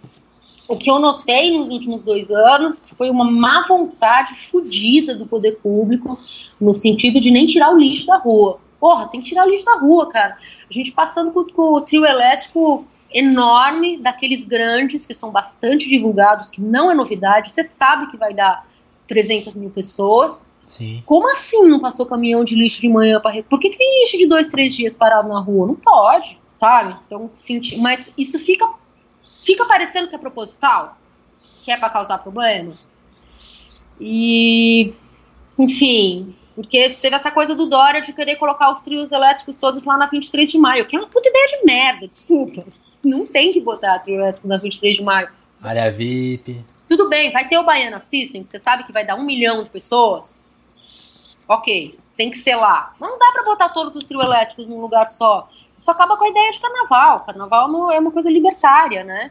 o 0.68 0.76
que 0.76 0.90
eu 0.90 0.98
notei 0.98 1.56
nos 1.56 1.70
últimos 1.70 2.02
dois 2.02 2.30
anos 2.30 2.88
foi 2.90 3.08
uma 3.08 3.24
má 3.24 3.64
vontade 3.68 4.34
fodida 4.50 5.14
do 5.14 5.26
poder 5.26 5.58
público, 5.62 6.18
no 6.60 6.74
sentido 6.74 7.20
de 7.20 7.30
nem 7.30 7.46
tirar 7.46 7.72
o 7.72 7.78
lixo 7.78 8.06
da 8.06 8.18
rua. 8.18 8.58
Porra, 8.78 9.08
tem 9.08 9.20
que 9.20 9.28
tirar 9.28 9.46
o 9.46 9.50
lixo 9.50 9.64
da 9.64 9.76
rua, 9.76 10.08
cara. 10.08 10.36
A 10.68 10.72
gente 10.72 10.92
passando 10.92 11.32
com, 11.32 11.44
com 11.44 11.74
o 11.74 11.80
trio 11.80 12.04
elétrico 12.04 12.86
enorme, 13.12 13.96
daqueles 13.98 14.44
grandes, 14.44 15.06
que 15.06 15.14
são 15.14 15.30
bastante 15.30 15.88
divulgados, 15.88 16.50
que 16.50 16.60
não 16.60 16.90
é 16.90 16.94
novidade, 16.94 17.52
você 17.52 17.64
sabe 17.64 18.10
que 18.10 18.16
vai 18.16 18.34
dar 18.34 18.66
300 19.06 19.56
mil 19.56 19.70
pessoas. 19.70 20.48
Sim. 20.66 21.02
Como 21.06 21.30
assim 21.30 21.66
não 21.68 21.78
passou 21.78 22.06
caminhão 22.06 22.44
de 22.44 22.56
lixo 22.56 22.80
de 22.80 22.88
manhã 22.88 23.20
para 23.20 23.42
Por 23.44 23.60
que, 23.60 23.70
que 23.70 23.78
tem 23.78 24.00
lixo 24.00 24.18
de 24.18 24.26
dois, 24.26 24.50
três 24.50 24.74
dias 24.74 24.96
parado 24.96 25.28
na 25.28 25.38
rua? 25.38 25.68
Não 25.68 25.76
pode, 25.76 26.40
sabe? 26.54 26.96
Então, 27.06 27.30
senti... 27.32 27.78
mas 27.78 28.12
isso 28.18 28.38
fica 28.38 28.68
fica 29.44 29.64
parecendo 29.64 30.08
que 30.08 30.16
é 30.16 30.18
proposital, 30.18 30.98
que 31.62 31.70
é 31.70 31.76
para 31.76 31.88
causar 31.88 32.18
problema. 32.18 32.72
E, 34.00 34.92
enfim, 35.56 36.34
porque 36.56 36.96
teve 37.02 37.14
essa 37.14 37.30
coisa 37.30 37.54
do 37.54 37.66
Dória 37.66 38.00
de 38.00 38.14
querer 38.14 38.36
colocar 38.36 38.72
os 38.72 38.80
trios 38.80 39.12
elétricos 39.12 39.58
todos 39.58 39.84
lá 39.84 39.98
na 39.98 40.06
23 40.06 40.50
de 40.50 40.58
maio, 40.58 40.86
que 40.86 40.96
é 40.96 40.98
uma 40.98 41.06
puta 41.06 41.28
ideia 41.28 41.46
de 41.48 41.66
merda, 41.66 42.08
desculpa. 42.08 42.64
Não 43.04 43.26
tem 43.26 43.52
que 43.52 43.60
botar 43.60 43.98
trio 43.98 44.16
elétrico 44.16 44.48
na 44.48 44.56
23 44.56 44.96
de 44.96 45.02
maio. 45.02 45.28
Área 45.62 45.92
VIP. 45.92 46.64
Tudo 46.88 47.10
bem, 47.10 47.30
vai 47.30 47.46
ter 47.46 47.58
o 47.58 47.62
Baiana 47.62 48.00
System, 48.00 48.42
que 48.42 48.48
você 48.48 48.58
sabe 48.58 48.84
que 48.84 48.92
vai 48.92 49.04
dar 49.04 49.16
um 49.16 49.22
milhão 49.22 49.62
de 49.62 49.68
pessoas. 49.68 50.46
Ok, 51.46 51.98
tem 52.16 52.30
que 52.30 52.38
ser 52.38 52.56
lá. 52.56 52.94
Mas 52.98 53.10
não 53.10 53.18
dá 53.18 53.30
para 53.32 53.44
botar 53.44 53.68
todos 53.68 53.94
os 53.94 54.04
trios 54.04 54.24
elétricos 54.24 54.66
num 54.66 54.80
lugar 54.80 55.06
só. 55.06 55.46
Isso 55.76 55.90
acaba 55.90 56.16
com 56.16 56.24
a 56.24 56.28
ideia 56.28 56.50
de 56.50 56.58
carnaval. 56.58 57.20
Carnaval 57.20 57.92
é 57.92 58.00
uma 58.00 58.10
coisa 58.10 58.30
libertária, 58.30 59.04
né? 59.04 59.30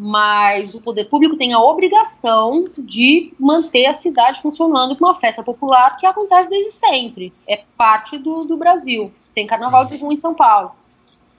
Mas 0.00 0.74
o 0.74 0.82
poder 0.82 1.06
público 1.06 1.36
tem 1.36 1.52
a 1.52 1.60
obrigação 1.60 2.66
de 2.78 3.32
manter 3.36 3.86
a 3.86 3.92
cidade 3.92 4.40
funcionando 4.40 4.96
com 4.96 5.04
uma 5.04 5.16
festa 5.16 5.42
popular 5.42 5.96
que 5.96 6.06
acontece 6.06 6.48
desde 6.48 6.70
sempre. 6.70 7.32
É 7.48 7.64
parte 7.76 8.16
do, 8.16 8.44
do 8.44 8.56
Brasil. 8.56 9.12
Tem 9.34 9.44
carnaval 9.44 9.84
Sim. 9.84 9.96
de 9.96 10.02
rua 10.02 10.12
em 10.12 10.16
São 10.16 10.34
Paulo. 10.34 10.70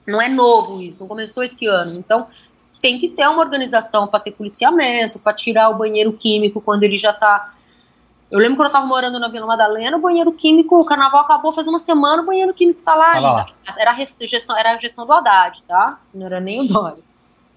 Não 0.06 0.20
é 0.20 0.28
novo 0.28 0.82
isso, 0.82 1.00
não 1.00 1.08
começou 1.08 1.42
esse 1.42 1.66
ano. 1.66 1.98
Então, 1.98 2.26
tem 2.82 2.98
que 2.98 3.08
ter 3.08 3.26
uma 3.28 3.40
organização 3.40 4.06
para 4.06 4.20
ter 4.20 4.32
policiamento, 4.32 5.18
para 5.18 5.32
tirar 5.32 5.70
o 5.70 5.78
banheiro 5.78 6.12
químico 6.12 6.60
quando 6.60 6.82
ele 6.82 6.98
já 6.98 7.12
está 7.12 7.54
eu 8.30 8.38
lembro 8.38 8.56
quando 8.56 8.68
eu 8.68 8.72
tava 8.72 8.86
morando 8.86 9.18
na 9.18 9.28
Vila 9.28 9.44
Madalena, 9.44 9.96
o 9.96 10.00
banheiro 10.00 10.30
químico, 10.30 10.78
o 10.78 10.84
carnaval 10.84 11.22
acabou 11.22 11.52
faz 11.52 11.66
uma 11.66 11.80
semana, 11.80 12.22
o 12.22 12.26
banheiro 12.26 12.54
químico 12.54 12.80
tá 12.80 12.94
lá 12.94 13.10
ainda. 13.14 13.28
Lá. 13.28 13.46
Era, 13.76 13.90
a 13.90 13.94
gestão, 13.94 14.56
era 14.56 14.72
a 14.72 14.78
gestão 14.78 15.04
do 15.04 15.12
Haddad, 15.12 15.60
tá? 15.66 15.98
Não 16.14 16.26
era 16.26 16.38
nem 16.38 16.60
o 16.60 16.64
Dória. 16.64 17.02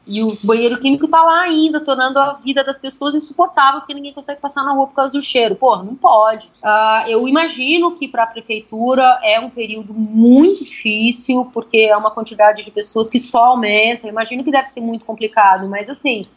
E 0.05 0.21
o 0.21 0.37
banheiro 0.43 0.77
químico 0.79 1.07
tá 1.07 1.23
lá 1.23 1.43
ainda, 1.43 1.79
tornando 1.79 2.19
a 2.19 2.33
vida 2.33 2.61
das 2.61 2.77
pessoas 2.77 3.15
insuportável, 3.15 3.79
porque 3.79 3.93
ninguém 3.93 4.11
consegue 4.11 4.41
passar 4.41 4.61
na 4.63 4.73
rua 4.73 4.87
por 4.87 4.95
causa 4.95 5.13
do 5.17 5.21
cheiro. 5.21 5.55
Pô, 5.55 5.77
não 5.77 5.95
pode. 5.95 6.47
Uh, 6.61 7.07
eu 7.07 7.25
imagino 7.25 7.95
que 7.95 8.09
para 8.09 8.23
a 8.23 8.27
prefeitura 8.27 9.19
é 9.23 9.39
um 9.39 9.49
período 9.49 9.93
muito 9.93 10.65
difícil, 10.65 11.49
porque 11.53 11.77
é 11.77 11.95
uma 11.95 12.11
quantidade 12.11 12.65
de 12.65 12.71
pessoas 12.71 13.09
que 13.09 13.17
só 13.17 13.45
aumenta. 13.45 14.05
Eu 14.05 14.11
imagino 14.11 14.43
que 14.43 14.51
deve 14.51 14.67
ser 14.67 14.81
muito 14.81 15.05
complicado, 15.05 15.69
mas 15.69 15.89
assim, 15.89 16.27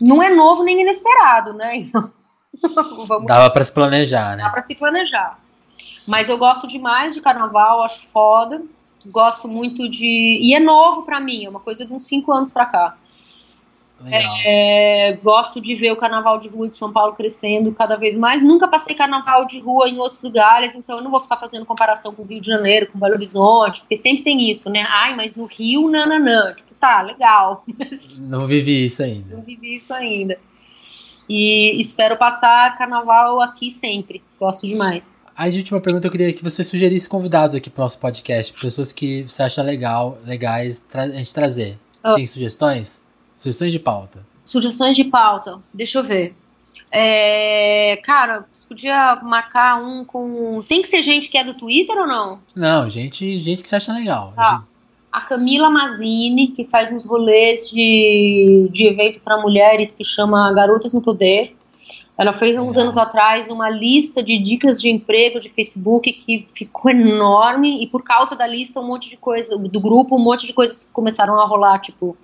não 0.00 0.22
é 0.22 0.32
novo 0.32 0.62
nem 0.62 0.80
inesperado, 0.80 1.52
né? 1.52 1.80
Então, 2.60 3.06
Vamos... 3.06 3.26
Dava 3.26 3.50
para 3.50 3.62
se 3.62 3.72
planejar, 3.72 4.36
né? 4.36 4.42
Dá 4.42 4.50
para 4.50 4.62
se 4.62 4.74
planejar. 4.74 5.38
Mas 6.06 6.28
eu 6.28 6.38
gosto 6.38 6.66
demais 6.66 7.14
de 7.14 7.20
carnaval, 7.20 7.84
acho 7.84 8.08
foda. 8.08 8.62
Gosto 9.06 9.46
muito 9.46 9.88
de. 9.88 10.38
E 10.40 10.54
é 10.54 10.58
novo 10.58 11.02
para 11.02 11.20
mim, 11.20 11.44
é 11.44 11.48
uma 11.48 11.60
coisa 11.60 11.84
de 11.84 11.92
uns 11.92 12.04
5 12.04 12.32
anos 12.32 12.52
para 12.52 12.66
cá. 12.66 12.96
É, 14.06 15.18
gosto 15.22 15.60
de 15.60 15.74
ver 15.74 15.92
o 15.92 15.96
carnaval 15.96 16.38
de 16.38 16.48
rua 16.48 16.68
de 16.68 16.74
São 16.74 16.92
Paulo 16.92 17.14
crescendo 17.14 17.74
cada 17.74 17.96
vez 17.96 18.16
mais. 18.16 18.42
Nunca 18.42 18.68
passei 18.68 18.94
carnaval 18.94 19.44
de 19.44 19.58
rua 19.58 19.88
em 19.88 19.98
outros 19.98 20.22
lugares, 20.22 20.74
então 20.74 20.98
eu 20.98 21.02
não 21.02 21.10
vou 21.10 21.20
ficar 21.20 21.36
fazendo 21.36 21.66
comparação 21.66 22.14
com 22.14 22.22
o 22.22 22.24
Rio 22.24 22.40
de 22.40 22.46
Janeiro, 22.46 22.88
com 22.92 22.98
Belo 22.98 23.14
Horizonte, 23.14 23.80
porque 23.80 23.96
sempre 23.96 24.22
tem 24.22 24.50
isso, 24.50 24.70
né? 24.70 24.86
Ai, 24.88 25.16
mas 25.16 25.34
no 25.34 25.46
Rio, 25.46 25.90
nananã. 25.90 26.54
Tipo, 26.54 26.74
tá, 26.74 27.02
legal. 27.02 27.64
Não 28.18 28.46
vivi 28.46 28.84
isso 28.84 29.02
ainda. 29.02 29.36
Não 29.36 29.42
vivi 29.42 29.76
isso 29.76 29.92
ainda. 29.92 30.38
E 31.28 31.80
espero 31.80 32.16
passar 32.16 32.76
carnaval 32.76 33.40
aqui 33.40 33.70
sempre. 33.70 34.22
Gosto 34.38 34.66
demais. 34.66 35.02
De 35.50 35.58
última 35.58 35.80
pergunta, 35.80 36.06
eu 36.06 36.10
queria 36.10 36.32
que 36.32 36.42
você 36.42 36.64
sugerisse 36.64 37.08
convidados 37.08 37.54
aqui 37.54 37.70
pro 37.70 37.82
nosso 37.82 37.98
podcast, 37.98 38.52
pessoas 38.60 38.92
que 38.92 39.22
você 39.22 39.44
acha 39.44 39.62
legal, 39.62 40.18
legais 40.26 40.84
a 40.92 41.06
gente 41.08 41.32
trazer. 41.32 41.78
Você 42.02 42.12
oh. 42.12 42.14
tem 42.16 42.26
sugestões? 42.26 43.04
Sugestões 43.38 43.72
de 43.72 43.78
pauta. 43.78 44.26
Sugestões 44.44 44.96
de 44.96 45.04
pauta. 45.04 45.60
Deixa 45.72 46.00
eu 46.00 46.04
ver. 46.04 46.34
É, 46.90 48.00
cara, 48.02 48.44
você 48.52 48.66
podia 48.66 49.16
marcar 49.22 49.80
um 49.80 50.04
com. 50.04 50.62
Tem 50.68 50.82
que 50.82 50.88
ser 50.88 51.02
gente 51.02 51.30
que 51.30 51.38
é 51.38 51.44
do 51.44 51.54
Twitter 51.54 51.96
ou 51.96 52.06
não? 52.06 52.40
Não, 52.54 52.88
gente, 52.88 53.38
gente 53.38 53.62
que 53.62 53.68
você 53.68 53.76
acha 53.76 53.92
legal. 53.92 54.32
Tá 54.34 54.64
a 55.12 55.22
Camila 55.22 55.70
Mazini, 55.70 56.48
que 56.48 56.64
faz 56.64 56.92
uns 56.92 57.04
rolês 57.04 57.68
de, 57.70 58.68
de 58.72 58.86
evento 58.86 59.20
para 59.20 59.40
mulheres 59.40 59.94
que 59.94 60.04
chama 60.04 60.52
Garotas 60.52 60.92
no 60.92 61.00
Poder. 61.00 61.56
Ela 62.16 62.36
fez 62.36 62.56
uns 62.56 62.76
anos 62.76 62.98
atrás 62.98 63.48
uma 63.48 63.70
lista 63.70 64.22
de 64.22 64.38
dicas 64.38 64.80
de 64.80 64.90
emprego 64.90 65.38
de 65.38 65.48
Facebook 65.48 66.12
que 66.12 66.46
ficou 66.52 66.90
enorme 66.90 67.82
e 67.82 67.86
por 67.86 68.02
causa 68.02 68.34
da 68.34 68.46
lista 68.46 68.80
um 68.80 68.86
monte 68.86 69.08
de 69.08 69.16
coisa, 69.16 69.56
do 69.56 69.80
grupo 69.80 70.16
um 70.16 70.18
monte 70.18 70.46
de 70.46 70.52
coisas 70.52 70.90
começaram 70.92 71.38
a 71.40 71.46
rolar, 71.46 71.78
tipo 71.78 72.16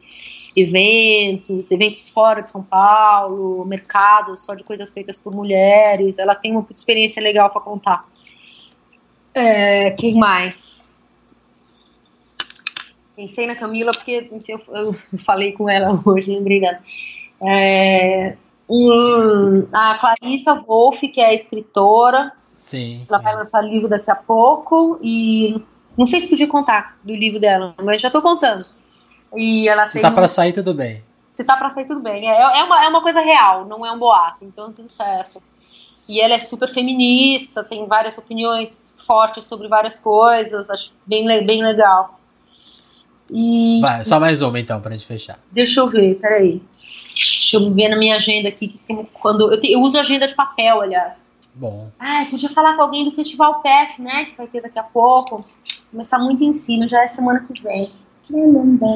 eventos, 0.57 1.71
eventos 1.71 2.09
fora 2.09 2.43
de 2.43 2.51
São 2.51 2.63
Paulo, 2.63 3.65
mercados 3.65 4.43
só 4.43 4.55
de 4.55 4.63
coisas 4.63 4.93
feitas 4.93 5.19
por 5.19 5.35
mulheres. 5.35 6.19
Ela 6.19 6.35
tem 6.35 6.53
uma 6.53 6.67
experiência 6.71 7.23
legal 7.23 7.51
para 7.51 7.61
contar. 7.61 8.09
É, 9.35 9.91
quem 9.93 10.15
mais? 10.15 10.93
Pensei 13.17 13.47
na 13.47 13.57
Camila 13.57 13.93
porque 13.93 14.29
eu, 14.49 14.61
eu 14.75 14.93
falei 15.21 15.53
com 15.53 15.69
ela 15.69 15.99
hoje, 16.07 16.35
lembrei 16.35 16.61
dela. 16.61 16.79
É, 17.43 18.37
a 19.73 19.99
Clarissa 19.99 20.55
Wolff, 20.55 21.07
que 21.09 21.21
é 21.21 21.35
escritora. 21.35 22.33
Sim. 22.57 23.05
Ela 23.09 23.19
vai 23.19 23.35
lançar 23.35 23.61
livro 23.63 23.89
daqui 23.89 24.11
a 24.11 24.17
pouco 24.17 24.99
e 25.03 25.61
não 25.99 26.07
sei 26.07 26.21
se 26.21 26.29
podia 26.29 26.47
contar 26.47 26.97
do 27.03 27.15
livro 27.15 27.39
dela, 27.39 27.75
mas 27.83 28.01
já 28.01 28.09
estou 28.09 28.23
contando. 28.23 28.65
E 29.37 29.69
ela 29.69 29.87
se 29.87 30.01
tá 30.01 30.11
para 30.11 30.29
sair, 30.29 30.53
tudo 30.53 30.75
bem. 30.75 31.03
Se 31.35 31.45
tá 31.45 31.57
para 31.57 31.71
sair, 31.71 31.87
tudo 31.87 32.01
bem. 32.01 32.29
É, 32.29 32.41
é, 32.41 32.65
uma, 32.65 32.85
é 32.85 32.89
uma 32.89 33.03
coisa 33.03 33.21
real, 33.21 33.67
não 33.67 33.85
é 33.85 33.91
um 33.91 33.99
boato, 33.99 34.45
então 34.45 34.73
tudo 34.73 34.89
certo. 34.89 35.43
E 36.09 36.21
ela 36.21 36.35
é 36.35 36.39
super 36.39 36.69
feminista, 36.69 37.65
tem 37.65 37.87
várias 37.87 38.19
opiniões 38.19 38.95
fortes 39.07 39.45
sobre 39.45 39.69
várias 39.69 39.99
coisas, 39.99 40.69
acho 40.71 40.93
bem, 41.07 41.27
bem 41.45 41.63
legal. 41.63 42.21
E... 43.31 43.81
Vai, 43.81 44.05
só 44.05 44.21
mais 44.21 44.43
uma 44.43 44.61
então, 44.61 44.81
pra 44.81 44.93
gente 44.93 45.07
fechar. 45.07 45.39
Deixa 45.51 45.81
eu 45.81 45.89
ver, 45.89 46.19
peraí. 46.21 46.63
Deixa 47.15 47.57
eu 47.57 47.73
ver 47.73 47.89
na 47.89 47.97
minha 47.97 48.17
agenda 48.17 48.49
aqui. 48.49 48.69
Que 48.69 48.79
tem, 48.79 49.09
quando, 49.21 49.53
eu, 49.53 49.61
te, 49.61 49.73
eu 49.73 49.81
uso 49.81 49.99
agenda 49.99 50.27
de 50.27 50.35
papel, 50.35 50.81
aliás. 50.81 51.35
Bom. 51.55 51.89
Ah, 51.99 52.27
podia 52.29 52.51
falar 52.51 52.75
com 52.75 52.83
alguém 52.83 53.05
do 53.05 53.13
Festival 53.13 53.61
PEF, 53.63 54.03
né? 54.03 54.27
Que 54.27 54.37
vai 54.37 54.47
ter 54.47 54.61
daqui 54.61 54.79
a 54.79 54.83
pouco. 54.83 55.45
Mas 55.93 56.09
tá 56.09 56.19
muito 56.19 56.43
em 56.43 56.53
cima, 56.53 56.89
já 56.89 57.03
é 57.03 57.09
semana 57.09 57.41
que 57.41 57.63
vem. 57.63 57.93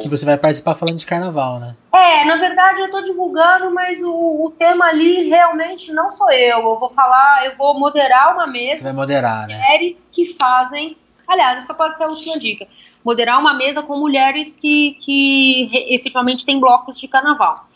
Que 0.01 0.09
você 0.09 0.25
vai 0.25 0.37
participar 0.37 0.75
falando 0.75 0.97
de 0.97 1.07
carnaval, 1.07 1.61
né? 1.61 1.77
É, 1.93 2.25
na 2.25 2.37
verdade 2.37 2.81
eu 2.81 2.91
tô 2.91 3.03
divulgando, 3.03 3.71
mas 3.73 4.03
o, 4.03 4.47
o 4.47 4.51
tema 4.59 4.87
ali 4.87 5.29
realmente 5.29 5.93
não 5.93 6.09
sou 6.09 6.31
eu. 6.31 6.59
Eu 6.59 6.79
vou 6.79 6.91
falar, 6.91 7.45
eu 7.47 7.57
vou 7.57 7.79
moderar 7.79 8.35
uma 8.35 8.47
mesa. 8.47 8.79
Você 8.79 8.85
vai 8.85 8.93
moderar, 8.93 9.47
né? 9.47 9.59
Mulheres 9.59 10.11
que 10.13 10.35
fazem 10.39 10.97
Aliás, 11.29 11.59
essa 11.63 11.75
pode 11.75 11.99
ser 11.99 12.05
a 12.05 12.09
última 12.09 12.39
dica. 12.39 12.67
Moderar 13.05 13.39
uma 13.39 13.53
mesa 13.53 13.83
com 13.83 13.99
mulheres 13.99 14.57
que, 14.57 14.97
que 14.99 15.69
efetivamente 15.95 16.43
têm 16.45 16.59
blocos 16.59 16.99
de 16.99 17.07
carnaval. 17.07 17.67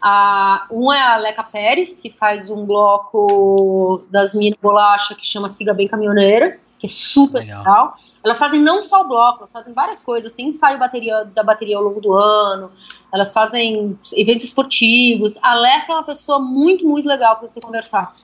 Ah, 0.00 0.66
um 0.70 0.92
é 0.92 1.02
a 1.02 1.16
Leca 1.16 1.42
Pérez, 1.42 1.98
que 1.98 2.08
faz 2.08 2.48
um 2.48 2.64
bloco 2.64 4.04
das 4.10 4.32
minas 4.32 4.58
bolacha 4.62 5.16
que 5.16 5.26
chama 5.26 5.48
Siga 5.48 5.74
Bem 5.74 5.88
Caminhoneira, 5.88 6.56
que 6.78 6.86
é 6.86 6.88
super 6.88 7.40
legal. 7.40 7.58
legal. 7.58 7.96
Elas 8.22 8.38
fazem 8.38 8.60
não 8.60 8.82
só 8.82 9.00
o 9.00 9.08
bloco, 9.08 9.38
elas 9.38 9.52
fazem 9.52 9.72
várias 9.72 10.02
coisas. 10.02 10.32
Tem 10.32 10.48
ensaio 10.48 10.78
bateria, 10.78 11.24
da 11.24 11.42
bateria 11.42 11.76
ao 11.76 11.82
longo 11.82 12.00
do 12.00 12.12
ano, 12.12 12.70
elas 13.12 13.32
fazem 13.32 13.98
eventos 14.12 14.44
esportivos. 14.44 15.38
A 15.42 15.54
Leca 15.54 15.92
é 15.92 15.94
uma 15.94 16.04
pessoa 16.04 16.38
muito, 16.38 16.86
muito 16.86 17.08
legal 17.08 17.36
para 17.36 17.48
você 17.48 17.60
conversar. 17.60 18.14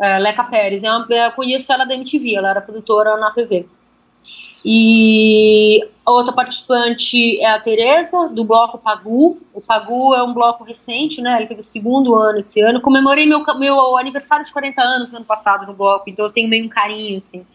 É, 0.00 0.18
Leca 0.18 0.44
Pérez, 0.44 0.84
é 0.84 0.90
uma, 0.90 1.06
eu 1.08 1.32
conheço 1.32 1.72
ela 1.72 1.84
da 1.84 1.94
MTV, 1.94 2.36
ela 2.36 2.50
era 2.50 2.60
produtora 2.60 3.16
na 3.16 3.30
TV. 3.32 3.66
E 4.64 5.86
a 6.04 6.10
outra 6.10 6.32
participante 6.32 7.40
é 7.40 7.46
a 7.46 7.60
Tereza, 7.60 8.28
do 8.28 8.44
bloco 8.44 8.76
Pagu. 8.76 9.38
O 9.54 9.60
Pagu 9.60 10.14
é 10.14 10.22
um 10.22 10.34
bloco 10.34 10.64
recente, 10.64 11.20
né? 11.20 11.36
Ele 11.38 11.46
teve 11.46 11.60
o 11.60 11.64
segundo 11.64 12.14
ano 12.14 12.38
esse 12.38 12.60
ano. 12.60 12.80
Comemorei 12.80 13.24
meu, 13.24 13.42
meu 13.56 13.96
aniversário 13.96 14.44
de 14.44 14.52
40 14.52 14.82
anos 14.82 15.14
ano 15.14 15.24
passado 15.24 15.66
no 15.66 15.72
bloco, 15.72 16.10
então 16.10 16.26
eu 16.26 16.32
tenho 16.32 16.48
meio 16.48 16.64
um 16.64 16.68
carinho, 16.68 17.16
assim. 17.16 17.46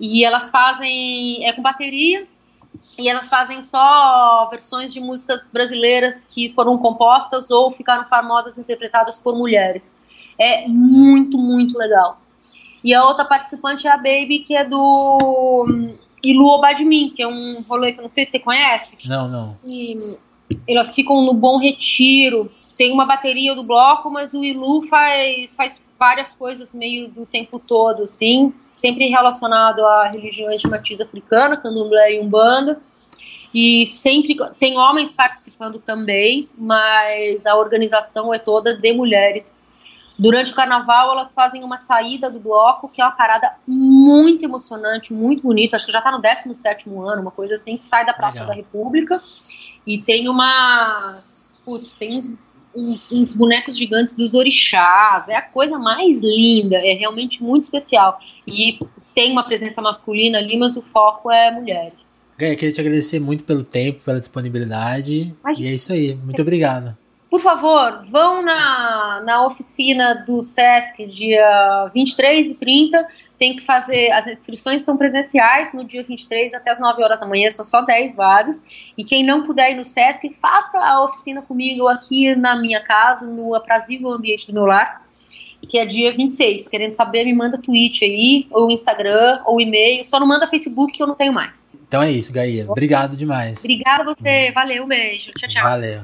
E 0.00 0.24
elas 0.24 0.50
fazem. 0.50 1.46
É 1.46 1.52
com 1.52 1.62
bateria, 1.62 2.26
e 2.98 3.08
elas 3.08 3.28
fazem 3.28 3.62
só 3.62 4.48
versões 4.50 4.92
de 4.92 5.00
músicas 5.00 5.44
brasileiras 5.52 6.24
que 6.24 6.52
foram 6.54 6.76
compostas 6.76 7.50
ou 7.50 7.72
ficaram 7.72 8.04
famosas 8.08 8.58
interpretadas 8.58 9.18
por 9.18 9.36
mulheres. 9.36 9.98
É 10.38 10.66
muito, 10.68 11.38
muito 11.38 11.78
legal. 11.78 12.20
E 12.82 12.94
a 12.94 13.04
outra 13.04 13.24
participante 13.24 13.86
é 13.86 13.90
a 13.90 13.96
Baby, 13.96 14.40
que 14.40 14.54
é 14.54 14.64
do 14.64 15.66
hum, 15.68 15.94
Ilu 16.22 16.46
Obadmin, 16.48 17.10
que 17.10 17.22
é 17.22 17.28
um 17.28 17.62
rolê 17.68 17.92
que 17.92 17.98
eu 17.98 18.02
não 18.02 18.10
sei 18.10 18.24
se 18.24 18.32
você 18.32 18.38
conhece. 18.38 18.96
Não, 19.08 19.28
não. 19.28 19.56
E 19.64 20.16
elas 20.68 20.94
ficam 20.94 21.22
no 21.22 21.34
Bom 21.34 21.58
Retiro. 21.58 22.50
Tem 22.80 22.94
uma 22.94 23.04
bateria 23.04 23.54
do 23.54 23.62
bloco, 23.62 24.08
mas 24.10 24.32
o 24.32 24.42
Ilu 24.42 24.88
faz, 24.88 25.54
faz 25.54 25.84
várias 25.98 26.32
coisas 26.32 26.72
meio 26.72 27.10
do 27.10 27.26
tempo 27.26 27.58
todo, 27.58 28.04
assim, 28.04 28.54
sempre 28.72 29.06
relacionado 29.06 29.84
a 29.84 30.08
religiões 30.08 30.62
de 30.62 30.66
matiz 30.66 30.98
africana, 30.98 31.58
candomblé 31.58 32.14
e 32.14 32.20
umbanda. 32.20 32.80
E 33.52 33.86
sempre 33.86 34.34
tem 34.58 34.78
homens 34.78 35.12
participando 35.12 35.78
também, 35.78 36.48
mas 36.56 37.44
a 37.44 37.54
organização 37.54 38.32
é 38.32 38.38
toda 38.38 38.74
de 38.74 38.94
mulheres. 38.94 39.62
Durante 40.18 40.52
o 40.52 40.54
carnaval, 40.54 41.12
elas 41.12 41.34
fazem 41.34 41.62
uma 41.62 41.76
saída 41.80 42.30
do 42.30 42.40
bloco, 42.40 42.88
que 42.88 43.02
é 43.02 43.04
uma 43.04 43.14
parada 43.14 43.56
muito 43.66 44.42
emocionante, 44.42 45.12
muito 45.12 45.42
bonita. 45.42 45.76
Acho 45.76 45.84
que 45.84 45.92
já 45.92 45.98
está 45.98 46.10
no 46.10 46.18
17 46.18 46.88
ano, 46.88 47.20
uma 47.20 47.30
coisa 47.30 47.56
assim, 47.56 47.76
que 47.76 47.84
sai 47.84 48.06
da 48.06 48.14
Praça 48.14 48.40
Legal. 48.40 48.48
da 48.48 48.54
República. 48.54 49.22
E 49.86 49.98
tem 49.98 50.30
umas. 50.30 51.60
Putz, 51.62 51.92
tem 51.92 52.16
uns, 52.16 52.32
uns 52.74 53.34
bonecos 53.34 53.76
gigantes 53.76 54.14
dos 54.14 54.34
orixás. 54.34 55.28
É 55.28 55.36
a 55.36 55.42
coisa 55.42 55.78
mais 55.78 56.20
linda, 56.20 56.76
é 56.76 56.94
realmente 56.94 57.42
muito 57.42 57.62
especial. 57.62 58.18
E 58.46 58.78
tem 59.14 59.32
uma 59.32 59.44
presença 59.44 59.82
masculina 59.82 60.38
ali, 60.38 60.56
mas 60.56 60.76
o 60.76 60.82
foco 60.82 61.30
é 61.30 61.50
mulheres. 61.50 62.26
Gaia, 62.38 62.56
queria 62.56 62.72
te 62.72 62.80
agradecer 62.80 63.20
muito 63.20 63.44
pelo 63.44 63.62
tempo, 63.62 64.00
pela 64.02 64.18
disponibilidade. 64.18 65.34
e 65.58 65.66
é 65.66 65.74
isso 65.74 65.92
aí. 65.92 66.14
Muito 66.14 66.40
obrigado. 66.40 66.96
Por 67.30 67.40
favor, 67.40 68.04
vão 68.08 68.42
na, 68.42 69.22
na 69.24 69.46
oficina 69.46 70.24
do 70.26 70.42
SESC 70.42 71.06
dia 71.06 71.88
23 71.94 72.50
e 72.50 72.54
30 72.54 73.08
tem 73.40 73.56
que 73.56 73.64
fazer, 73.64 74.10
as 74.10 74.26
inscrições 74.26 74.82
são 74.82 74.98
presenciais 74.98 75.72
no 75.72 75.82
dia 75.82 76.02
23 76.02 76.52
até 76.52 76.72
as 76.72 76.78
9 76.78 77.02
horas 77.02 77.18
da 77.18 77.26
manhã, 77.26 77.50
são 77.50 77.64
só 77.64 77.80
10 77.80 78.14
vagas. 78.14 78.62
E 78.98 79.02
quem 79.02 79.24
não 79.24 79.44
puder 79.44 79.70
ir 79.70 79.76
no 79.76 79.84
SESC, 79.84 80.36
faça 80.42 80.78
a 80.78 81.02
oficina 81.02 81.40
comigo 81.40 81.88
aqui 81.88 82.34
na 82.36 82.60
minha 82.60 82.80
casa, 82.82 83.24
no 83.24 83.54
aprazível 83.54 84.12
ambiente 84.12 84.46
do 84.46 84.52
meu 84.52 84.66
lar, 84.66 85.06
que 85.66 85.78
é 85.78 85.86
dia 85.86 86.12
26. 86.14 86.68
Querendo 86.68 86.92
saber, 86.92 87.24
me 87.24 87.32
manda 87.32 87.56
tweet 87.56 88.04
aí, 88.04 88.46
ou 88.50 88.70
Instagram, 88.70 89.40
ou 89.46 89.58
e-mail. 89.58 90.04
Só 90.04 90.20
não 90.20 90.26
manda 90.26 90.46
Facebook 90.46 90.92
que 90.92 91.02
eu 91.02 91.06
não 91.06 91.14
tenho 91.14 91.32
mais. 91.32 91.72
Então 91.88 92.02
é 92.02 92.12
isso, 92.12 92.30
Gaia. 92.34 92.66
Obrigado 92.68 93.16
demais. 93.16 93.60
Obrigada 93.60 94.02
a 94.02 94.14
você. 94.14 94.52
Valeu, 94.52 94.84
um 94.84 94.88
beijo. 94.88 95.30
Tchau, 95.30 95.48
tchau. 95.48 95.62
Valeu. 95.62 96.02